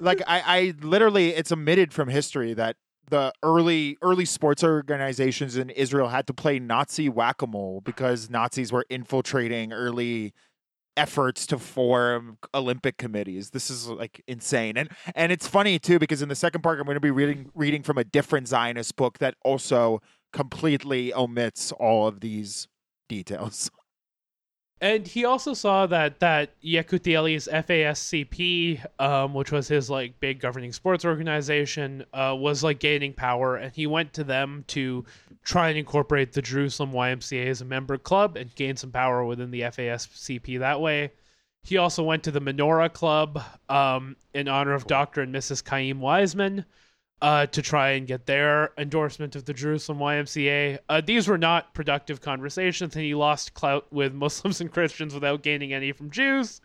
like 0.00 0.20
I, 0.26 0.42
I 0.46 0.74
literally, 0.82 1.30
it's 1.30 1.50
omitted 1.50 1.92
from 1.94 2.08
history 2.08 2.52
that 2.54 2.76
the 3.08 3.32
early 3.42 3.96
early 4.02 4.26
sports 4.26 4.62
organizations 4.62 5.56
in 5.56 5.70
Israel 5.70 6.08
had 6.08 6.26
to 6.26 6.34
play 6.34 6.58
Nazi 6.58 7.08
whack 7.08 7.40
a 7.42 7.46
mole 7.46 7.80
because 7.80 8.28
Nazis 8.28 8.70
were 8.72 8.84
infiltrating 8.90 9.72
early 9.72 10.34
efforts 10.96 11.46
to 11.46 11.58
form 11.58 12.38
Olympic 12.54 12.96
committees. 12.96 13.50
This 13.50 13.70
is 13.70 13.88
like 13.88 14.22
insane, 14.26 14.76
and 14.76 14.90
and 15.14 15.32
it's 15.32 15.46
funny 15.46 15.78
too 15.78 15.98
because 15.98 16.22
in 16.22 16.28
the 16.28 16.34
second 16.34 16.62
part 16.62 16.78
I'm 16.78 16.86
going 16.86 16.96
to 16.96 17.00
be 17.00 17.10
reading 17.10 17.50
reading 17.54 17.82
from 17.82 17.98
a 17.98 18.04
different 18.04 18.48
Zionist 18.48 18.96
book 18.96 19.18
that 19.18 19.34
also 19.42 20.00
completely 20.32 21.12
omits 21.12 21.72
all 21.72 22.06
of 22.06 22.20
these 22.20 22.68
details. 23.08 23.70
And 24.82 25.06
he 25.06 25.24
also 25.24 25.54
saw 25.54 25.86
that 25.86 26.18
that 26.18 26.60
Yekutieli's 26.60 27.46
FASCP, 27.46 28.84
um, 28.98 29.32
which 29.32 29.52
was 29.52 29.68
his 29.68 29.88
like 29.88 30.18
big 30.18 30.40
governing 30.40 30.72
sports 30.72 31.04
organization, 31.04 32.04
uh, 32.12 32.34
was 32.36 32.64
like 32.64 32.80
gaining 32.80 33.12
power, 33.12 33.54
and 33.54 33.72
he 33.72 33.86
went 33.86 34.12
to 34.14 34.24
them 34.24 34.64
to 34.68 35.04
try 35.44 35.68
and 35.68 35.78
incorporate 35.78 36.32
the 36.32 36.42
Jerusalem 36.42 36.90
YMCA 36.90 37.46
as 37.46 37.60
a 37.60 37.64
member 37.64 37.96
club 37.96 38.36
and 38.36 38.52
gain 38.56 38.76
some 38.76 38.90
power 38.90 39.24
within 39.24 39.52
the 39.52 39.60
FASCP 39.60 40.58
that 40.58 40.80
way. 40.80 41.12
He 41.62 41.76
also 41.76 42.02
went 42.02 42.24
to 42.24 42.32
the 42.32 42.40
Menorah 42.40 42.92
Club 42.92 43.40
um, 43.68 44.16
in 44.34 44.48
honor 44.48 44.72
of 44.72 44.88
Dr. 44.88 45.20
and 45.20 45.32
Mrs. 45.32 45.66
Chaim 45.68 46.00
Weizmann 46.00 46.64
uh, 47.22 47.46
to 47.46 47.62
try 47.62 47.90
and 47.90 48.08
get 48.08 48.26
their 48.26 48.72
endorsement 48.76 49.36
of 49.36 49.44
the 49.44 49.54
Jerusalem 49.54 49.98
YMCA. 50.00 50.80
Uh, 50.88 51.00
these 51.00 51.28
were 51.28 51.38
not 51.38 51.72
productive 51.72 52.20
conversations, 52.20 52.96
and 52.96 53.04
he 53.04 53.14
lost 53.14 53.54
clout 53.54 53.86
with 53.92 54.12
Muslims 54.12 54.60
and 54.60 54.72
Christians 54.72 55.14
without 55.14 55.44
gaining 55.44 55.72
any 55.72 55.92
from 55.92 56.10
Jews. 56.10 56.60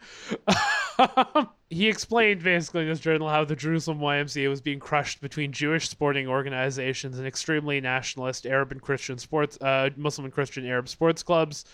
he 1.69 1.87
explained 1.87 2.43
basically 2.43 2.81
in 2.81 2.87
his 2.87 2.99
journal 2.99 3.29
how 3.29 3.45
the 3.45 3.55
Jerusalem 3.55 3.99
YMCA 3.99 4.49
was 4.49 4.59
being 4.59 4.79
crushed 4.79 5.21
between 5.21 5.51
Jewish 5.51 5.89
sporting 5.89 6.27
organizations 6.27 7.19
and 7.19 7.27
extremely 7.27 7.79
nationalist 7.79 8.47
Arab 8.47 8.71
and 8.71 8.81
Christian 8.81 9.19
sports, 9.19 9.59
uh, 9.61 9.91
Muslim 9.95 10.25
and 10.25 10.33
Christian 10.33 10.65
Arab 10.65 10.89
sports 10.89 11.21
clubs 11.21 11.65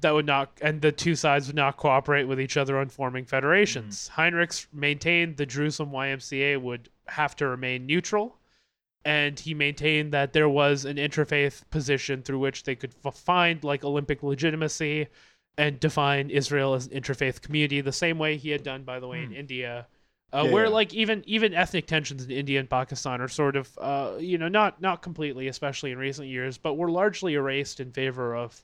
that 0.00 0.14
would 0.14 0.26
not 0.26 0.50
and 0.60 0.80
the 0.80 0.90
two 0.90 1.14
sides 1.14 1.46
would 1.46 1.54
not 1.54 1.76
cooperate 1.76 2.24
with 2.24 2.40
each 2.40 2.56
other 2.56 2.78
on 2.78 2.88
forming 2.88 3.24
federations. 3.24 4.10
Heinrichs 4.16 4.66
maintained 4.72 5.36
the 5.36 5.46
Jerusalem 5.46 5.90
YMCA 5.90 6.60
would 6.60 6.88
have 7.08 7.34
to 7.36 7.46
remain 7.46 7.86
neutral 7.86 8.38
and 9.04 9.40
he 9.40 9.52
maintained 9.52 10.12
that 10.12 10.32
there 10.32 10.48
was 10.48 10.84
an 10.84 10.96
interfaith 10.96 11.68
position 11.70 12.22
through 12.22 12.38
which 12.38 12.62
they 12.62 12.76
could 12.76 12.94
f- 13.04 13.16
find 13.16 13.64
like 13.64 13.82
Olympic 13.84 14.22
legitimacy 14.22 15.08
and 15.58 15.80
define 15.80 16.30
Israel 16.30 16.74
as 16.74 16.86
an 16.86 16.92
interfaith 17.00 17.42
community 17.42 17.80
the 17.80 17.92
same 17.92 18.18
way 18.18 18.36
he 18.36 18.50
had 18.50 18.62
done 18.62 18.84
by 18.84 19.00
the 19.00 19.08
way 19.08 19.22
in 19.22 19.32
India. 19.32 19.86
Uh, 20.32 20.44
Yeah, 20.44 20.52
where 20.52 20.64
yeah. 20.64 20.70
like 20.70 20.94
even 20.94 21.22
even 21.26 21.52
ethnic 21.52 21.86
tensions 21.86 22.24
in 22.24 22.30
India 22.30 22.58
and 22.60 22.70
Pakistan 22.70 23.20
are 23.20 23.28
sort 23.28 23.56
of 23.56 23.76
uh, 23.78 24.12
you 24.18 24.38
know 24.38 24.48
not 24.48 24.80
not 24.80 25.02
completely 25.02 25.48
especially 25.48 25.90
in 25.90 25.98
recent 25.98 26.28
years 26.28 26.56
but 26.56 26.74
were 26.74 26.90
largely 26.90 27.34
erased 27.34 27.80
in 27.80 27.92
favor 27.92 28.34
of 28.34 28.62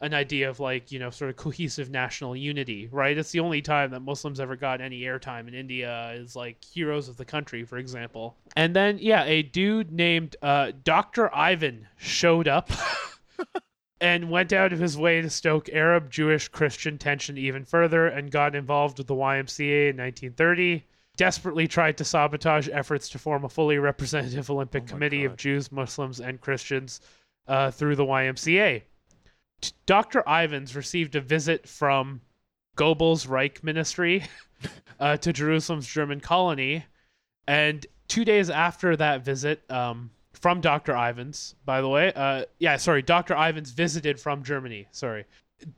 an 0.00 0.14
idea 0.14 0.48
of 0.48 0.60
like 0.60 0.90
you 0.90 0.98
know 0.98 1.10
sort 1.10 1.30
of 1.30 1.36
cohesive 1.36 1.90
national 1.90 2.34
unity 2.34 2.88
right? 2.90 3.16
It's 3.16 3.30
the 3.30 3.40
only 3.40 3.62
time 3.62 3.90
that 3.90 4.00
muslims 4.00 4.40
ever 4.40 4.56
got 4.56 4.80
any 4.80 5.02
airtime 5.02 5.48
in 5.48 5.54
india 5.54 6.12
is 6.14 6.34
like 6.34 6.62
heroes 6.64 7.08
of 7.08 7.16
the 7.16 7.24
country 7.24 7.64
for 7.64 7.78
example. 7.78 8.36
And 8.56 8.74
then 8.74 8.98
yeah 8.98 9.24
a 9.24 9.42
dude 9.42 9.92
named 9.92 10.36
uh, 10.42 10.72
dr 10.84 11.34
ivan 11.34 11.86
showed 11.96 12.48
up 12.48 12.70
and 14.00 14.30
went 14.30 14.52
out 14.52 14.72
of 14.72 14.78
his 14.78 14.96
way 14.96 15.20
to 15.20 15.30
stoke 15.30 15.68
arab 15.70 16.10
jewish 16.10 16.48
christian 16.48 16.98
tension 16.98 17.36
even 17.36 17.64
further 17.64 18.06
and 18.06 18.30
got 18.30 18.54
involved 18.54 18.98
with 18.98 19.06
the 19.06 19.14
ymca 19.14 19.90
in 19.90 19.96
1930 19.96 20.84
desperately 21.16 21.68
tried 21.68 21.98
to 21.98 22.04
sabotage 22.04 22.68
efforts 22.72 23.08
to 23.10 23.18
form 23.18 23.44
a 23.44 23.48
fully 23.48 23.78
representative 23.78 24.50
olympic 24.50 24.86
committee 24.86 25.24
of 25.24 25.36
jews 25.36 25.70
muslims 25.70 26.20
and 26.20 26.40
christians 26.40 27.00
uh, 27.46 27.70
through 27.70 27.94
the 27.96 28.04
ymca 28.04 28.82
Dr. 29.86 30.26
Ivans 30.28 30.74
received 30.76 31.16
a 31.16 31.20
visit 31.20 31.68
from 31.68 32.20
Goebbels' 32.76 33.28
Reich 33.28 33.62
Ministry 33.62 34.24
uh, 35.00 35.16
to 35.18 35.32
Jerusalem's 35.32 35.86
German 35.86 36.20
colony, 36.20 36.84
and 37.46 37.86
two 38.08 38.24
days 38.24 38.50
after 38.50 38.96
that 38.96 39.24
visit, 39.24 39.68
um, 39.70 40.10
from 40.40 40.60
Dr. 40.60 40.96
Ivans, 40.96 41.54
by 41.66 41.80
the 41.80 41.88
way, 41.88 42.12
uh, 42.14 42.44
yeah, 42.58 42.76
sorry, 42.76 43.02
Dr. 43.02 43.36
Ivans 43.36 43.70
visited 43.72 44.18
from 44.18 44.42
Germany, 44.42 44.86
sorry, 44.90 45.26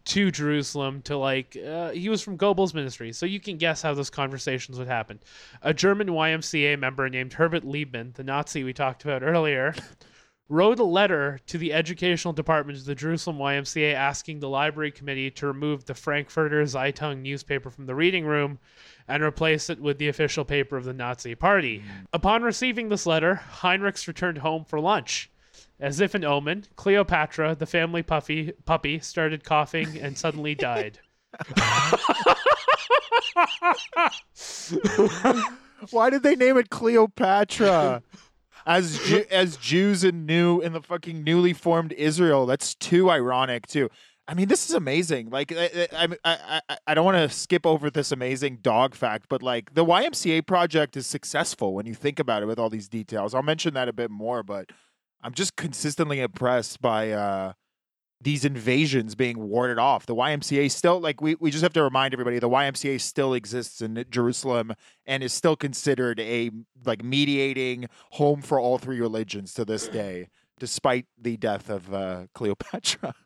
to 0.05 0.30
Jerusalem 0.30 1.03
to 1.03 1.16
like, 1.16 1.57
uh, 1.57 1.91
he 1.91 2.09
was 2.09 2.22
from 2.22 2.39
Goebbels' 2.39 2.72
ministry, 2.72 3.12
so 3.12 3.26
you 3.26 3.41
can 3.41 3.57
guess 3.57 3.83
how 3.83 3.93
those 3.95 4.11
conversations 4.11 4.78
would 4.78 4.87
happen. 4.87 5.18
A 5.62 5.74
German 5.74 6.09
YMCA 6.09 6.78
member 6.78 7.09
named 7.09 7.33
Herbert 7.33 7.64
Liebman, 7.64 8.14
the 8.14 8.22
Nazi 8.22 8.62
we 8.62 8.72
talked 8.72 9.03
about 9.03 9.24
earlier, 9.24 9.74
wrote 10.49 10.78
a 10.78 10.84
letter 10.84 11.38
to 11.47 11.57
the 11.57 11.72
educational 11.72 12.34
department 12.34 12.78
of 12.78 12.84
the 12.84 12.95
Jerusalem 12.95 13.38
YMCA 13.38 13.95
asking 13.95 14.40
the 14.40 14.49
library 14.49 14.90
committee 14.90 15.30
to 15.32 15.47
remove 15.47 15.84
the 15.84 15.95
Frankfurter 15.95 16.62
Zeitung 16.64 17.22
newspaper 17.22 17.70
from 17.70 17.86
the 17.86 17.95
reading 17.95 18.26
room 18.26 18.59
and 19.09 19.22
replace 19.22 19.70
it 19.70 19.80
with 19.80 19.99
the 19.99 20.09
official 20.09 20.45
paper 20.45 20.76
of 20.76 20.84
the 20.84 20.93
Nazi 20.93 21.34
Party. 21.34 21.78
Hmm. 21.78 22.05
Upon 22.12 22.43
receiving 22.43 22.88
this 22.88 23.07
letter, 23.07 23.40
Heinrichs 23.61 24.07
returned 24.07 24.38
home 24.38 24.64
for 24.64 24.78
lunch. 24.80 25.30
As 25.80 26.01
if 26.01 26.14
an 26.14 26.24
omen, 26.24 26.66
Cleopatra, 26.76 27.57
the 27.57 27.66
family 27.66 28.03
puppy, 28.03 28.53
puppy, 28.64 29.01
started 29.01 29.43
coughing 29.45 29.99
and 29.99 30.16
suddenly 30.16 30.55
died. 30.57 31.01
Why 35.90 36.11
did 36.11 36.22
they 36.22 36.36
name 36.36 36.57
it 36.57 36.70
Cleopatra? 36.70 38.03
As 38.67 38.99
Ju- 39.01 39.25
as 39.31 39.57
Jews 39.57 40.05
in 40.05 40.27
new 40.27 40.61
in 40.61 40.73
the 40.73 40.83
fucking 40.83 41.23
newly 41.25 41.53
formed 41.53 41.93
Israel, 41.93 42.47
that's 42.47 42.75
too 42.75 43.11
ironic 43.11 43.67
too. 43.67 43.89
I 44.29 44.35
mean, 44.35 44.47
this 44.49 44.69
is 44.71 44.75
amazing. 44.75 45.31
Like, 45.31 45.53
I 45.53 45.89
I, 45.93 46.09
I, 46.25 46.61
I- 46.69 46.79
I 46.87 46.95
don't 46.95 47.05
want 47.05 47.17
to 47.19 47.29
skip 47.37 47.67
over 47.67 47.91
this 47.91 48.13
amazing 48.13 48.59
dog 48.63 48.95
fact, 48.95 49.27
but 49.29 49.43
like 49.43 49.75
the 49.75 49.85
YMCA 49.85 50.47
project 50.47 50.97
is 50.97 51.07
successful 51.07 51.75
when 51.75 51.87
you 51.87 51.95
think 51.95 52.19
about 52.19 52.43
it 52.43 52.47
with 52.47 52.59
all 52.59 52.71
these 52.71 52.89
details. 52.89 53.35
I'll 53.35 53.43
mention 53.43 53.75
that 53.75 53.89
a 53.89 53.93
bit 53.93 54.11
more, 54.11 54.43
but 54.43 54.71
I'm 55.23 55.33
just 55.35 55.57
consistently 55.57 56.21
impressed 56.21 56.81
by 56.81 57.11
uh, 57.13 57.53
these 58.23 58.45
invasions 58.45 59.14
being 59.14 59.39
warded 59.39 59.79
off. 59.79 60.07
The 60.07 60.14
YMCA 60.14 60.70
still 60.70 61.01
like 61.01 61.20
we, 61.20 61.35
we 61.37 61.51
just 61.51 61.62
have 61.62 61.73
to 61.73 61.83
remind 61.83 62.14
everybody 62.14 62.39
the 62.39 62.49
YMCA 62.49 63.01
still 63.01 63.35
exists 63.35 63.81
in 63.81 64.05
Jerusalem 64.11 64.75
and 65.07 65.23
is 65.23 65.33
still 65.33 65.57
considered 65.57 66.20
a 66.20 66.51
like 66.85 67.03
mediating 67.03 67.89
home 68.11 68.43
for 68.43 68.61
all 68.61 68.79
three 68.79 69.01
religions 69.01 69.55
to 69.55 69.64
this 69.64 69.89
day, 69.89 70.29
despite 70.59 71.07
the 71.20 71.37
death 71.37 71.68
of 71.68 71.93
uh, 71.93 72.27
Cleopatra. 72.35 73.14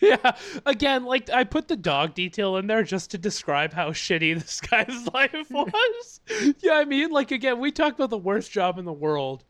Yeah, 0.00 0.32
again, 0.66 1.04
like 1.04 1.30
I 1.30 1.44
put 1.44 1.68
the 1.68 1.76
dog 1.76 2.14
detail 2.14 2.56
in 2.56 2.66
there 2.66 2.82
just 2.82 3.12
to 3.12 3.18
describe 3.18 3.72
how 3.72 3.90
shitty 3.90 4.34
this 4.40 4.60
guy's 4.60 5.06
life 5.14 5.32
was. 5.50 6.20
yeah, 6.60 6.72
I 6.72 6.84
mean, 6.84 7.10
like 7.12 7.30
again, 7.30 7.60
we 7.60 7.70
talked 7.70 7.96
about 7.96 8.10
the 8.10 8.18
worst 8.18 8.50
job 8.50 8.78
in 8.80 8.84
the 8.84 8.92
world. 8.92 9.44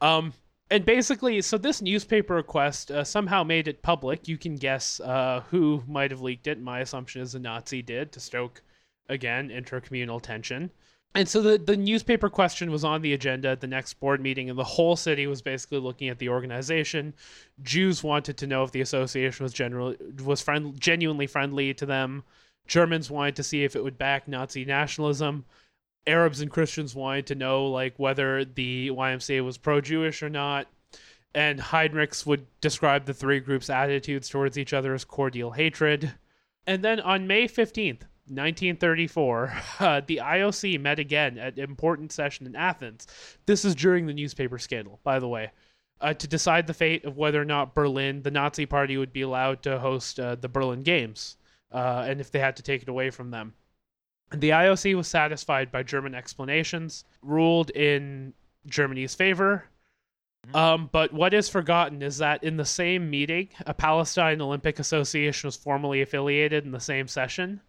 Um, 0.00 0.32
and 0.70 0.84
basically, 0.84 1.40
so 1.42 1.58
this 1.58 1.80
newspaper 1.80 2.34
request 2.34 2.90
uh, 2.90 3.04
somehow 3.04 3.44
made 3.44 3.68
it 3.68 3.82
public. 3.82 4.26
You 4.26 4.38
can 4.38 4.56
guess 4.56 5.00
uh, 5.00 5.42
who 5.50 5.82
might 5.86 6.10
have 6.10 6.22
leaked 6.22 6.46
it. 6.46 6.60
My 6.60 6.80
assumption 6.80 7.22
is 7.22 7.32
the 7.32 7.38
Nazi 7.38 7.82
did 7.82 8.12
to 8.12 8.20
stoke, 8.20 8.62
again, 9.08 9.48
intercommunal 9.50 10.20
tension. 10.20 10.70
And 11.14 11.26
so 11.26 11.40
the, 11.40 11.56
the 11.56 11.76
newspaper 11.76 12.28
question 12.28 12.70
was 12.70 12.84
on 12.84 13.00
the 13.00 13.14
agenda 13.14 13.48
at 13.48 13.60
the 13.60 13.66
next 13.66 13.94
board 13.94 14.20
meeting, 14.20 14.50
and 14.50 14.58
the 14.58 14.64
whole 14.64 14.96
city 14.96 15.26
was 15.26 15.40
basically 15.40 15.78
looking 15.78 16.10
at 16.10 16.18
the 16.18 16.28
organization. 16.28 17.14
Jews 17.62 18.02
wanted 18.02 18.36
to 18.36 18.46
know 18.46 18.64
if 18.64 18.72
the 18.72 18.82
association 18.82 19.44
was 19.44 19.54
general 19.54 19.94
was 20.24 20.42
friend, 20.42 20.78
genuinely 20.78 21.26
friendly 21.26 21.72
to 21.72 21.86
them. 21.86 22.22
Germans 22.66 23.10
wanted 23.10 23.36
to 23.36 23.42
see 23.42 23.64
if 23.64 23.76
it 23.76 23.82
would 23.82 23.96
back 23.96 24.28
Nazi 24.28 24.66
nationalism. 24.66 25.46
Arabs 26.06 26.40
and 26.40 26.50
Christians 26.50 26.94
wanted 26.94 27.26
to 27.26 27.34
know 27.34 27.66
like 27.66 27.98
whether 27.98 28.44
the 28.44 28.90
YMCA 28.90 29.44
was 29.44 29.58
pro-Jewish 29.58 30.22
or 30.22 30.30
not. 30.30 30.68
And 31.34 31.60
Heinrichs 31.60 32.24
would 32.24 32.46
describe 32.60 33.04
the 33.04 33.12
three 33.12 33.40
groups' 33.40 33.68
attitudes 33.68 34.28
towards 34.28 34.56
each 34.56 34.72
other 34.72 34.94
as 34.94 35.04
cordial 35.04 35.50
hatred. 35.50 36.14
And 36.66 36.82
then 36.82 36.98
on 37.00 37.26
May 37.26 37.46
15th, 37.46 38.02
1934, 38.28 39.52
uh, 39.80 40.00
the 40.06 40.20
IOC 40.22 40.80
met 40.80 40.98
again 40.98 41.38
at 41.38 41.58
an 41.58 41.64
important 41.64 42.12
session 42.12 42.46
in 42.46 42.56
Athens. 42.56 43.06
This 43.46 43.64
is 43.64 43.74
during 43.74 44.06
the 44.06 44.14
newspaper 44.14 44.58
scandal, 44.58 45.00
by 45.04 45.18
the 45.18 45.28
way, 45.28 45.50
uh, 46.00 46.14
to 46.14 46.26
decide 46.26 46.66
the 46.66 46.74
fate 46.74 47.04
of 47.04 47.16
whether 47.16 47.40
or 47.40 47.44
not 47.44 47.74
Berlin, 47.74 48.22
the 48.22 48.30
Nazi 48.30 48.66
Party, 48.66 48.96
would 48.96 49.12
be 49.12 49.22
allowed 49.22 49.62
to 49.62 49.78
host 49.78 50.18
uh, 50.18 50.34
the 50.34 50.48
Berlin 50.48 50.82
Games, 50.82 51.36
uh, 51.72 52.04
and 52.06 52.20
if 52.20 52.30
they 52.30 52.38
had 52.38 52.56
to 52.56 52.62
take 52.62 52.82
it 52.82 52.88
away 52.88 53.10
from 53.10 53.30
them. 53.30 53.54
The 54.32 54.50
IOC 54.50 54.94
was 54.96 55.08
satisfied 55.08 55.70
by 55.70 55.82
German 55.82 56.14
explanations, 56.14 57.04
ruled 57.22 57.70
in 57.70 58.34
Germany's 58.66 59.14
favor. 59.14 59.64
Um, 60.54 60.88
but 60.92 61.12
what 61.12 61.34
is 61.34 61.48
forgotten 61.48 62.02
is 62.02 62.18
that 62.18 62.44
in 62.44 62.56
the 62.56 62.64
same 62.64 63.10
meeting, 63.10 63.48
a 63.66 63.74
Palestine 63.74 64.40
Olympic 64.40 64.78
Association 64.78 65.48
was 65.48 65.56
formally 65.56 66.02
affiliated 66.02 66.64
in 66.64 66.70
the 66.70 66.80
same 66.80 67.08
session. 67.08 67.60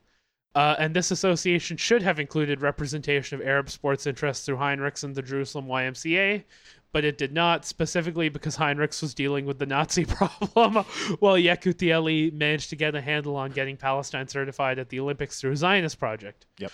Uh, 0.55 0.75
and 0.79 0.95
this 0.95 1.11
association 1.11 1.77
should 1.77 2.01
have 2.01 2.19
included 2.19 2.61
representation 2.61 3.39
of 3.39 3.45
Arab 3.45 3.69
sports 3.69 4.07
interests 4.07 4.45
through 4.45 4.57
Heinrichs 4.57 5.03
and 5.03 5.13
the 5.13 5.21
Jerusalem 5.21 5.67
YMCA, 5.67 6.43
but 6.91 7.05
it 7.05 7.17
did 7.17 7.33
not, 7.33 7.65
specifically 7.65 8.29
because 8.29 8.57
Heinrichs 8.57 9.01
was 9.01 9.13
dealing 9.13 9.45
with 9.45 9.59
the 9.59 9.65
Nazi 9.65 10.05
problem, 10.05 10.85
while 11.19 11.35
Yekutieli 11.35 12.33
managed 12.33 12.69
to 12.69 12.75
get 12.75 12.95
a 12.95 13.01
handle 13.01 13.35
on 13.35 13.51
getting 13.51 13.77
Palestine 13.77 14.27
certified 14.27 14.79
at 14.79 14.89
the 14.89 14.99
Olympics 14.99 15.39
through 15.39 15.51
a 15.51 15.57
Zionist 15.57 15.99
project. 15.99 16.45
Yep. 16.59 16.71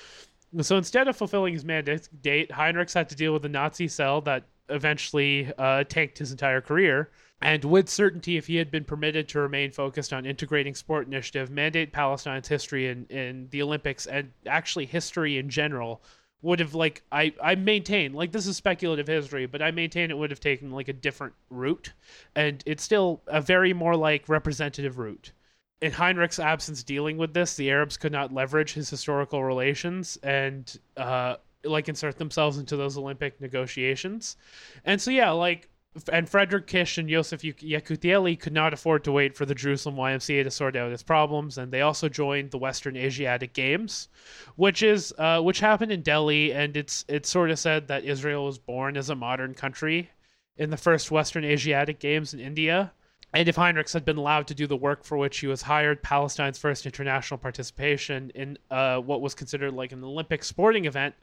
So 0.61 0.77
instead 0.77 1.07
of 1.07 1.17
fulfilling 1.17 1.53
his 1.53 1.65
mandate, 1.65 2.09
Heinrichs 2.23 2.93
had 2.93 3.09
to 3.09 3.15
deal 3.15 3.33
with 3.33 3.41
the 3.41 3.49
Nazi 3.49 3.87
cell 3.87 4.21
that 4.21 4.43
eventually 4.69 5.51
uh, 5.57 5.83
tanked 5.85 6.19
his 6.19 6.31
entire 6.31 6.61
career. 6.61 7.09
And 7.41 7.65
with 7.65 7.89
certainty, 7.89 8.37
if 8.37 8.47
he 8.47 8.55
had 8.55 8.71
been 8.71 8.85
permitted 8.85 9.27
to 9.29 9.39
remain 9.39 9.71
focused 9.71 10.13
on 10.13 10.25
integrating 10.25 10.75
sport 10.75 11.07
initiative, 11.07 11.49
mandate 11.49 11.91
Palestine's 11.91 12.47
history 12.47 12.87
in, 12.87 13.05
in 13.07 13.47
the 13.49 13.61
Olympics, 13.61 14.05
and 14.05 14.31
actually 14.45 14.85
history 14.85 15.37
in 15.37 15.49
general, 15.49 16.01
would 16.43 16.59
have 16.59 16.75
like 16.75 17.01
I, 17.11 17.33
I 17.41 17.55
maintain 17.55 18.13
like 18.13 18.31
this 18.31 18.45
is 18.45 18.55
speculative 18.57 19.07
history, 19.07 19.47
but 19.47 19.61
I 19.61 19.71
maintain 19.71 20.11
it 20.11 20.17
would 20.17 20.29
have 20.29 20.39
taken 20.39 20.71
like 20.71 20.89
a 20.89 20.93
different 20.93 21.33
route. 21.49 21.93
And 22.35 22.61
it's 22.65 22.83
still 22.83 23.21
a 23.27 23.41
very 23.41 23.73
more 23.73 23.95
like 23.95 24.29
representative 24.29 24.99
route. 24.99 25.31
In 25.81 25.91
Heinrich's 25.93 26.39
absence 26.39 26.83
dealing 26.83 27.17
with 27.17 27.33
this, 27.33 27.55
the 27.55 27.71
Arabs 27.71 27.97
could 27.97 28.11
not 28.11 28.33
leverage 28.33 28.73
his 28.73 28.89
historical 28.89 29.43
relations 29.43 30.17
and 30.21 30.77
uh 30.97 31.37
like 31.65 31.87
insert 31.87 32.17
themselves 32.17 32.57
into 32.57 32.75
those 32.75 32.97
Olympic 32.97 33.39
negotiations. 33.39 34.35
And 34.83 35.01
so 35.01 35.11
yeah, 35.11 35.31
like 35.31 35.69
and 36.11 36.27
Frederick 36.27 36.67
Kisch 36.67 36.97
and 36.97 37.09
Josef 37.09 37.41
Yekutieli 37.41 38.39
could 38.39 38.53
not 38.53 38.73
afford 38.73 39.03
to 39.03 39.11
wait 39.11 39.35
for 39.35 39.45
the 39.45 39.55
Jerusalem 39.55 39.95
YMCA 39.95 40.43
to 40.43 40.51
sort 40.51 40.75
out 40.75 40.91
its 40.91 41.03
problems, 41.03 41.57
and 41.57 41.71
they 41.71 41.81
also 41.81 42.09
joined 42.09 42.51
the 42.51 42.57
Western 42.57 42.95
Asiatic 42.95 43.53
Games, 43.53 44.09
which 44.55 44.81
is 44.81 45.13
uh, 45.17 45.39
which 45.41 45.59
happened 45.59 45.91
in 45.91 46.01
Delhi, 46.01 46.53
and 46.53 46.75
it's 46.75 47.05
it's 47.07 47.29
sort 47.29 47.51
of 47.51 47.59
said 47.59 47.87
that 47.87 48.03
Israel 48.03 48.45
was 48.45 48.57
born 48.57 48.97
as 48.97 49.09
a 49.09 49.15
modern 49.15 49.53
country 49.53 50.09
in 50.57 50.69
the 50.69 50.77
first 50.77 51.11
Western 51.11 51.43
Asiatic 51.43 51.99
Games 51.99 52.33
in 52.33 52.39
India. 52.39 52.93
And 53.35 53.49
if 53.49 53.55
Heinrichs 53.55 53.93
had 53.93 54.05
been 54.05 54.17
allowed 54.17 54.47
to 54.47 54.55
do 54.55 54.67
the 54.67 54.77
work 54.77 55.03
for 55.03 55.17
which 55.17 55.39
he 55.39 55.47
was 55.47 55.63
hired, 55.63 56.03
Palestine's 56.03 56.59
first 56.59 56.85
international 56.85 57.39
participation 57.39 58.31
in 58.35 58.57
uh, 58.69 58.97
what 58.99 59.21
was 59.21 59.33
considered 59.33 59.73
like 59.73 59.91
an 59.91 60.03
Olympic 60.03 60.43
sporting 60.43 60.85
event 60.85 61.15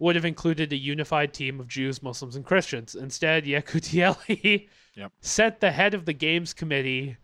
would 0.00 0.16
have 0.16 0.24
included 0.24 0.72
a 0.72 0.76
unified 0.76 1.32
team 1.32 1.60
of 1.60 1.68
Jews, 1.68 2.02
Muslims, 2.02 2.34
and 2.34 2.44
Christians. 2.44 2.96
Instead, 2.96 3.44
Yekutieli 3.44 4.68
Yep. 4.94 5.12
sent 5.20 5.60
the 5.60 5.70
head 5.70 5.94
of 5.94 6.04
the 6.04 6.12
Games 6.12 6.52
Committee 6.52 7.16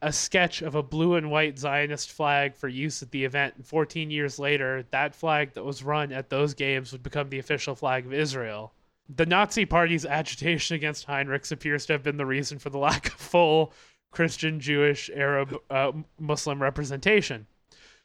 a 0.00 0.12
sketch 0.12 0.62
of 0.62 0.74
a 0.76 0.82
blue 0.82 1.14
and 1.16 1.30
white 1.30 1.58
Zionist 1.58 2.12
flag 2.12 2.54
for 2.54 2.68
use 2.68 3.02
at 3.02 3.10
the 3.10 3.24
event. 3.24 3.54
And 3.56 3.66
14 3.66 4.10
years 4.10 4.38
later, 4.38 4.84
that 4.90 5.14
flag 5.14 5.54
that 5.54 5.64
was 5.64 5.82
run 5.82 6.12
at 6.12 6.30
those 6.30 6.54
games 6.54 6.92
would 6.92 7.02
become 7.02 7.28
the 7.30 7.40
official 7.40 7.74
flag 7.74 8.06
of 8.06 8.12
Israel. 8.12 8.72
The 9.08 9.26
Nazi 9.26 9.64
Party's 9.64 10.04
agitation 10.04 10.76
against 10.76 11.06
Heinrichs 11.06 11.50
appears 11.50 11.86
to 11.86 11.94
have 11.94 12.02
been 12.02 12.18
the 12.18 12.26
reason 12.26 12.58
for 12.58 12.70
the 12.70 12.78
lack 12.78 13.06
of 13.06 13.14
full 13.14 13.72
Christian, 14.10 14.60
Jewish, 14.60 15.10
Arab, 15.14 15.56
uh, 15.70 15.92
Muslim 16.18 16.62
representation. 16.62 17.46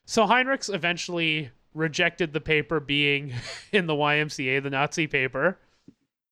So 0.06 0.26
Heinrichs 0.26 0.74
eventually 0.74 1.49
rejected 1.74 2.34
the 2.34 2.41
paper 2.41 2.80
being 2.80 3.34
in 3.72 3.88
the 3.88 3.93
YMCA, 3.93 4.62
the 4.64 4.70
Nazi 4.70 5.08
paper. 5.08 5.60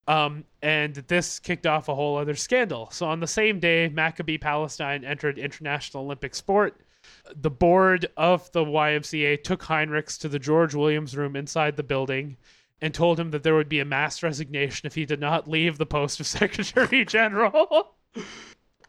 Um, 0.07 0.45
and 0.61 0.95
this 0.95 1.39
kicked 1.39 1.67
off 1.67 1.88
a 1.88 1.95
whole 1.95 2.17
other 2.17 2.36
scandal. 2.36 2.89
So 2.91 3.05
on 3.05 3.19
the 3.19 3.28
same 3.28 3.59
day, 3.59 3.89
Maccabi 3.93 4.39
Palestine 4.41 5.05
entered 5.05 5.38
international 5.38 6.03
Olympic 6.03 6.36
sport. 6.36 6.82
The 7.36 7.49
board 7.49 8.07
of 8.17 8.51
the 8.51 8.63
YMCA 8.65 9.43
took 9.43 9.61
Heinrichs 9.61 10.19
to 10.19 10.30
the 10.30 10.39
George 10.39 10.76
Williams 10.76 11.15
room 11.15 11.36
inside 11.36 11.78
the 11.78 11.84
building 11.84 12.38
and 12.82 12.93
told 12.93 13.19
him 13.19 13.32
that 13.32 13.43
there 13.43 13.55
would 13.55 13.69
be 13.69 13.79
a 13.79 13.86
mass 13.86 14.23
resignation 14.23 14.88
if 14.88 14.95
he 14.95 15.05
did 15.05 15.19
not 15.19 15.49
leave 15.49 15.77
the 15.77 15.86
post 15.86 16.19
of 16.19 16.27
Secretary 16.39 17.05
General. 17.05 17.95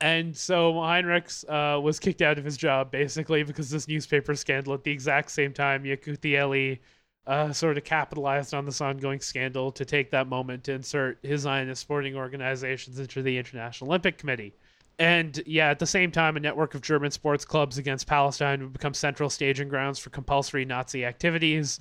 and 0.00 0.36
so 0.36 0.72
Heinrichs 0.74 1.44
uh, 1.48 1.80
was 1.80 2.00
kicked 2.00 2.22
out 2.22 2.38
of 2.38 2.44
his 2.44 2.56
job 2.56 2.90
basically 2.90 3.42
because 3.42 3.70
this 3.70 3.88
newspaper 3.88 4.34
scandal 4.34 4.74
at 4.74 4.82
the 4.84 4.90
exact 4.90 5.30
same 5.30 5.52
time 5.52 5.84
Yekutieli 5.84 6.80
uh, 7.26 7.52
sort 7.52 7.78
of 7.78 7.84
capitalized 7.84 8.52
on 8.52 8.64
this 8.64 8.80
ongoing 8.80 9.20
scandal 9.20 9.70
to 9.72 9.84
take 9.84 10.10
that 10.10 10.26
moment 10.26 10.64
to 10.64 10.72
insert 10.72 11.18
his 11.22 11.42
Zionist 11.42 11.80
sporting 11.80 12.16
organizations 12.16 12.98
into 12.98 13.22
the 13.22 13.38
International 13.38 13.90
Olympic 13.90 14.18
Committee. 14.18 14.52
And 14.98 15.42
yeah, 15.46 15.70
at 15.70 15.78
the 15.78 15.86
same 15.86 16.10
time, 16.10 16.36
a 16.36 16.40
network 16.40 16.74
of 16.74 16.82
German 16.82 17.10
sports 17.10 17.44
clubs 17.44 17.78
against 17.78 18.06
Palestine 18.06 18.62
would 18.62 18.72
become 18.72 18.94
central 18.94 19.30
staging 19.30 19.68
grounds 19.68 19.98
for 19.98 20.10
compulsory 20.10 20.64
Nazi 20.64 21.04
activities. 21.04 21.78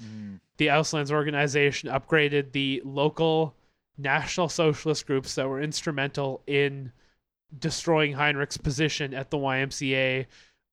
The 0.58 0.68
Auslands 0.68 1.12
organization 1.12 1.90
upgraded 1.90 2.52
the 2.52 2.82
local 2.86 3.56
National 3.98 4.50
Socialist 4.50 5.06
groups 5.06 5.36
that 5.36 5.48
were 5.48 5.62
instrumental 5.62 6.42
in 6.48 6.92
destroying 7.60 8.14
Heinrich's 8.14 8.58
position 8.58 9.14
at 9.14 9.30
the 9.30 9.38
YMCA 9.38 10.26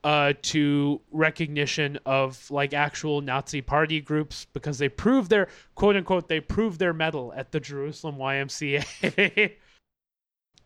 uh, 0.05 0.33
to 0.43 1.01
recognition 1.11 1.99
of 2.07 2.51
like 2.51 2.73
actual 2.73 3.21
Nazi 3.21 3.61
party 3.61 4.01
groups 4.01 4.47
because 4.53 4.79
they 4.79 4.89
proved 4.89 5.29
their 5.29 5.49
quote 5.75 5.97
unquote 5.97 6.29
they 6.29 6.41
proved 6.41 6.79
their 6.79 6.93
mettle 6.93 7.33
at 7.37 7.51
the 7.53 7.61
Jerusalem 7.61 8.17
YMCA. 8.17 9.57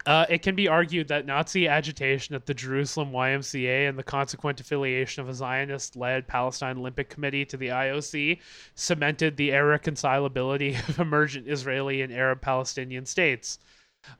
uh, 0.06 0.26
it 0.28 0.42
can 0.42 0.54
be 0.54 0.68
argued 0.68 1.08
that 1.08 1.26
Nazi 1.26 1.68
agitation 1.68 2.34
at 2.34 2.46
the 2.46 2.54
Jerusalem 2.54 3.12
YMCA 3.12 3.88
and 3.88 3.98
the 3.98 4.02
consequent 4.02 4.60
affiliation 4.60 5.22
of 5.22 5.28
a 5.28 5.34
Zionist-led 5.34 6.26
Palestine 6.26 6.78
Olympic 6.78 7.08
Committee 7.08 7.44
to 7.46 7.56
the 7.56 7.68
IOC 7.68 8.38
cemented 8.74 9.36
the 9.36 9.50
irreconcilability 9.50 10.76
of 10.88 10.98
emergent 10.98 11.48
Israeli 11.48 12.02
and 12.02 12.12
Arab 12.12 12.40
Palestinian 12.40 13.06
states. 13.06 13.58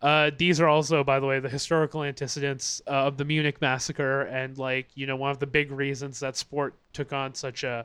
Uh, 0.00 0.30
these 0.38 0.60
are 0.60 0.68
also, 0.68 1.02
by 1.02 1.18
the 1.18 1.26
way, 1.26 1.40
the 1.40 1.48
historical 1.48 2.04
antecedents 2.04 2.80
uh, 2.86 2.90
of 2.90 3.16
the 3.16 3.24
Munich 3.24 3.60
massacre, 3.60 4.22
and 4.22 4.56
like 4.56 4.86
you 4.94 5.06
know, 5.06 5.16
one 5.16 5.32
of 5.32 5.40
the 5.40 5.46
big 5.46 5.72
reasons 5.72 6.20
that 6.20 6.36
sport 6.36 6.74
took 6.92 7.12
on 7.12 7.34
such 7.34 7.64
a 7.64 7.84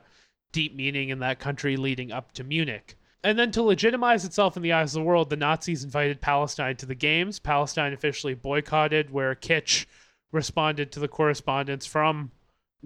deep 0.52 0.76
meaning 0.76 1.08
in 1.08 1.18
that 1.18 1.40
country 1.40 1.76
leading 1.76 2.12
up 2.12 2.30
to 2.32 2.44
Munich. 2.44 2.96
And 3.24 3.38
then 3.38 3.50
to 3.52 3.62
legitimize 3.62 4.24
itself 4.24 4.56
in 4.56 4.62
the 4.62 4.72
eyes 4.72 4.94
of 4.94 5.00
the 5.00 5.06
world, 5.06 5.28
the 5.28 5.36
Nazis 5.36 5.82
invited 5.82 6.20
Palestine 6.20 6.76
to 6.76 6.86
the 6.86 6.94
games. 6.94 7.38
Palestine 7.38 7.92
officially 7.92 8.34
boycotted, 8.34 9.10
where 9.10 9.34
Kisch 9.34 9.86
responded 10.30 10.92
to 10.92 11.00
the 11.00 11.08
correspondence 11.08 11.84
from 11.84 12.30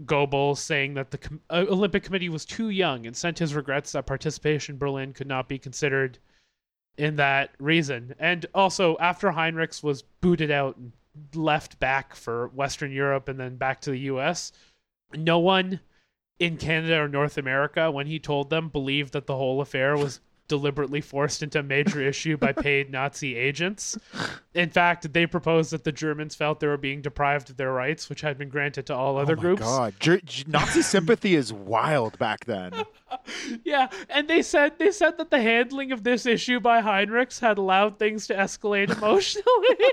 Goebbels 0.06 0.58
saying 0.58 0.94
that 0.94 1.10
the 1.10 1.18
uh, 1.50 1.66
Olympic 1.68 2.02
Committee 2.02 2.30
was 2.30 2.46
too 2.46 2.70
young 2.70 3.06
and 3.06 3.14
sent 3.14 3.38
his 3.38 3.54
regrets 3.54 3.92
that 3.92 4.06
participation 4.06 4.74
in 4.74 4.78
Berlin 4.78 5.12
could 5.12 5.26
not 5.26 5.48
be 5.48 5.58
considered 5.58 6.18
in 6.96 7.16
that 7.16 7.50
reason. 7.58 8.14
And 8.18 8.46
also, 8.54 8.96
after 8.98 9.30
Heinrichs 9.30 9.82
was 9.82 10.02
booted 10.02 10.50
out 10.50 10.76
and 10.76 10.92
left 11.34 11.78
back 11.78 12.14
for 12.14 12.48
Western 12.48 12.90
Europe 12.90 13.28
and 13.28 13.38
then 13.38 13.56
back 13.56 13.82
to 13.82 13.90
the 13.90 13.98
US, 13.98 14.52
no 15.14 15.38
one 15.38 15.80
in 16.38 16.56
Canada 16.56 17.00
or 17.00 17.08
North 17.08 17.38
America, 17.38 17.90
when 17.90 18.06
he 18.06 18.18
told 18.18 18.50
them, 18.50 18.68
believed 18.68 19.12
that 19.12 19.26
the 19.26 19.36
whole 19.36 19.60
affair 19.60 19.96
was 19.96 20.20
deliberately 20.48 21.00
forced 21.00 21.42
into 21.42 21.60
a 21.60 21.62
major 21.62 22.02
issue 22.02 22.36
by 22.36 22.52
paid 22.52 22.90
Nazi 22.90 23.36
agents. 23.36 23.96
In 24.52 24.68
fact, 24.68 25.10
they 25.14 25.24
proposed 25.26 25.70
that 25.70 25.84
the 25.84 25.92
Germans 25.92 26.34
felt 26.34 26.60
they 26.60 26.66
were 26.66 26.76
being 26.76 27.00
deprived 27.00 27.48
of 27.48 27.56
their 27.56 27.72
rights, 27.72 28.10
which 28.10 28.20
had 28.20 28.36
been 28.36 28.50
granted 28.50 28.84
to 28.86 28.94
all 28.94 29.16
other 29.16 29.32
oh 29.32 29.40
groups. 29.40 29.62
God, 29.62 29.94
Ger- 29.98 30.20
G- 30.20 30.44
Nazi 30.46 30.82
sympathy 30.82 31.36
is 31.36 31.52
wild 31.52 32.18
back 32.18 32.44
then. 32.44 32.72
Yeah, 33.62 33.88
and 34.08 34.26
they 34.26 34.40
said 34.40 34.78
they 34.78 34.90
said 34.90 35.18
that 35.18 35.30
the 35.30 35.40
handling 35.42 35.92
of 35.92 36.02
this 36.02 36.24
issue 36.24 36.60
by 36.60 36.80
Heinrichs 36.80 37.40
had 37.40 37.58
allowed 37.58 37.98
things 37.98 38.26
to 38.28 38.34
escalate 38.34 38.90
emotionally. 38.90 39.92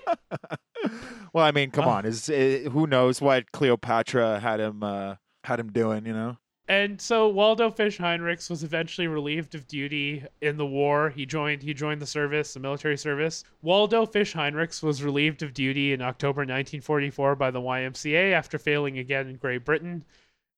Well, 1.33 1.43
I 1.45 1.51
mean, 1.51 1.69
come 1.71 1.85
Oh. 1.85 1.89
on, 1.91 2.05
is 2.05 2.29
uh, 2.29 2.69
who 2.71 2.87
knows 2.87 3.21
what 3.21 3.51
Cleopatra 3.51 4.39
had 4.39 4.61
him 4.61 4.81
uh, 4.83 5.15
had 5.49 5.59
him 5.59 5.71
doing? 5.71 6.05
You 6.05 6.13
know, 6.13 6.37
and 6.69 7.01
so 7.01 7.27
Waldo 7.27 7.71
Fish 7.71 7.97
Heinrichs 7.97 8.47
was 8.47 8.63
eventually 8.63 9.07
relieved 9.07 9.55
of 9.55 9.67
duty 9.67 10.23
in 10.39 10.55
the 10.57 10.65
war. 10.67 11.09
He 11.09 11.25
joined 11.25 11.63
he 11.63 11.73
joined 11.73 11.99
the 11.99 12.05
service, 12.05 12.53
the 12.53 12.59
military 12.59 12.95
service. 12.95 13.43
Waldo 13.63 14.05
Fish 14.05 14.35
Heinrichs 14.35 14.83
was 14.83 15.01
relieved 15.01 15.41
of 15.41 15.55
duty 15.55 15.93
in 15.93 16.01
October 16.01 16.41
1944 16.41 17.35
by 17.35 17.49
the 17.49 17.59
YMCA 17.59 18.33
after 18.33 18.59
failing 18.59 18.99
again 18.99 19.27
in 19.27 19.37
Great 19.37 19.65
Britain 19.65 20.05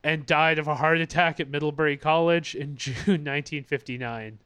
and 0.04 0.26
died 0.26 0.60
of 0.60 0.68
a 0.68 0.76
heart 0.76 1.00
attack 1.00 1.39
at 1.39 1.50
Middlebury 1.50 1.96
College 1.96 2.56
in 2.56 2.76
June 2.76 3.24
1959. 3.24 4.39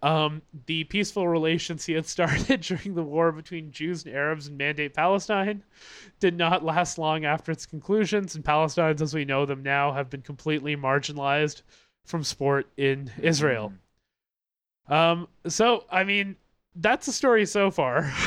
Um, 0.00 0.42
the 0.66 0.84
peaceful 0.84 1.26
relations 1.26 1.84
he 1.84 1.94
had 1.94 2.06
started 2.06 2.60
during 2.62 2.94
the 2.94 3.02
war 3.02 3.32
between 3.32 3.72
Jews 3.72 4.04
and 4.04 4.14
Arabs 4.14 4.46
in 4.46 4.56
Mandate 4.56 4.94
Palestine 4.94 5.64
did 6.20 6.36
not 6.36 6.64
last 6.64 6.98
long 6.98 7.24
after 7.24 7.50
its 7.50 7.66
conclusions, 7.66 8.36
and 8.36 8.44
Palestinians, 8.44 9.00
as 9.00 9.12
we 9.12 9.24
know 9.24 9.44
them 9.44 9.62
now, 9.62 9.92
have 9.92 10.08
been 10.08 10.22
completely 10.22 10.76
marginalized 10.76 11.62
from 12.04 12.22
sport 12.22 12.68
in 12.76 13.10
Israel. 13.20 13.72
Um, 14.88 15.28
so, 15.46 15.84
I 15.90 16.04
mean, 16.04 16.36
that's 16.76 17.06
the 17.06 17.12
story 17.12 17.44
so 17.44 17.70
far. 17.70 18.12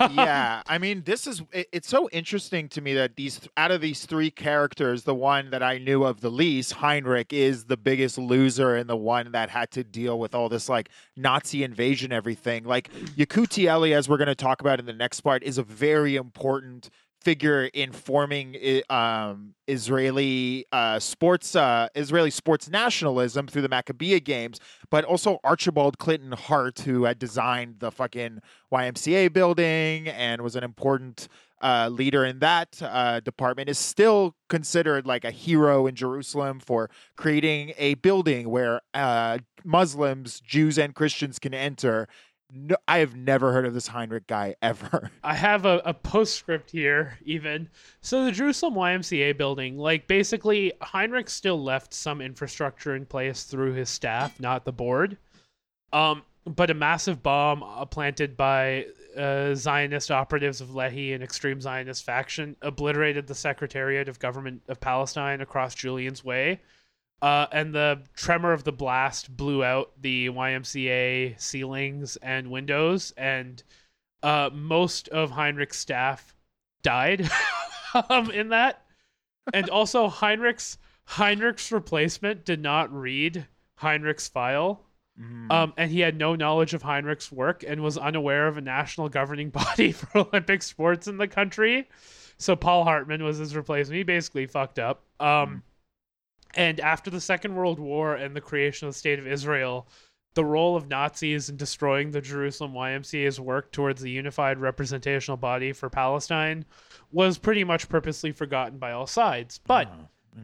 yeah, 0.00 0.62
I 0.66 0.78
mean, 0.78 1.02
this 1.04 1.26
is 1.26 1.42
it, 1.52 1.68
it's 1.72 1.88
so 1.88 2.08
interesting 2.10 2.68
to 2.70 2.80
me 2.80 2.94
that 2.94 3.16
these 3.16 3.40
out 3.56 3.70
of 3.70 3.80
these 3.80 4.06
three 4.06 4.30
characters, 4.30 5.04
the 5.04 5.14
one 5.14 5.50
that 5.50 5.62
I 5.62 5.78
knew 5.78 6.04
of 6.04 6.20
the 6.20 6.30
least, 6.30 6.72
Heinrich, 6.74 7.32
is 7.32 7.64
the 7.64 7.76
biggest 7.76 8.18
loser 8.18 8.76
and 8.76 8.88
the 8.88 8.96
one 8.96 9.32
that 9.32 9.50
had 9.50 9.70
to 9.72 9.84
deal 9.84 10.18
with 10.18 10.34
all 10.34 10.48
this 10.48 10.68
like 10.68 10.88
Nazi 11.16 11.64
invasion, 11.64 12.12
everything. 12.12 12.64
Like 12.64 12.92
Yekutieli, 13.16 13.94
as 13.94 14.08
we're 14.08 14.18
going 14.18 14.26
to 14.28 14.34
talk 14.34 14.60
about 14.60 14.80
in 14.80 14.86
the 14.86 14.92
next 14.92 15.20
part, 15.20 15.42
is 15.42 15.58
a 15.58 15.62
very 15.62 16.16
important 16.16 16.90
figure 17.24 17.64
in 17.72 17.90
forming 17.90 18.56
um, 18.90 19.54
Israeli 19.66 20.66
uh, 20.70 20.98
sports 20.98 21.56
uh, 21.56 21.88
Israeli 21.94 22.30
sports 22.30 22.68
nationalism 22.68 23.46
through 23.46 23.62
the 23.62 23.68
Maccabiah 23.68 24.22
games, 24.22 24.60
but 24.90 25.04
also 25.04 25.38
Archibald 25.42 25.98
Clinton 25.98 26.32
Harte, 26.32 26.80
who 26.80 27.04
had 27.04 27.18
designed 27.18 27.80
the 27.80 27.90
fucking 27.90 28.40
YMCA 28.72 29.32
building 29.32 30.08
and 30.08 30.42
was 30.42 30.54
an 30.54 30.64
important 30.64 31.28
uh, 31.62 31.88
leader 31.90 32.26
in 32.26 32.40
that 32.40 32.80
uh, 32.82 33.20
department, 33.20 33.70
is 33.70 33.78
still 33.78 34.36
considered 34.50 35.06
like 35.06 35.24
a 35.24 35.30
hero 35.30 35.86
in 35.86 35.94
Jerusalem 35.94 36.60
for 36.60 36.90
creating 37.16 37.72
a 37.78 37.94
building 37.94 38.50
where 38.50 38.82
uh, 38.92 39.38
Muslims, 39.64 40.40
Jews, 40.40 40.78
and 40.78 40.94
Christians 40.94 41.38
can 41.38 41.54
enter 41.54 42.06
no, 42.54 42.76
I 42.86 42.98
have 42.98 43.16
never 43.16 43.52
heard 43.52 43.66
of 43.66 43.74
this 43.74 43.88
Heinrich 43.88 44.28
guy 44.28 44.54
ever. 44.62 45.10
I 45.24 45.34
have 45.34 45.66
a, 45.66 45.82
a 45.84 45.92
postscript 45.92 46.70
here, 46.70 47.18
even. 47.24 47.68
So, 48.00 48.24
the 48.24 48.32
Jerusalem 48.32 48.74
YMCA 48.74 49.36
building, 49.36 49.76
like, 49.76 50.06
basically, 50.06 50.72
Heinrich 50.80 51.28
still 51.28 51.62
left 51.62 51.92
some 51.92 52.20
infrastructure 52.20 52.94
in 52.94 53.06
place 53.06 53.42
through 53.42 53.72
his 53.72 53.90
staff, 53.90 54.38
not 54.38 54.64
the 54.64 54.72
board. 54.72 55.18
Um, 55.92 56.22
but 56.46 56.70
a 56.70 56.74
massive 56.74 57.22
bomb 57.22 57.62
uh, 57.62 57.84
planted 57.86 58.36
by 58.36 58.86
uh, 59.16 59.54
Zionist 59.54 60.10
operatives 60.10 60.60
of 60.60 60.68
Lehi, 60.68 61.14
an 61.14 61.22
extreme 61.22 61.60
Zionist 61.60 62.04
faction, 62.04 62.56
obliterated 62.62 63.26
the 63.26 63.34
Secretariat 63.34 64.08
of 64.08 64.18
Government 64.18 64.62
of 64.68 64.80
Palestine 64.80 65.40
across 65.40 65.74
Julian's 65.74 66.24
Way 66.24 66.60
uh, 67.24 67.46
and 67.52 67.74
the 67.74 68.02
tremor 68.14 68.52
of 68.52 68.64
the 68.64 68.72
blast 68.72 69.34
blew 69.34 69.64
out 69.64 69.92
the 69.98 70.28
YMCA 70.28 71.40
ceilings 71.40 72.16
and 72.16 72.50
windows, 72.50 73.14
and 73.16 73.62
uh, 74.22 74.50
most 74.52 75.08
of 75.08 75.30
Heinrich's 75.30 75.78
staff 75.78 76.36
died 76.82 77.26
um, 78.10 78.30
in 78.30 78.50
that. 78.50 78.84
And 79.54 79.70
also, 79.70 80.06
Heinrich's 80.06 80.76
Heinrich's 81.06 81.72
replacement 81.72 82.44
did 82.44 82.60
not 82.60 82.92
read 82.92 83.46
Heinrich's 83.76 84.28
file. 84.28 84.84
Mm. 85.18 85.50
Um, 85.50 85.72
and 85.78 85.90
he 85.90 86.00
had 86.00 86.18
no 86.18 86.34
knowledge 86.34 86.74
of 86.74 86.82
Heinrich's 86.82 87.32
work 87.32 87.64
and 87.66 87.82
was 87.82 87.96
unaware 87.96 88.48
of 88.48 88.58
a 88.58 88.60
national 88.60 89.08
governing 89.08 89.48
body 89.66 89.92
for 89.92 90.26
Olympic 90.28 90.62
sports 90.62 91.08
in 91.08 91.16
the 91.16 91.28
country. 91.28 91.88
So 92.36 92.54
Paul 92.54 92.84
Hartman 92.84 93.24
was 93.24 93.38
his 93.38 93.56
replacement. 93.56 93.96
He 93.96 94.02
basically 94.02 94.46
fucked 94.46 94.78
up. 94.78 95.04
Um, 95.18 95.26
mm 95.26 95.62
and 96.56 96.80
after 96.80 97.10
the 97.10 97.20
Second 97.20 97.54
World 97.54 97.78
War 97.78 98.14
and 98.14 98.34
the 98.34 98.40
creation 98.40 98.88
of 98.88 98.94
the 98.94 98.98
State 98.98 99.18
of 99.18 99.26
Israel, 99.26 99.86
the 100.34 100.44
role 100.44 100.76
of 100.76 100.88
Nazis 100.88 101.48
in 101.48 101.56
destroying 101.56 102.10
the 102.10 102.20
Jerusalem 102.20 102.72
YMCA's 102.72 103.40
work 103.40 103.70
towards 103.72 104.00
the 104.00 104.10
unified 104.10 104.58
representational 104.58 105.36
body 105.36 105.72
for 105.72 105.88
Palestine 105.88 106.64
was 107.12 107.38
pretty 107.38 107.64
much 107.64 107.88
purposely 107.88 108.32
forgotten 108.32 108.78
by 108.78 108.92
all 108.92 109.06
sides. 109.06 109.60
But 109.64 109.88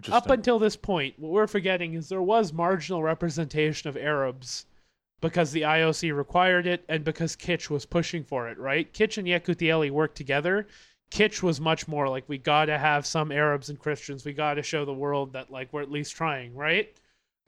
uh, 0.09 0.15
up 0.15 0.31
until 0.31 0.59
this 0.59 0.77
point, 0.77 1.19
what 1.19 1.33
we're 1.33 1.47
forgetting 1.49 1.95
is 1.95 2.09
there 2.09 2.23
was 2.23 2.53
marginal 2.53 3.03
representation 3.03 3.89
of 3.89 3.97
Arabs 3.97 4.67
because 5.21 5.53
the 5.53 5.63
IOC 5.63 6.17
required 6.17 6.67
it 6.67 6.85
and 6.89 7.05
because 7.05 7.37
Kisch 7.37 7.69
was 7.69 7.85
pushing 7.85 8.25
for 8.25 8.49
it, 8.49 8.59
right? 8.59 8.93
Kisch 8.93 9.19
and 9.19 9.27
Yekutieli 9.27 9.91
worked 9.91 10.17
together 10.17 10.67
Kisch 11.11 11.43
was 11.43 11.61
much 11.61 11.89
more 11.89 12.09
like 12.09 12.25
we 12.29 12.39
got 12.39 12.67
to 12.67 12.79
have 12.79 13.05
some 13.05 13.33
Arabs 13.33 13.69
and 13.69 13.79
Christians. 13.79 14.25
We 14.25 14.33
got 14.33 14.55
to 14.55 14.63
show 14.63 14.85
the 14.85 14.93
world 14.93 15.33
that 15.33 15.51
like 15.51 15.73
we're 15.73 15.83
at 15.83 15.91
least 15.91 16.15
trying, 16.15 16.55
right? 16.55 16.95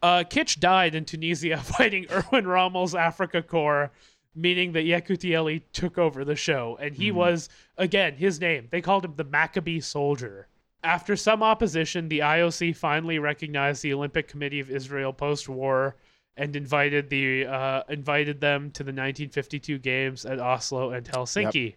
Uh, 0.03 0.25
Kisch 0.29 0.59
died 0.59 0.95
in 0.95 1.05
Tunisia 1.05 1.57
fighting 1.63 2.07
Erwin 2.11 2.47
Rommel's 2.47 2.95
Afrika 2.95 3.43
Korps, 3.43 3.91
meaning 4.35 4.73
that 4.73 4.85
Yekutieli 4.85 5.63
took 5.73 5.97
over 5.97 6.25
the 6.25 6.35
show, 6.35 6.77
and 6.81 6.95
he 6.95 7.11
mm. 7.11 7.15
was 7.15 7.49
again 7.79 8.17
his 8.17 8.41
name. 8.41 8.67
They 8.71 8.81
called 8.81 9.05
him 9.05 9.15
the 9.17 9.25
Maccabee 9.25 9.81
Soldier. 9.81 10.49
After 10.85 11.15
some 11.15 11.45
opposition, 11.45 12.09
the 12.09 12.19
IOC 12.19 12.75
finally 12.75 13.21
recognized 13.21 13.83
the 13.83 13.95
Olympic 13.95 14.27
Committee 14.27 14.59
of 14.59 14.69
Israel 14.69 15.13
post-war 15.13 15.95
and 16.37 16.57
invited 16.57 17.09
the 17.09 17.47
uh, 17.47 17.83
invited 17.89 18.41
them 18.41 18.71
to 18.73 18.83
the 18.83 18.89
1952 18.89 19.79
games 19.79 20.25
at 20.25 20.41
Oslo 20.41 20.91
and 20.91 21.07
Helsinki. 21.07 21.67
Yep. 21.67 21.75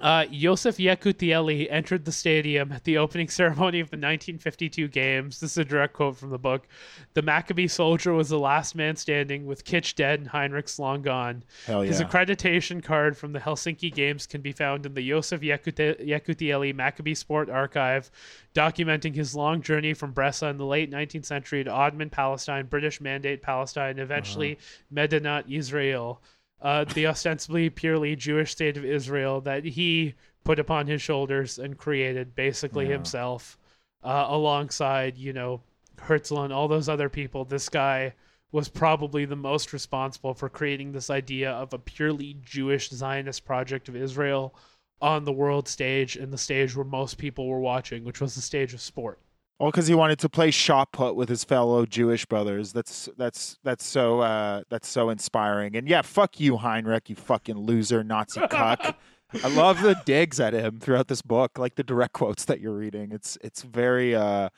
Uh, 0.00 0.24
Yosef 0.30 0.78
Yekutieli 0.78 1.68
entered 1.70 2.04
the 2.04 2.12
stadium 2.12 2.72
at 2.72 2.84
the 2.84 2.96
opening 2.96 3.28
ceremony 3.28 3.78
of 3.78 3.90
the 3.90 3.96
1952 3.96 4.88
games. 4.88 5.38
This 5.38 5.52
is 5.52 5.58
a 5.58 5.64
direct 5.64 5.92
quote 5.92 6.16
from 6.16 6.30
the 6.30 6.38
book. 6.38 6.66
The 7.14 7.22
Maccabee 7.22 7.68
soldier 7.68 8.12
was 8.12 8.30
the 8.30 8.38
last 8.38 8.74
man 8.74 8.96
standing, 8.96 9.44
with 9.46 9.64
Kisch 9.64 9.94
dead 9.94 10.20
and 10.20 10.28
Heinrichs 10.30 10.78
long 10.78 11.02
gone. 11.02 11.44
Hell 11.66 11.84
yeah. 11.84 11.88
His 11.88 12.00
accreditation 12.00 12.82
card 12.82 13.16
from 13.16 13.32
the 13.32 13.38
Helsinki 13.38 13.94
Games 13.94 14.26
can 14.26 14.40
be 14.40 14.52
found 14.52 14.86
in 14.86 14.94
the 14.94 15.02
Yosef 15.02 15.40
Yekutieli 15.42 16.74
Maccabee 16.74 17.14
Sport 17.14 17.50
Archive, 17.50 18.10
documenting 18.54 19.14
his 19.14 19.34
long 19.34 19.60
journey 19.60 19.92
from 19.92 20.14
Bressa 20.14 20.50
in 20.50 20.56
the 20.56 20.66
late 20.66 20.90
19th 20.90 21.26
century 21.26 21.62
to 21.64 21.70
Ottoman 21.70 22.10
Palestine, 22.10 22.66
British 22.66 23.00
Mandate 23.00 23.42
Palestine, 23.42 23.90
and 23.90 24.00
eventually 24.00 24.54
uh-huh. 24.54 25.06
Medinat 25.06 25.44
Israel 25.48 26.22
uh, 26.62 26.84
the 26.84 27.06
ostensibly 27.06 27.68
purely 27.68 28.16
Jewish 28.16 28.52
state 28.52 28.76
of 28.76 28.84
Israel 28.84 29.40
that 29.42 29.64
he 29.64 30.14
put 30.44 30.58
upon 30.58 30.86
his 30.86 31.02
shoulders 31.02 31.58
and 31.58 31.76
created 31.76 32.34
basically 32.34 32.86
yeah. 32.86 32.92
himself 32.92 33.58
uh, 34.02 34.26
alongside, 34.28 35.18
you 35.18 35.32
know, 35.32 35.60
Herzl 35.98 36.40
and 36.40 36.52
all 36.52 36.68
those 36.68 36.88
other 36.88 37.08
people. 37.08 37.44
This 37.44 37.68
guy 37.68 38.14
was 38.52 38.68
probably 38.68 39.24
the 39.24 39.36
most 39.36 39.72
responsible 39.72 40.34
for 40.34 40.48
creating 40.48 40.92
this 40.92 41.10
idea 41.10 41.52
of 41.52 41.72
a 41.72 41.78
purely 41.78 42.36
Jewish 42.42 42.90
Zionist 42.90 43.44
project 43.44 43.88
of 43.88 43.96
Israel 43.96 44.54
on 45.00 45.24
the 45.24 45.32
world 45.32 45.66
stage 45.68 46.16
and 46.16 46.32
the 46.32 46.38
stage 46.38 46.76
where 46.76 46.84
most 46.84 47.18
people 47.18 47.48
were 47.48 47.60
watching, 47.60 48.04
which 48.04 48.20
was 48.20 48.34
the 48.34 48.42
stage 48.42 48.74
of 48.74 48.80
sport. 48.80 49.18
All 49.62 49.70
because 49.70 49.86
he 49.86 49.94
wanted 49.94 50.18
to 50.18 50.28
play 50.28 50.50
shot 50.50 50.90
put 50.90 51.14
with 51.14 51.28
his 51.28 51.44
fellow 51.44 51.86
Jewish 51.86 52.26
brothers. 52.26 52.72
That's 52.72 53.08
that's 53.16 53.60
that's 53.62 53.86
so 53.86 54.18
uh, 54.18 54.64
that's 54.68 54.88
so 54.88 55.08
inspiring. 55.08 55.76
And 55.76 55.86
yeah, 55.86 56.02
fuck 56.02 56.40
you, 56.40 56.56
Heinrich, 56.56 57.08
you 57.08 57.14
fucking 57.14 57.56
loser, 57.56 58.02
Nazi 58.02 58.40
cuck. 58.50 58.96
I 59.44 59.48
love 59.50 59.80
the 59.80 59.94
digs 60.04 60.40
at 60.40 60.52
him 60.52 60.80
throughout 60.80 61.06
this 61.06 61.22
book, 61.22 61.60
like 61.60 61.76
the 61.76 61.84
direct 61.84 62.12
quotes 62.12 62.44
that 62.46 62.58
you're 62.58 62.74
reading. 62.74 63.12
It's 63.12 63.38
it's 63.40 63.62
very 63.62 64.16
uh, 64.16 64.48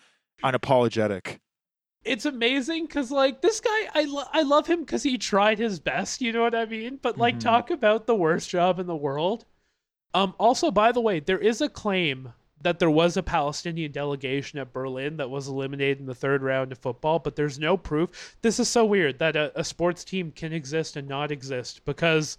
unapologetic. 0.43 1.39
It's 2.05 2.25
amazing 2.25 2.87
because 2.87 3.11
like 3.11 3.43
this 3.43 3.61
guy, 3.61 3.89
I 3.95 4.05
lo- 4.05 4.29
I 4.33 4.41
love 4.41 4.67
him 4.67 4.81
because 4.81 5.03
he 5.03 5.19
tried 5.19 5.59
his 5.59 5.79
best. 5.79 6.23
You 6.23 6.33
know 6.33 6.41
what 6.41 6.55
I 6.55 6.65
mean? 6.65 6.99
But 7.03 7.19
like, 7.19 7.35
mm-hmm. 7.35 7.51
talk 7.51 7.71
about 7.71 8.07
the 8.07 8.15
worst 8.15 8.49
job 8.49 8.81
in 8.81 8.87
the 8.87 8.97
world. 8.97 9.45
Um. 10.15 10.35
Also, 10.39 10.71
by 10.71 10.93
the 10.93 11.03
way, 11.03 11.21
there 11.21 11.39
is 11.39 11.61
a 11.61 11.69
claim 11.69 12.33
that 12.65 12.79
there 12.79 12.91
was 12.91 13.17
a 13.17 13.23
Palestinian 13.23 13.93
delegation 13.93 14.59
at 14.59 14.73
Berlin 14.73 15.19
that 15.19 15.29
was 15.29 15.49
eliminated 15.49 16.01
in 16.01 16.07
the 16.07 16.15
third 16.15 16.43
round 16.43 16.73
of 16.73 16.79
football, 16.79 17.19
but 17.19 17.37
there's 17.37 17.59
no 17.59 17.77
proof. 17.77 18.37
This 18.41 18.59
is 18.59 18.69
so 18.69 18.87
weird 18.87 19.19
that 19.19 19.37
a, 19.37 19.53
a 19.59 19.63
sports 19.63 20.03
team 20.03 20.33
can 20.33 20.53
exist 20.53 20.97
and 20.97 21.07
not 21.07 21.31
exist 21.31 21.85
because 21.85 22.39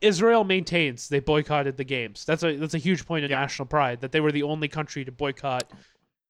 Israel 0.00 0.42
maintains 0.42 1.08
they 1.08 1.20
boycotted 1.20 1.76
the 1.76 1.84
games. 1.84 2.24
That's 2.24 2.42
a 2.42 2.56
that's 2.56 2.74
a 2.74 2.78
huge 2.78 3.06
point 3.06 3.26
of 3.26 3.30
yeah. 3.30 3.40
national 3.40 3.66
pride 3.66 4.00
that 4.00 4.10
they 4.10 4.20
were 4.20 4.32
the 4.32 4.42
only 4.42 4.68
country 4.68 5.04
to 5.04 5.12
boycott 5.12 5.70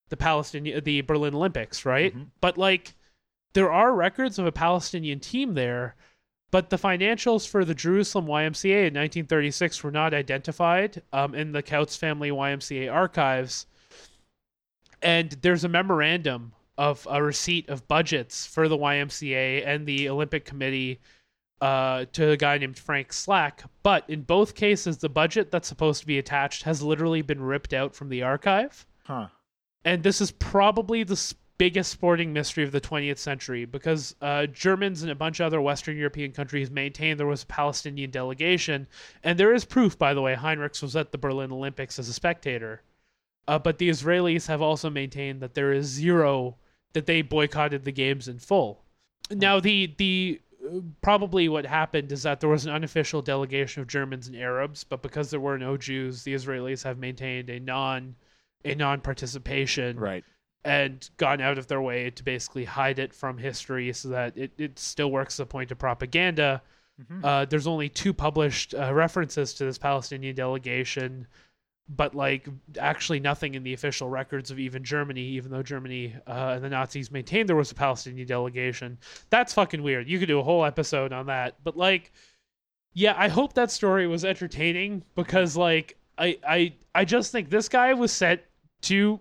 the 0.08 0.16
Palestinian 0.16 0.82
the 0.82 1.02
Berlin 1.02 1.34
Olympics, 1.34 1.84
right? 1.84 2.12
Mm-hmm. 2.12 2.24
But 2.40 2.58
like 2.58 2.94
there 3.52 3.70
are 3.70 3.94
records 3.94 4.40
of 4.40 4.46
a 4.46 4.52
Palestinian 4.52 5.20
team 5.20 5.54
there 5.54 5.94
but 6.50 6.70
the 6.70 6.76
financials 6.76 7.46
for 7.46 7.64
the 7.64 7.74
Jerusalem 7.74 8.26
YMCA 8.26 8.88
in 8.88 8.94
1936 8.94 9.82
were 9.82 9.90
not 9.90 10.14
identified 10.14 11.02
um, 11.12 11.34
in 11.34 11.52
the 11.52 11.62
Kautz 11.62 11.96
family 11.96 12.30
YMCA 12.30 12.92
archives. 12.92 13.66
And 15.02 15.30
there's 15.42 15.64
a 15.64 15.68
memorandum 15.68 16.52
of 16.78 17.06
a 17.10 17.22
receipt 17.22 17.68
of 17.68 17.86
budgets 17.88 18.46
for 18.46 18.68
the 18.68 18.78
YMCA 18.78 19.66
and 19.66 19.86
the 19.86 20.08
Olympic 20.08 20.44
Committee 20.44 21.00
uh, 21.60 22.06
to 22.12 22.30
a 22.30 22.36
guy 22.36 22.56
named 22.56 22.78
Frank 22.78 23.12
Slack. 23.12 23.64
But 23.82 24.04
in 24.08 24.22
both 24.22 24.54
cases, 24.54 24.98
the 24.98 25.08
budget 25.08 25.50
that's 25.50 25.68
supposed 25.68 26.00
to 26.00 26.06
be 26.06 26.18
attached 26.18 26.62
has 26.62 26.82
literally 26.82 27.20
been 27.20 27.42
ripped 27.42 27.74
out 27.74 27.94
from 27.94 28.08
the 28.08 28.22
archive. 28.22 28.86
Huh. 29.04 29.28
And 29.84 30.02
this 30.02 30.20
is 30.20 30.30
probably 30.30 31.02
the 31.02 31.34
biggest 31.58 31.90
sporting 31.90 32.32
mystery 32.32 32.62
of 32.62 32.70
the 32.70 32.80
20th 32.80 33.18
century 33.18 33.64
because 33.64 34.14
uh, 34.22 34.46
Germans 34.46 35.02
and 35.02 35.10
a 35.10 35.16
bunch 35.16 35.40
of 35.40 35.46
other 35.46 35.60
Western 35.60 35.96
European 35.96 36.30
countries 36.32 36.70
maintained 36.70 37.18
there 37.18 37.26
was 37.26 37.42
a 37.42 37.46
Palestinian 37.46 38.10
delegation. 38.10 38.86
And 39.24 39.38
there 39.38 39.52
is 39.52 39.64
proof, 39.64 39.98
by 39.98 40.14
the 40.14 40.22
way, 40.22 40.36
Heinrichs 40.36 40.82
was 40.82 40.94
at 40.94 41.10
the 41.10 41.18
Berlin 41.18 41.50
Olympics 41.52 41.98
as 41.98 42.08
a 42.08 42.12
spectator. 42.12 42.82
Uh, 43.48 43.58
but 43.58 43.78
the 43.78 43.88
Israelis 43.88 44.46
have 44.46 44.62
also 44.62 44.88
maintained 44.88 45.40
that 45.40 45.54
there 45.54 45.72
is 45.72 45.86
zero, 45.86 46.56
that 46.92 47.06
they 47.06 47.22
boycotted 47.22 47.84
the 47.84 47.92
games 47.92 48.28
in 48.28 48.38
full. 48.38 48.84
Now, 49.30 49.58
the, 49.58 49.94
the 49.98 50.40
uh, 50.64 50.80
probably 51.00 51.48
what 51.48 51.66
happened 51.66 52.12
is 52.12 52.22
that 52.22 52.40
there 52.40 52.48
was 52.48 52.66
an 52.66 52.72
unofficial 52.72 53.20
delegation 53.20 53.82
of 53.82 53.88
Germans 53.88 54.28
and 54.28 54.36
Arabs, 54.36 54.84
but 54.84 55.02
because 55.02 55.30
there 55.30 55.40
were 55.40 55.58
no 55.58 55.76
Jews, 55.76 56.22
the 56.22 56.34
Israelis 56.34 56.84
have 56.84 56.98
maintained 56.98 57.50
a 57.50 57.58
non 57.58 58.14
a 58.64 58.74
non-participation 58.74 59.98
Right. 59.98 60.24
And 60.64 61.08
gone 61.16 61.40
out 61.40 61.58
of 61.58 61.66
their 61.66 61.80
way 61.80 62.10
to 62.10 62.22
basically 62.22 62.64
hide 62.64 62.98
it 62.98 63.14
from 63.14 63.38
history 63.38 63.92
so 63.92 64.08
that 64.08 64.36
it, 64.36 64.52
it 64.58 64.78
still 64.78 65.10
works 65.10 65.34
as 65.36 65.40
a 65.40 65.46
point 65.46 65.70
of 65.70 65.78
propaganda. 65.78 66.62
Mhm. 67.00 67.24
Uh, 67.24 67.44
there's 67.44 67.66
only 67.66 67.88
two 67.88 68.12
published 68.12 68.74
uh, 68.74 68.92
references 68.92 69.54
to 69.54 69.64
this 69.64 69.78
Palestinian 69.78 70.34
delegation, 70.34 71.26
but 71.88 72.14
like 72.14 72.48
actually 72.78 73.20
nothing 73.20 73.54
in 73.54 73.62
the 73.62 73.72
official 73.72 74.08
records 74.08 74.50
of 74.50 74.58
even 74.58 74.82
Germany, 74.82 75.22
even 75.22 75.50
though 75.50 75.62
Germany 75.62 76.14
uh, 76.26 76.52
and 76.56 76.64
the 76.64 76.68
Nazis 76.68 77.10
maintained 77.10 77.48
there 77.48 77.56
was 77.56 77.70
a 77.70 77.74
Palestinian 77.76 78.26
delegation. 78.26 78.98
That's 79.30 79.54
fucking 79.54 79.82
weird. 79.82 80.08
You 80.08 80.18
could 80.18 80.28
do 80.28 80.40
a 80.40 80.44
whole 80.44 80.64
episode 80.64 81.12
on 81.12 81.26
that, 81.26 81.56
but 81.62 81.76
like, 81.76 82.12
yeah, 82.94 83.14
I 83.16 83.28
hope 83.28 83.52
that 83.54 83.70
story 83.70 84.08
was 84.08 84.24
entertaining 84.24 85.04
because 85.14 85.56
like 85.56 85.96
I 86.18 86.36
I 86.46 86.74
I 86.96 87.04
just 87.04 87.30
think 87.30 87.48
this 87.48 87.68
guy 87.68 87.94
was 87.94 88.12
set 88.12 88.44
to 88.82 89.20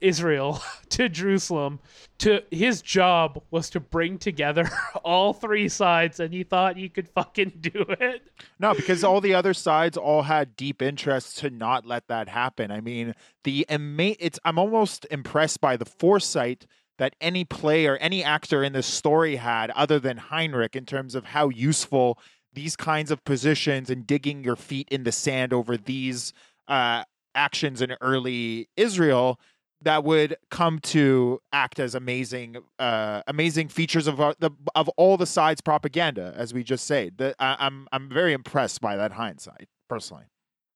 Israel 0.00 0.62
to 0.90 1.08
Jerusalem 1.08 1.80
to 2.18 2.42
his 2.50 2.82
job 2.82 3.42
was 3.50 3.70
to 3.70 3.80
bring 3.80 4.18
together 4.18 4.68
all 5.04 5.32
three 5.32 5.68
sides 5.68 6.20
and 6.20 6.32
he 6.32 6.42
thought 6.42 6.76
he 6.76 6.88
could 6.88 7.08
fucking 7.08 7.52
do 7.60 7.84
it. 8.00 8.22
No, 8.58 8.74
because 8.74 9.04
all 9.04 9.20
the 9.20 9.34
other 9.34 9.54
sides 9.54 9.96
all 9.96 10.22
had 10.22 10.56
deep 10.56 10.82
interests 10.82 11.34
to 11.40 11.50
not 11.50 11.86
let 11.86 12.08
that 12.08 12.28
happen. 12.28 12.70
I 12.70 12.80
mean, 12.80 13.14
the 13.44 13.66
it's 13.68 14.38
I'm 14.44 14.58
almost 14.58 15.06
impressed 15.10 15.60
by 15.60 15.76
the 15.76 15.84
foresight 15.84 16.66
that 16.98 17.16
any 17.18 17.44
player, 17.44 17.96
any 17.96 18.22
actor 18.22 18.62
in 18.62 18.74
this 18.74 18.86
story 18.86 19.36
had, 19.36 19.70
other 19.70 19.98
than 19.98 20.18
Heinrich, 20.18 20.76
in 20.76 20.84
terms 20.84 21.14
of 21.14 21.24
how 21.24 21.48
useful 21.48 22.18
these 22.52 22.76
kinds 22.76 23.10
of 23.10 23.24
positions 23.24 23.88
and 23.88 24.06
digging 24.06 24.44
your 24.44 24.56
feet 24.56 24.86
in 24.90 25.04
the 25.04 25.12
sand 25.12 25.54
over 25.54 25.78
these 25.78 26.34
uh, 26.68 27.04
actions 27.34 27.80
in 27.80 27.96
early 28.00 28.68
Israel 28.76 29.40
that 29.82 30.04
would 30.04 30.36
come 30.50 30.78
to 30.78 31.40
act 31.52 31.78
as 31.78 31.94
amazing, 31.94 32.56
uh, 32.78 33.22
amazing 33.26 33.68
features 33.68 34.06
of 34.06 34.20
uh, 34.20 34.34
the 34.38 34.50
of 34.74 34.88
all 34.90 35.16
the 35.16 35.26
sides' 35.26 35.60
propaganda, 35.60 36.34
as 36.36 36.52
we 36.52 36.62
just 36.62 36.86
said. 36.86 37.18
The, 37.18 37.34
I, 37.38 37.56
I'm 37.58 37.88
I'm 37.92 38.08
very 38.08 38.32
impressed 38.32 38.80
by 38.80 38.96
that 38.96 39.12
hindsight, 39.12 39.68
personally. 39.88 40.24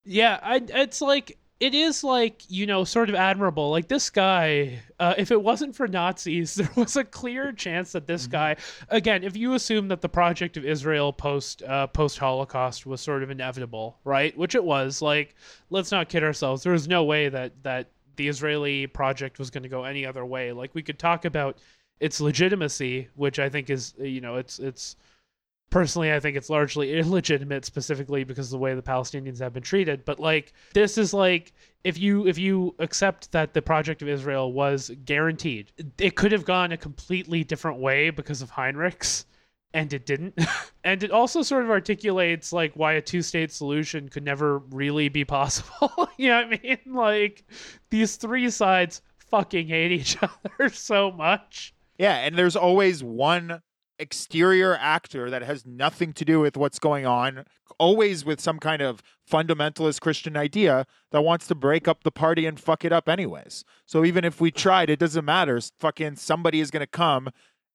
Yeah, 0.04 0.38
I, 0.42 0.62
it's 0.68 1.00
like 1.00 1.38
it 1.60 1.74
is 1.74 2.02
like 2.02 2.42
you 2.48 2.66
know 2.66 2.84
sort 2.84 3.08
of 3.08 3.14
admirable. 3.14 3.70
Like 3.70 3.88
this 3.88 4.10
guy, 4.10 4.80
uh, 4.98 5.14
if 5.16 5.30
it 5.30 5.42
wasn't 5.42 5.76
for 5.76 5.86
Nazis, 5.86 6.54
there 6.56 6.70
was 6.76 6.96
a 6.96 7.04
clear 7.04 7.52
chance 7.52 7.92
that 7.92 8.06
this 8.06 8.26
guy, 8.26 8.56
again, 8.88 9.22
if 9.22 9.36
you 9.36 9.54
assume 9.54 9.88
that 9.88 10.00
the 10.00 10.08
project 10.08 10.56
of 10.56 10.64
Israel 10.64 11.12
post 11.12 11.62
uh, 11.62 11.86
post 11.88 12.18
Holocaust 12.18 12.86
was 12.86 13.00
sort 13.00 13.22
of 13.22 13.30
inevitable, 13.30 13.98
right? 14.04 14.36
Which 14.36 14.54
it 14.54 14.64
was. 14.64 15.02
Like, 15.02 15.34
let's 15.70 15.92
not 15.92 16.08
kid 16.08 16.24
ourselves. 16.24 16.62
There 16.62 16.72
was 16.72 16.88
no 16.88 17.04
way 17.04 17.28
that 17.28 17.62
that 17.62 17.90
the 18.16 18.28
Israeli 18.28 18.86
project 18.86 19.38
was 19.38 19.50
going 19.50 19.62
to 19.62 19.68
go 19.68 19.84
any 19.84 20.06
other 20.06 20.24
way. 20.24 20.52
Like 20.52 20.74
we 20.74 20.82
could 20.82 20.98
talk 20.98 21.24
about 21.24 21.58
its 22.00 22.20
legitimacy, 22.20 23.08
which 23.14 23.38
I 23.38 23.48
think 23.48 23.70
is 23.70 23.94
you 23.98 24.20
know 24.20 24.36
it's 24.36 24.58
it's 24.58 24.96
personally 25.70 26.12
i 26.12 26.20
think 26.20 26.36
it's 26.36 26.50
largely 26.50 26.92
illegitimate 26.98 27.64
specifically 27.64 28.22
because 28.22 28.46
of 28.46 28.52
the 28.52 28.58
way 28.58 28.74
the 28.74 28.82
palestinians 28.82 29.40
have 29.40 29.52
been 29.52 29.62
treated 29.62 30.04
but 30.04 30.20
like 30.20 30.52
this 30.72 30.96
is 30.96 31.12
like 31.12 31.52
if 31.82 31.98
you 31.98 32.26
if 32.28 32.38
you 32.38 32.72
accept 32.78 33.32
that 33.32 33.54
the 33.54 33.60
project 33.60 34.00
of 34.00 34.08
israel 34.08 34.52
was 34.52 34.92
guaranteed 35.04 35.72
it 35.98 36.14
could 36.14 36.30
have 36.30 36.44
gone 36.44 36.70
a 36.70 36.76
completely 36.76 37.42
different 37.42 37.78
way 37.80 38.08
because 38.10 38.40
of 38.40 38.52
heinrichs 38.52 39.24
and 39.74 39.92
it 39.92 40.06
didn't 40.06 40.38
and 40.84 41.02
it 41.02 41.10
also 41.10 41.42
sort 41.42 41.64
of 41.64 41.70
articulates 41.70 42.52
like 42.52 42.72
why 42.74 42.94
a 42.94 43.02
two-state 43.02 43.52
solution 43.52 44.08
could 44.08 44.24
never 44.24 44.60
really 44.70 45.08
be 45.10 45.24
possible 45.24 46.08
you 46.16 46.28
know 46.28 46.36
what 46.46 46.46
i 46.46 46.60
mean 46.62 46.78
like 46.94 47.44
these 47.90 48.16
three 48.16 48.48
sides 48.48 49.02
fucking 49.18 49.66
hate 49.68 49.92
each 49.92 50.16
other 50.22 50.68
so 50.70 51.10
much 51.10 51.74
Yeah, 51.98 52.16
and 52.18 52.36
there's 52.36 52.56
always 52.56 53.02
one 53.04 53.60
exterior 53.98 54.76
actor 54.76 55.30
that 55.30 55.42
has 55.42 55.64
nothing 55.64 56.12
to 56.12 56.24
do 56.24 56.40
with 56.40 56.56
what's 56.56 56.78
going 56.78 57.06
on, 57.06 57.44
always 57.78 58.24
with 58.24 58.40
some 58.40 58.58
kind 58.58 58.82
of 58.82 59.02
fundamentalist 59.30 60.00
Christian 60.00 60.36
idea 60.36 60.86
that 61.12 61.22
wants 61.22 61.46
to 61.46 61.54
break 61.54 61.86
up 61.86 62.02
the 62.02 62.10
party 62.10 62.46
and 62.46 62.58
fuck 62.58 62.84
it 62.84 62.92
up 62.92 63.08
anyways. 63.08 63.64
So 63.86 64.04
even 64.04 64.24
if 64.24 64.40
we 64.40 64.50
tried, 64.50 64.90
it 64.90 64.98
doesn't 64.98 65.24
matter. 65.24 65.60
Fucking 65.78 66.16
somebody 66.16 66.60
is 66.60 66.70
gonna 66.70 66.86
come 66.86 67.30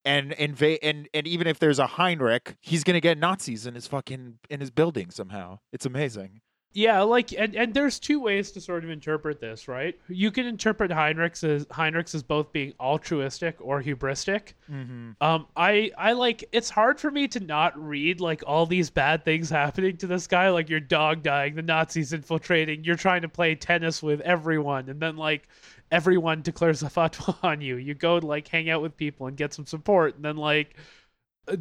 and 0.05 0.33
invade 0.33 0.79
and 0.81 1.07
and 1.13 1.27
even 1.27 1.47
if 1.47 1.59
there's 1.59 1.79
a 1.79 1.87
Heinrich, 1.87 2.55
he's 2.61 2.83
gonna 2.83 3.01
get 3.01 3.17
Nazis 3.17 3.65
in 3.65 3.75
his 3.75 3.87
fucking 3.87 4.39
in 4.49 4.59
his 4.59 4.71
building 4.71 5.11
somehow. 5.11 5.59
It's 5.71 5.85
amazing. 5.85 6.41
Yeah, 6.74 7.01
like 7.01 7.34
and, 7.34 7.55
and 7.55 7.74
there's 7.74 7.97
two 7.97 8.20
ways 8.20 8.51
to 8.51 8.61
sort 8.61 8.84
of 8.84 8.91
interpret 8.91 9.41
this, 9.41 9.67
right? 9.67 9.99
You 10.07 10.30
can 10.30 10.45
interpret 10.45 10.91
Heinrichs 10.91 11.43
as 11.43 11.65
Heinrichs 11.65 12.13
as 12.13 12.22
both 12.22 12.51
being 12.51 12.74
altruistic 12.80 13.55
or 13.59 13.82
hubristic. 13.82 14.53
Mm-hmm. 14.72 15.11
Um, 15.20 15.47
I 15.55 15.91
I 15.97 16.13
like 16.13 16.45
it's 16.51 16.70
hard 16.70 16.99
for 16.99 17.09
me 17.09 17.28
to 17.30 17.39
not 17.39 17.76
read 17.82 18.22
like 18.22 18.43
all 18.45 18.67
these 18.67 18.91
bad 18.91 19.26
things 19.26 19.49
happening 19.61 19.97
to 19.97 20.07
this 20.07 20.28
guy, 20.28 20.49
like 20.49 20.70
your 20.70 20.80
dog 20.80 21.24
dying, 21.24 21.55
the 21.55 21.63
Nazis 21.63 22.13
infiltrating, 22.13 22.84
you're 22.84 22.95
trying 22.95 23.24
to 23.24 23.30
play 23.30 23.55
tennis 23.55 24.03
with 24.03 24.22
everyone, 24.22 24.89
and 24.89 24.99
then 24.99 25.17
like 25.17 25.47
everyone 25.91 26.43
declares 26.43 26.84
a 26.84 26.88
fatwa 26.88 27.36
on 27.43 27.61
you. 27.61 27.78
You 27.78 27.95
go 27.95 28.17
like 28.17 28.47
hang 28.47 28.70
out 28.70 28.84
with 28.84 28.95
people 28.95 29.26
and 29.26 29.36
get 29.36 29.55
some 29.55 29.65
support, 29.65 30.17
and 30.17 30.24
then 30.24 30.38
like 30.38 30.76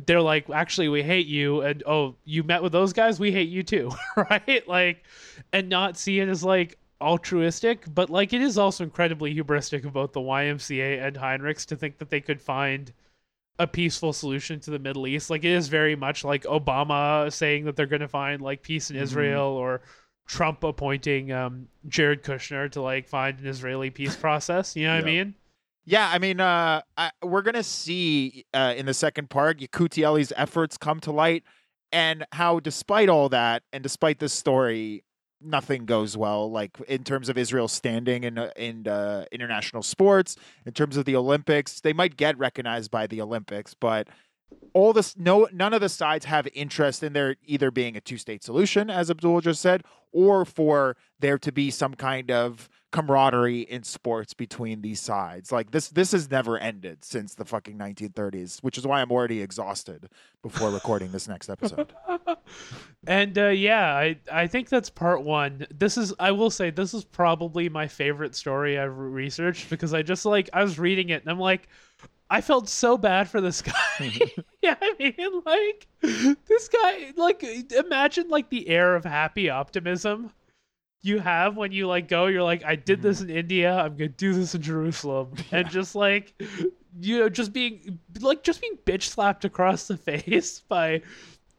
they're 0.07 0.21
like, 0.21 0.49
actually, 0.51 0.89
we 0.89 1.03
hate 1.03 1.27
you, 1.27 1.63
and 1.63 1.83
oh, 1.87 2.15
you 2.25 2.43
met 2.43 2.63
with 2.63 2.73
those 2.73 2.93
guys, 2.93 3.19
we 3.19 3.33
hate 3.33 3.49
you 3.49 3.63
too, 3.63 3.91
right? 4.17 4.67
Like, 4.69 5.05
and 5.53 5.69
not 5.69 5.97
see 5.97 6.21
it 6.21 6.29
as 6.29 6.43
like 6.45 6.79
altruistic, 7.01 7.85
but 7.95 8.11
like 8.11 8.33
it 8.33 8.41
is 8.41 8.59
also 8.59 8.85
incredibly 8.85 9.35
hubristic 9.35 9.85
of 9.85 9.93
both 9.93 10.13
the 10.13 10.21
YMCA 10.21 11.03
and 11.07 11.17
Heinrichs 11.17 11.65
to 11.67 11.77
think 11.77 11.99
that 11.99 12.11
they 12.11 12.21
could 12.21 12.41
find 12.41 12.93
a 13.61 13.67
peaceful 13.67 14.13
solution 14.13 14.61
to 14.61 14.71
the 14.71 14.79
Middle 14.79 15.07
East. 15.07 15.31
Like 15.31 15.45
it 15.45 15.53
is 15.53 15.69
very 15.69 15.97
much 15.97 16.25
like 16.25 16.45
Obama 16.45 17.33
saying 17.33 17.65
that 17.65 17.77
they're 17.77 17.87
going 17.87 18.01
to 18.01 18.09
find 18.09 18.41
like 18.41 18.63
peace 18.63 18.91
in 18.91 18.97
Mhm. 18.97 19.03
Israel 19.03 19.47
or 19.47 19.81
Trump 20.27 20.63
appointing 20.63 21.33
um, 21.33 21.69
Jared 21.89 22.23
Kushner 22.23 22.71
to 22.73 22.83
like 22.83 23.09
find 23.09 23.39
an 23.41 23.47
Israeli 23.47 23.91
peace 23.91 24.15
process. 24.15 24.77
You 24.77 24.87
know 24.87 24.95
what 24.95 25.03
I 25.03 25.07
mean? 25.07 25.35
Yeah, 25.89 26.11
I 26.13 26.19
mean, 26.19 26.39
uh, 26.39 26.83
I, 26.99 27.13
we're 27.23 27.41
gonna 27.41 27.63
see 27.63 28.45
uh, 28.53 28.75
in 28.77 28.85
the 28.85 28.93
second 28.93 29.31
part 29.31 29.59
Yekutieli's 29.59 30.35
efforts 30.37 30.77
come 30.77 31.01
to 31.01 31.13
light, 31.13 31.45
and 31.91 32.27
how, 32.33 32.61
despite 32.61 33.09
all 33.09 33.31
that, 33.31 33.63
and 33.73 33.83
despite 33.83 34.19
this 34.19 34.35
story, 34.35 35.03
nothing 35.41 35.87
goes 35.87 36.15
well. 36.15 36.51
Like 36.51 36.79
in 36.89 37.05
terms 37.05 37.31
of 37.31 37.39
Israel's 37.39 37.73
standing 37.73 38.25
in 38.25 38.37
uh, 38.37 38.51
in 38.55 38.87
uh, 38.87 39.25
international 39.33 39.83
sports, 39.83 40.37
in 40.67 40.75
terms 40.75 40.99
of 40.99 41.07
the 41.07 41.17
Olympics, 41.17 41.81
they 41.81 41.95
might 41.95 42.19
get 42.19 42.37
recognized 42.37 42.91
by 42.91 43.07
the 43.07 43.23
Olympics, 43.23 43.73
but 43.73 44.09
all 44.75 44.93
this 44.93 45.17
no 45.17 45.49
none 45.55 45.73
of 45.73 45.81
the 45.81 45.89
sides 45.89 46.27
have 46.27 46.47
interest 46.53 47.03
in 47.03 47.15
there 47.15 47.37
either 47.47 47.71
being 47.71 47.97
a 47.97 48.01
two-state 48.01 48.43
solution 48.43 48.89
as 48.89 49.11
abdul 49.11 49.41
just 49.43 49.61
said 49.61 49.83
or 50.11 50.47
for 50.47 50.97
there 51.21 51.39
to 51.39 51.53
be 51.53 51.71
some 51.71 51.95
kind 51.95 52.31
of 52.31 52.69
camaraderie 52.91 53.61
in 53.61 53.83
sports 53.83 54.33
between 54.33 54.81
these 54.81 55.01
sides 55.01 55.53
like 55.53 55.71
this 55.73 55.89
this 55.91 56.13
has 56.13 56.31
never 56.31 56.57
ended 56.59 57.05
since 57.05 57.35
the 57.35 57.45
fucking 57.45 57.77
1930s 57.77 58.63
which 58.63 58.79
is 58.79 58.87
why 58.87 59.03
i'm 59.03 59.11
already 59.11 59.43
exhausted 59.43 60.09
before 60.43 60.71
recording 60.71 61.13
this 61.13 61.29
next 61.29 61.51
episode 61.51 61.93
And 63.07 63.39
uh, 63.39 63.49
yeah, 63.49 63.95
I 63.95 64.17
I 64.31 64.47
think 64.47 64.69
that's 64.69 64.91
part 64.91 65.23
one. 65.23 65.67
This 65.73 65.97
is 65.97 66.13
I 66.19 66.33
will 66.33 66.51
say 66.51 66.71
this 66.71 66.93
is 66.95 67.05
probably 67.05 67.69
my 67.69 67.87
favorite 67.87 68.35
story 68.35 68.79
I've 68.79 68.97
researched 68.99 69.71
because 69.71 69.95
I 69.95 70.03
just 70.03 70.27
like 70.27 70.51
I 70.53 70.63
was 70.63 70.79
reading 70.79 71.09
it 71.11 71.23
and 71.23 71.31
I'm 71.31 71.39
like, 71.39 71.69
I 72.29 72.41
felt 72.41 72.69
so 72.69 72.99
bad 72.99 73.29
for 73.29 73.41
this 73.41 73.63
guy. 73.63 73.75
yeah, 74.63 74.75
I 74.81 74.95
mean, 74.99 75.43
like 75.47 75.87
this 76.03 76.69
guy, 76.69 77.13
like 77.17 77.43
imagine 77.73 78.29
like 78.29 78.51
the 78.51 78.69
air 78.69 78.95
of 78.95 79.05
happy 79.05 79.49
optimism 79.49 80.33
you 81.03 81.21
have 81.21 81.57
when 81.57 81.73
you 81.73 81.87
like 81.87 82.09
go 82.09 82.27
you're 82.27 82.43
like 82.43 82.65
i 82.65 82.75
did 82.75 83.01
this 83.03 83.21
in 83.21 83.31
india. 83.31 83.75
I'm 83.75 83.97
gonna 83.97 84.09
do 84.09 84.33
this 84.35 84.55
in 84.55 84.63
jerusalem. 84.63 85.33
And 85.53 85.69
just 85.71 85.95
like 85.95 86.35
you 87.01 87.19
know 87.19 87.29
just 87.29 87.53
being 87.53 87.99
like 88.21 88.43
just 88.43 88.61
being 88.61 88.79
bitch 88.85 89.03
slapped 89.03 89.45
across 89.45 89.87
the 89.87 89.97
face 90.09 90.61
by 90.61 91.03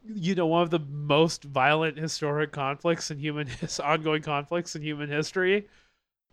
you 0.06 0.34
know 0.34 0.46
one 0.46 0.62
of 0.62 0.70
the 0.70 0.80
most 0.80 1.44
violent 1.44 1.98
historic 1.98 2.52
conflicts 2.52 3.10
in 3.10 3.18
human 3.18 3.46
his 3.60 3.80
ongoing 3.80 4.22
conflicts 4.22 4.76
in 4.76 4.82
human 4.82 5.08
history. 5.08 5.68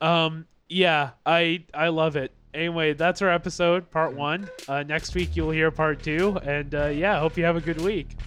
Um 0.01 0.45
yeah 0.69 1.11
i 1.25 1.63
i 1.73 1.87
love 1.87 2.15
it. 2.15 2.31
Anyway 2.53 2.93
that's 2.93 3.21
our 3.21 3.29
episode 3.29 3.89
part 3.89 4.13
one. 4.13 4.49
Uh 4.67 4.83
next 4.83 5.15
week 5.15 5.35
you'll 5.35 5.51
hear 5.51 5.71
part 5.71 6.03
two. 6.03 6.37
And 6.43 6.75
uh 6.75 6.87
yeah 6.87 7.19
hope 7.19 7.37
you 7.37 7.45
have 7.45 7.55
a 7.55 7.61
good 7.61 7.81
week 7.81 8.17